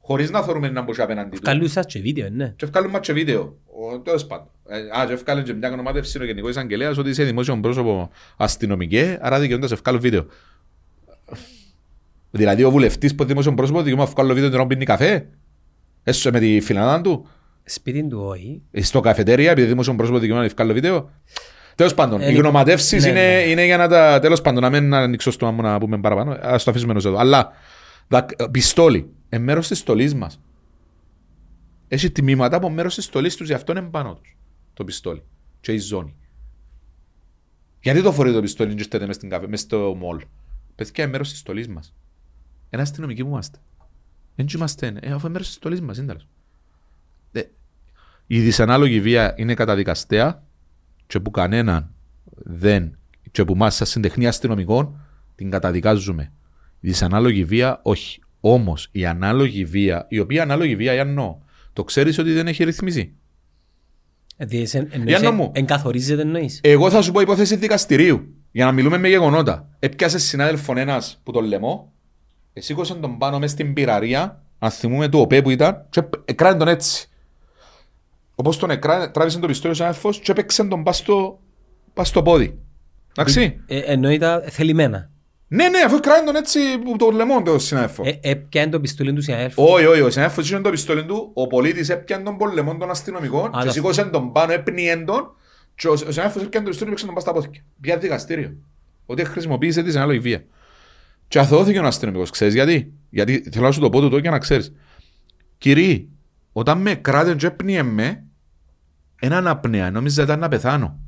[0.00, 1.42] χωρίς να θεωρούμε να μπορεί απέναντι του.
[1.42, 2.52] Καλούσας και βίντεο, ναι.
[2.56, 3.56] Και ευκάλουν μας και βίντεο.
[3.92, 4.46] Ο- Τέλος πάντων.
[4.68, 9.18] Ε, Α, και ευκάλουν και μια γνωμάτευση ο Γενικός Αγγελέας ότι είσαι δημόσιο πρόσωπο αστυνομικέ,
[9.20, 10.26] άρα δικαιούνται να σε βγάλω βίντεο.
[12.30, 14.84] Δηλαδή ο βουλευτής που είναι δημόσιο πρόσωπο δικαιούμαι να βγάλω βίντεο την ώρα που πίνει
[14.84, 15.28] καφέ.
[16.02, 17.26] Έσω με τη φιλανάδα του.
[17.64, 18.62] Σπίτι του όχι.
[18.80, 21.10] Στο καφετέρια, επειδή δημόσιο πρόσωπο δικαιούμαι να βγάλω βίντεο.
[21.74, 23.40] Τέλος πάντων, Ε, οι γνωματεύσεις ναι, είναι, ναι.
[23.40, 24.18] είναι για να τα...
[24.20, 26.38] Τέλος πάντων, να μην ανοίξω στο άμμο να πούμε παραπάνω.
[26.40, 27.16] Ας το αφήσουμε εδώ.
[27.18, 27.52] Αλλά,
[28.08, 30.40] δα- πιστόλι, είναι μέρος της στολής μας.
[31.88, 34.36] Έχει τιμήματα από μέρος της στολής τους, γι' αυτό είναι πάνω τους.
[34.74, 35.22] Το πιστόλι.
[35.60, 36.16] Και η ζώνη.
[37.80, 40.24] Γιατί το φορεί το πιστόλι και στέτε μες, στην καφέ, μες στο μόλ;
[40.74, 41.94] Παιδιά, είναι μέρος της στολής μας.
[42.70, 43.58] Ένα αστυνομικοί που είμαστε.
[44.34, 46.26] Δεν είμαστε, ε, αφού είναι μέρος της στολής μας, είναι τέλος.
[47.32, 47.42] Ε,
[48.26, 50.42] Η δυσανάλογη βία είναι καταδικαστέα
[51.12, 51.90] και που κανέναν
[52.34, 52.98] δεν
[53.30, 55.00] και που μας σαν συντεχνία αστυνομικών
[55.34, 56.32] την καταδικάζουμε.
[56.80, 58.20] Η δυσανάλογη βία όχι.
[58.40, 61.38] Όμως η ανάλογη βία, η οποία ανάλογη βία, για εννοώ,
[61.72, 63.14] το ξέρεις ότι δεν έχει ρυθμίσει.
[64.36, 65.50] Δηλαδή, εσέ- εννοείς, Για να εν- μου.
[65.54, 68.34] Εγκαθορίζεται εννοείς; Εγώ θα σου πω υπόθεση δικαστηρίου.
[68.52, 69.68] Για να μιλούμε με γεγονότα.
[69.78, 71.92] Έπιασε συνάδελφον ένας που τον λαιμό,
[72.52, 76.68] εσήκωσε τον πάνω μες στην πυραρία, αν θυμούμε του ΟΠΕ που ήταν, και εκράνε τον
[76.68, 77.08] έτσι.
[78.42, 81.40] Όπως τον εκρά, τράβησε το πιστόλι ο συνάδελφος και έπαιξε τον πας στο,
[81.94, 82.58] πας στο πόδι.
[83.16, 83.60] Εντάξει.
[83.66, 85.10] Ε, εννοείται θελημένα.
[85.48, 88.02] Ναι, ναι, αφού κράει τον έτσι που το λαιμό το συνάδελφο.
[88.06, 89.62] Ε, έπιανε το πιστολί του συναδέλφου.
[89.64, 93.46] Όχι, όχι, ο συνάδελφος είχε το πιστόλι του, ο πολίτης έπιανε τον πολεμό των αστυνομικών
[93.56, 95.34] Α, και το- σήκωσε τον πάνω, έπνιε τον
[95.74, 97.50] και ο ο συνάδελφος έπιανε το πιστόλι και έπαιξε τον πας στα πόδια.
[97.80, 98.54] Πια δικαστήριο.
[99.06, 100.44] Ότι χρησιμοποίησε τη ανάλογη βία.
[101.28, 102.30] Και αθωώθηκε ο αστυνομικός.
[102.30, 104.72] Ξέρεις γιατί; Γιατί θέλω να σου το πω τούτο για να ξέρεις.
[105.58, 106.08] Κύριοι,
[106.52, 108.24] όταν με κράτε και έπνιε με,
[109.24, 110.98] έναν απνέα, νόμιζα ήταν να πεθάνω.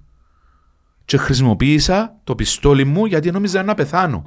[1.04, 4.24] Και χρησιμοποίησα το πιστόλι μου γιατί νόμιζα να πεθάνω.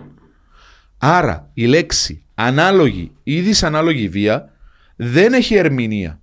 [0.98, 4.52] Άρα η λέξη ανάλογη ή δυσανάλογη βία
[4.96, 6.20] δεν έχει ερμηνεία.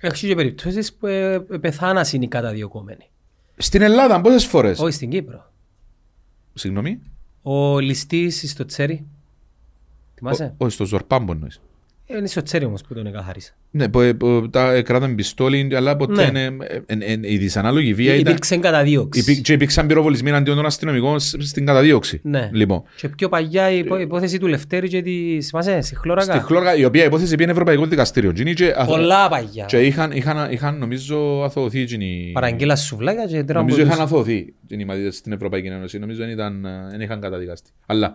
[0.00, 3.10] Έχεις και περιπτώσεις που ε, ε, πεθάνας είναι οι καταδιωκόμενοι.
[3.56, 5.52] Στην Ελλάδα πόσες φορές; Όχι στην Κύπρο.
[6.54, 7.00] Συγγνώμη.
[7.42, 9.06] Ο ληστής στο τσέρι.
[10.14, 11.60] Θυμάσαι; Όχι, στο Ζορπάμπο εννοείς.
[12.08, 13.52] Ε, Είναι στο τσέρι όμως που τον εκαθάρισα.
[13.70, 16.40] Ναι, που, που τα κράταμε πιστόλι, αλλά ποτέ Ναι.
[16.40, 18.20] είναι, ε, ε, ε, η δυσανάλογη βία ήταν...
[18.32, 19.20] Υπήρξε καταδίωξη.
[19.20, 22.20] Υπή, και υπήρξαν πυροβολισμοί αντίον των αστυνομικών σ- στην καταδίωξη.
[22.24, 22.50] Ναι.
[22.52, 26.44] Λοιπόν, Και πιο παλιά η υπό- υπόθεση του Λευτέρη και της θυμάσαι, στη Χλώρακα; στη
[26.44, 28.32] Χλώργα, η οποία υπόθεση πήγαινε Ευρωπαϊκό Δικαστήριο.
[28.32, 29.64] Και, είναι και, αθω- Πολλά παλιά.
[29.64, 31.80] και είχαν, είχαν, είχαν, νομίζω, αθωωθεί.
[31.80, 35.98] εκείνοι- Παραγγέλα σουβλάκια και τρώμε Νομίζω είχαν αθωωθεί οι μαθητές στην Ευρωπαϊκή Ένωση.
[35.98, 37.70] Νομίζω δεν, ήταν, ε, δεν είχαν καταδικαστεί.
[37.86, 38.14] Αλλά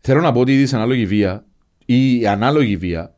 [0.00, 1.44] θέλω να πω ότι η δυσανάλογη βία
[1.86, 3.13] ή η ανάλογη βία δ-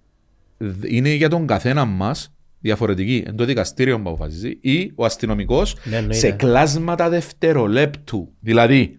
[0.86, 2.30] είναι για τον καθένα μας
[2.60, 3.24] διαφορετική.
[3.26, 6.18] Εν το δικαστήριο που αποφασίζει ή ο αστυνομικός Ναι, εννοείται.
[6.18, 8.32] σε κλάσματα δευτερολέπτου.
[8.40, 8.98] Δηλαδή,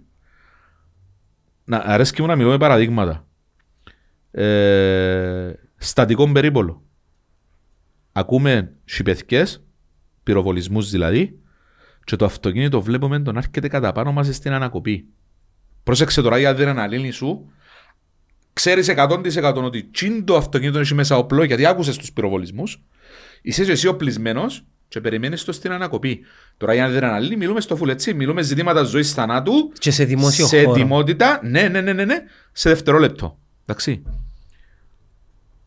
[1.63, 3.27] να αρέσκει μου να μιλώ με παραδείγματα.
[4.31, 6.81] Ε, στατικό περίπολο.
[8.11, 9.63] Ακούμε σιπεθιές,
[10.23, 11.39] πυροβολισμούς δηλαδή,
[12.03, 15.05] και το αυτοκίνητο βλέπουμε τον έρχεται κατά πάνω μας στην ανακοπή.
[15.84, 17.51] Πρόσεξε τώρα για αδρεναλίνη σου.
[18.57, 22.84] Ξέρεις 100% ότι τσιν το αυτοκίνητο έχει μέσα οπλό γιατί άκουσες τους πυροβολισμούς.
[23.41, 26.19] Είσαι και εσύ οπλισμένος και περιμένεις το στην ανακοπή.
[26.57, 28.13] Τώρα για αδρεναλίνη μιλούμε στο φουλ έτσι.
[28.13, 29.71] Μιλούμε ζητήματα ζωής θανάτου.
[29.79, 30.71] Και σε δημόσιο σε χώρο.
[30.71, 32.15] ετοιμότητα, ναι, ναι, ναι, ναι, ναι,
[32.51, 33.39] σε δευτερόλεπτο.
[33.65, 34.03] Εντάξει.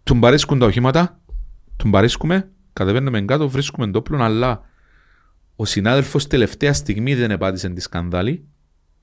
[0.02, 1.20] Του παρέσκουν τα οχήματα,
[1.76, 4.62] του παρέσκουμε, κατεβαίνουμε κάτω, βρίσκουμε το όπλο, αλλά
[5.56, 8.44] ο συνάδελφος τελευταία στιγμή δεν επάτησε τη σκανδάλη,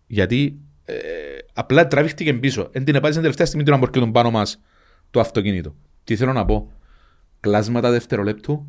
[0.08, 0.94] γιατί ε,
[1.58, 2.70] απλά τραβήχτηκε πίσω.
[2.72, 4.62] Δεν την επάτησε τελευταία στιγμή του να μπορκεί πάνω μας
[5.12, 5.76] το αυτοκίνητο.
[6.04, 6.72] Τι θέλω να πω;
[7.40, 8.68] Κλάσματα δευτερολέπτου,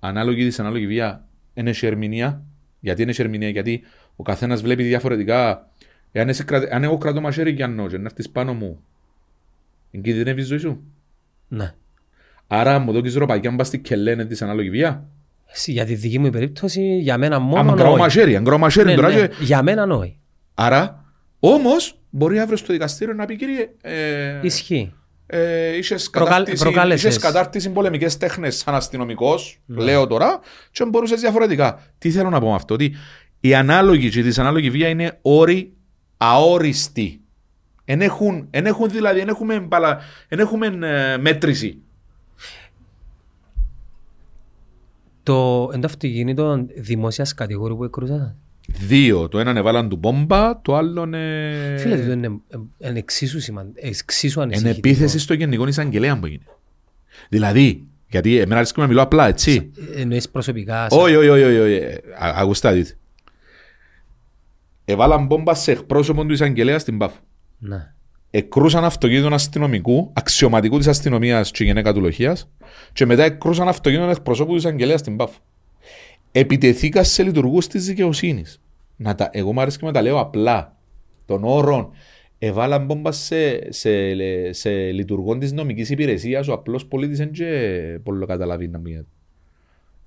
[0.00, 1.24] ανάλογη δυσανάλογη βία,
[1.54, 2.42] είναι σε ερμηνεία.
[2.80, 3.82] Γιατί είναι σε ερμηνεία, γιατί
[4.16, 5.70] ο καθένας βλέπει διαφορετικά.
[6.12, 8.78] Εάν εσύ κράτε- αν εγώ κρατώ μαχαίρι και αν και να έρθεις πάνω μου,
[9.90, 10.80] εγκυδυνεύει η ζωή σου;
[11.48, 11.74] Ναι.
[12.46, 15.08] Άρα μου δώκεις ροπακιά αν πας στη κελένε της ανάλογη βία.
[15.52, 18.00] Εσύ, Για τη δική μου περίπτωση, για μένα Αν μόνο κρατώ όχι.
[18.00, 19.26] μαχαίρι, αν κρατώ μαχαίρι Ναι, τώρα ναι.
[19.26, 19.34] και...
[19.40, 20.18] Για μένα όχι.
[20.54, 21.04] Άρα,
[21.40, 24.94] όμως, μπορεί αύριο στο δικαστήριο να πει κύριε, ε, Ισχύει.
[25.26, 27.02] ε, είχες Προκάλ- κατάρτιση, προκάλεσες.
[27.10, 30.40] είχες κατάρτιση πολεμικές τέχνες σαν αστυνομικός, λέω τώρα,
[30.70, 31.82] και μπορούσες διαφορετικά.
[31.98, 32.94] Τι θέλω να πω με αυτό, ότι
[33.40, 35.72] η ανάλογη και η δυσανάλογη βία είναι όροι
[36.16, 37.20] αόριστοι.
[37.84, 39.98] Εν έχουν, εν έχουν δηλαδή, εν έχουμε, μπαλα-
[40.28, 41.80] εν έχουμε ε, μέτρηση.
[45.22, 48.36] Το εν το αυτοκίνητο δημόσιας κατηγορού που εκρούσατε.
[48.68, 49.28] Δύο.
[49.28, 51.76] Το έναν έβαλαν του μπόμπα, το άλλο είναι.
[51.78, 52.26] Φίλε, το είναι
[52.80, 54.88] ε, είναι εξίσου σημαντικό, εξίσου Είναι ανησυχητικό.
[54.88, 56.42] επίθεση στο γενικό εισαγγελέα που έγινε.
[57.28, 59.70] Δηλαδή, γιατί εμένα αρέσκει να μιλώ απλά, έτσι.
[59.96, 60.86] Εννοείς προσωπικά.
[60.90, 61.84] σαν- Όχι, όχι, όχι, όχι, όχι.
[62.18, 62.96] Α- Ακουστά δείτε.
[64.84, 67.18] Έβαλαν μπόμπα σε εκπρόσωπο του εισαγγελέα στην Πάφο.
[67.58, 67.92] Ναι.
[68.30, 72.36] Εκρούσαν αυτοκίνητο αστυνομικού, αξιωματικού της αστυνομίας και γυναίκα του λοχεία,
[72.92, 75.38] και μετά εκρούσαν αυτοκίνητο εκπροσώπου του εισαγγελέα στην Πάφο.
[76.38, 78.60] Επιτεθήκα σε λειτουργούς της δικαιοσύνης.
[79.30, 80.76] Εγώ μου αρέσει και να τα λέω απλά.
[81.26, 81.90] Των όρων.
[82.38, 83.90] Εβάλαν μπόμπας σε, σε,
[84.52, 89.06] σε λειτουργών της νομικής υπηρεσίας, ο απλός πολίτης δεν και πολύ καταλαβαίνει να μην.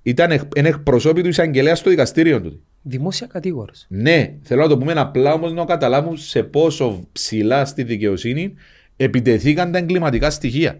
[0.02, 2.60] Ήταν εκ- ένα εκπροσώπη του εισαγγελέα στο δικαστήριο του.
[2.82, 3.84] Δημόσια κατήγορος.
[3.88, 8.54] Ναι, θέλω να το πούμε απλά όμως να καταλάβουν σε πόσο ψηλά στη δικαιοσύνη
[8.96, 10.78] επιτεθήκαν τα εγκληματικά στοιχεία.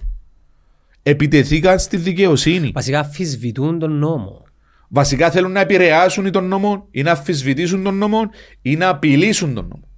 [1.03, 2.71] Επιτεθήκαν στη δικαιοσύνη.
[2.75, 4.45] Βασικά αμφισβητούν τον νόμο.
[4.93, 8.21] Βασικά θέλουν να επηρεάσουν τον νόμο ή να αμφισβητήσουν τον νόμο
[8.63, 9.89] ή να απειλήσουν τον νόμο.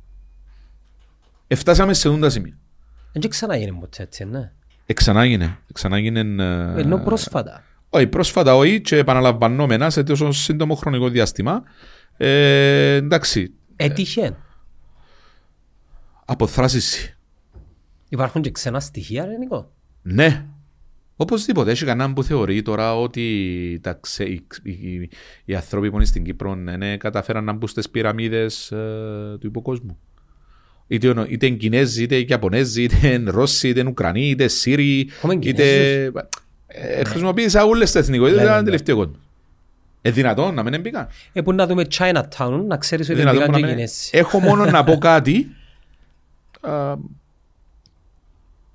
[1.46, 2.58] Εφτάσαμε σε ούντα σημεία.
[3.12, 4.52] Δεν ξαναγίνει ποτέ έτσι, ναι.
[4.86, 5.58] Εξανάγινε.
[5.70, 6.20] Εξανάγινε.
[6.20, 7.62] ε, Ενώ πρόσφατα.
[7.88, 11.62] Όχι, πρόσφατα όχι και επαναλαμβανόμενα σε τόσο σύντομο χρονικό διάστημα.
[12.16, 14.36] Ε, εντάξει, Έτυχε.
[16.24, 17.16] αποθράσιση.
[18.08, 19.72] Υπάρχουν και ξένα στοιχεία, ρε Νικό.
[20.02, 20.44] Ναι.
[21.16, 21.70] Οπωσδήποτε.
[21.70, 24.24] Έχει κανέναν που θεωρεί τώρα ότι τα ξε...
[24.24, 25.08] οι, οι,
[25.44, 28.66] οι άνθρωποι που είναι στην Κύπρο ναι, καταφέραν να μπουν στις πυραμίδες
[29.40, 29.98] του υποκόσμου.
[30.86, 35.10] Είτε, ο- είτε είναι Κινέζοι, είτε Ιαπωνέζοι, είτε είναι Ρώσοι, είτε είναι Ουκρανοί, είτε Σύριοι,
[35.16, 36.04] Έχουμε είτε.
[36.66, 39.14] Ε, χρησιμοποίησα όλες τις εθνικότητες, Ναι, ήταν ναι, ένα τελευταίο κόσμο.
[40.02, 41.08] Ε, δυνατόν να μην έμπηκαν.
[41.32, 44.08] Ε, που να δούμε Chinatown, να ξέρεις ότι Δυνατόν μπήκαν να και μην- Κινέζοι.
[44.12, 45.48] Έχω μόνο να πω κάτι.
[46.60, 46.94] Α,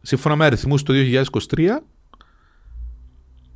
[0.02, 0.94] σύμφωνα με αριθμούς το
[1.54, 1.68] 2023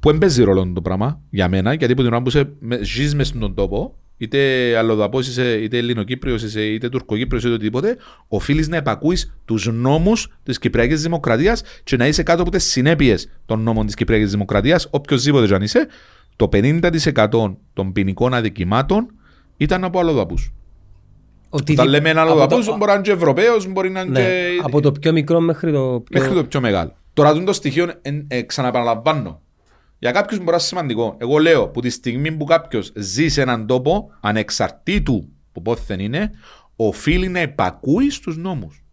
[0.02, 2.80] που δεν παίζει ρόλο το πράγμα για μένα γιατί από την ώρα που σε, με,
[2.84, 4.38] ζεις μες στον τόπο είτε
[4.78, 7.98] αλλοδαπός είσαι, είτε Ελληνοκύπριος είσαι, είτε Τουρκοκύπριος είτε οτιδήποτε
[8.28, 13.30] οφείλεις να επακούεις τους νόμους της Κυπριακής Δημοκρατίας και να είσαι κάτω από τις συνέπειες
[13.46, 15.88] των νόμων της Κυπριακής Δημοκρατίας οποιοδήποτε και αν είσαι
[16.36, 19.08] το 50% των ποινικών αδικημάτων
[19.58, 20.54] ήταν από αλλοδαπούς.
[21.50, 24.02] Ότι Όταν δι- λέμε ένα από αλλοδαπούς το- μπορεί να είναι και Ευρωπαίος, μπορεί να
[24.02, 24.60] είναι Ναι, και...
[24.64, 26.22] από το πιο μικρό μέχρι το πιο...
[26.22, 26.96] μέχρι το πιο μεγάλο.
[27.14, 29.42] Τώρα τούτο το στοιχείο εν- ε, ξαναπαναλαμβάνω.
[30.02, 31.18] Για κάποιους μπορεί να είναι σημαντικό.
[31.20, 36.32] Εγώ λέω που τη στιγμή που κάποιος ζει σε έναν τόπο, ανεξαρτήτου που πόθεν είναι,
[36.76, 38.84] οφείλει να υπακούει στους νόμους.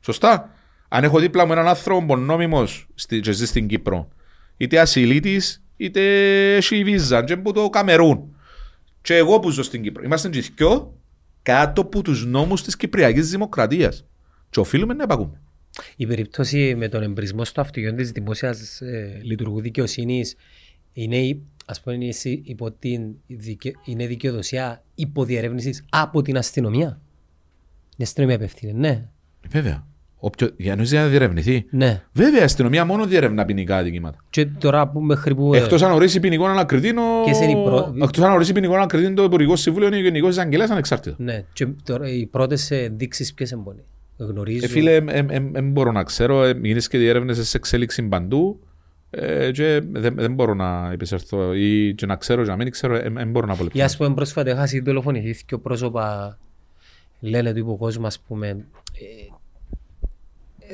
[0.00, 0.50] Σωστά.
[0.88, 4.08] Αν έχω δίπλα μου έναν άνθρωπο που νόμιμος στη, και ζει στην Κύπρο,
[4.56, 6.00] είτε ασυλίτης, είτε
[6.56, 8.36] έχει βίζα, και που το Καμερούν.
[9.00, 10.02] Και εγώ που ζω στην Κύπρο.
[10.02, 11.00] Είμαστε και οι δυο
[11.42, 14.06] κάτω από τους νόμους της Κυπριακής Δημοκρατίας.
[14.50, 15.40] Και οφείλουμε να υπακούμε.
[15.96, 20.36] Η περίπτωση με τον εμπρισμό στο αυτοκίνητο της δημόσιας ε, λειτουργού δικαιοσύνης
[20.92, 23.72] είναι, η- ας πούμε, είναι, εσύ υπό την δικαι...
[23.84, 27.00] είναι δικαιοδοσία υποδιερεύνησης από την αστυνομία.
[27.96, 29.08] Η αστυνομία απευθύνει, ναι.
[29.48, 29.86] Βέβαια.
[30.20, 30.50] Όποιο...
[30.56, 31.66] Για να να διερευνηθεί.
[31.70, 32.02] ναι.
[32.12, 34.24] Βέβαια, η αστυνομία μόνο διερευνά ποινικά αδικήματα.
[34.30, 35.54] Και τώρα που μέχρι που...
[35.54, 37.22] ε, Εκτός αν ορίσει ποινικό ανακριτή, ο...
[37.24, 40.30] Ποιες είναι οι προ- Εκτός αν ορίσει ποινικό ανακριτή το Υπουργικό Συμβούλιο είναι ο Γενικός
[40.30, 41.18] Εισαγγελέας ανεξάρτητος.
[41.18, 43.82] Ναι, και τώρα οι πρώτες ενδείξεις ποιες εμπονεί;
[44.18, 44.64] Γνωρίζω.
[44.64, 45.00] Ε, φίλε,
[45.52, 46.42] δεν μπορώ να ξέρω.
[46.44, 48.60] Ε, γίνεις και διέρευνες σε εξέλιξη παντού.
[49.10, 53.00] Ε, και δεν, δεν μπορώ να επισερθώ ή και να ξέρω και να μην ξέρω,
[53.12, 53.84] δεν μπορώ να πω Ή λεπτά.
[53.84, 56.38] ας πούμε πρόσφατα είχα συντολοφονηθεί και πρόσωπα
[57.20, 58.56] λένε του υποκόσμου ας πούμε ε,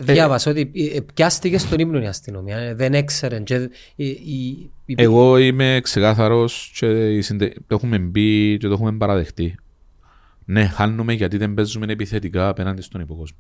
[0.03, 4.07] διάβασα ότι ε, πιάστηκε στον ύπνο η αστυνομία, ε, δεν έξερε και ε, η-
[4.87, 7.53] η- Εγώ είμαι ξεκάθαρος και οι συντε...
[7.67, 9.55] το έχουμε μπει και το έχουμε παραδεχτεί.
[10.45, 13.39] Ναι, χάνουμε γιατί δεν παίζουμε επιθετικά απέναντι στον υποκόσμο.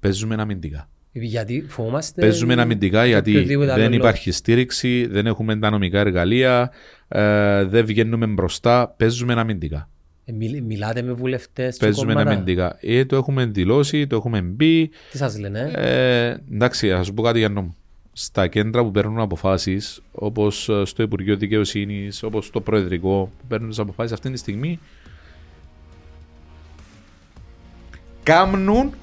[0.00, 0.88] Παίζουμε αμυντικά.
[1.12, 4.02] γιατί φοβόμαστε Παίζουμε αμυντικά γιατί οποιοδήποτε άλλο δεν λόγο.
[4.02, 6.70] υπάρχει στήριξη, δεν έχουμε τα νομικά εργαλεία,
[7.08, 8.94] ε, δεν βγαίνουμε μπροστά.
[8.96, 9.88] Παίζουμε αμυντικά.
[10.24, 12.78] Ε, μιλ- μιλάτε με βουλευτές του Παίζουμε κόμματα; αμυντικά.
[12.80, 14.90] Ε, το έχουμε δηλώσει, το έχουμε μπει.
[15.10, 17.74] τι σας λένε; Ε; Ε, εντάξει, θα σου πω κάτι για νόμο.
[18.12, 23.78] Στα κέντρα που παίρνουν αποφάσεις, όπως στο Υπουργείο Δικαιοσύνης, όπως στο Προεδρικό, που παίρνουν τις
[23.78, 24.78] αποφάσεις αυτή τη στιγμή,
[28.32, 28.94] κάμνουν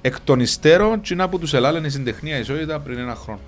[0.00, 3.40] εκ των υστέρων τσινά που τους ελάλεν η συντεχνία ισότητα πριν ένα χρόνο.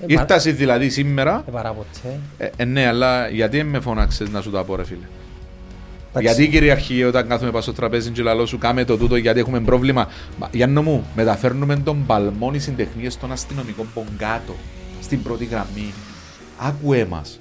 [0.00, 3.80] Ε, παρά- Ήρθασαι δηλαδή σήμερα, ε, παρά ποτέ ε, ε, ναι, αλλά γιατί δεν με
[3.80, 5.06] φωνάξες να σου τα πω, ρε φίλε;
[6.14, 6.26] Εντάξει.
[6.34, 9.60] Γιατί κυριαρχεί όταν κάθομαι πάνω στο τραπέζι και λαλό σου κάμε το τούτο γιατί έχουμε
[9.60, 10.08] πρόβλημα.
[10.38, 14.54] Μα, Γιάννο μου, μεταφέρνουμε τον παλμόν οι συντεχνίες των αστυνομικών πονκάτω
[15.02, 15.92] στην πρώτη γραμμή.
[16.58, 17.40] Άκουε μας.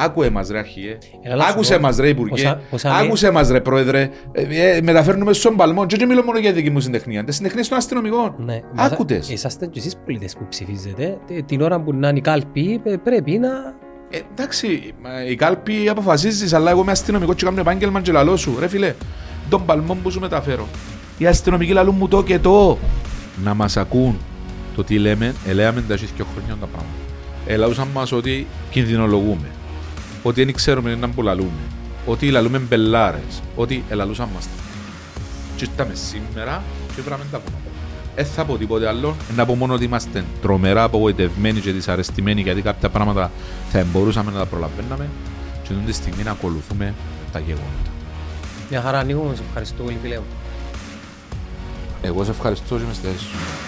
[0.00, 0.98] Άκουε μας ρε αρχιέ.
[1.22, 1.80] Έλα, σου Άκουσε πω.
[1.80, 2.30] μας ρε υπουργέ.
[2.42, 4.10] Πόσα- πόσα μη- Άκουσε μας ρε πρόεδρε.
[4.32, 5.86] Ε, ε, μεταφέρνουμε στον παλμό.
[5.86, 7.24] Και δεν μιλώ μόνο για δική μου συντεχνία.
[7.24, 8.34] Τις συντεχνίες των αστυνομικών.
[8.38, 8.60] ναι.
[8.76, 9.28] Άκουτες.
[9.30, 12.94] Είσαστε και εσείς πολίτες που ψηφίζετε ε, την ώρα που να είναι η κάλπη ε,
[12.96, 13.48] πρέπει να
[14.10, 18.36] Ε, εντάξει, μα η κάλπη αποφασίζεις, αλλά εγώ είμαι αστυνομικό και κάνω επάγγελμα και λαλό
[18.36, 18.56] σου.
[18.60, 18.94] Ρε φίλε,
[19.48, 20.66] τον παλμό που σου μεταφέρω.
[21.18, 22.78] Οι αστυνομικοί λαλούν μου το και το.
[23.44, 24.18] Να μας ακούν
[24.76, 26.02] το τι λέμε, ελέγαμε τα και
[26.32, 26.92] χρόνια τα πράγματα.
[27.46, 29.46] Ελαούσαν μας ότι κινδυνολογούμε.
[30.28, 31.50] Ότι δεν ξέρουμε να που λαλούμε.
[32.06, 33.42] Ότι λαλούμε μπελάρες.
[33.56, 34.48] Ότι ελαλούσαν μας.
[35.56, 36.62] Και ήρθαμε σήμερα
[36.94, 37.56] και βράμε τα πούμε.
[38.14, 39.16] Δεν θα πω τίποτε άλλο.
[39.36, 43.30] Να πω μόνο ότι είμαστε τρομερά απογοητευμένοι και δυσαρεστημένοι γιατί κάποια πράγματα
[43.70, 45.08] θα μπορούσαμε να τα προλαβαίναμε
[45.62, 46.94] και αυτή τη στιγμή να ακολουθούμε
[47.32, 47.90] τα γεγονότα.
[48.70, 49.34] μια χαρά ανοίγουμε.
[49.34, 50.24] Σε ευχαριστώ πολύ φίλε μου.
[52.02, 53.67] Εγώ σε ευχαριστώ και με στη θέση σου.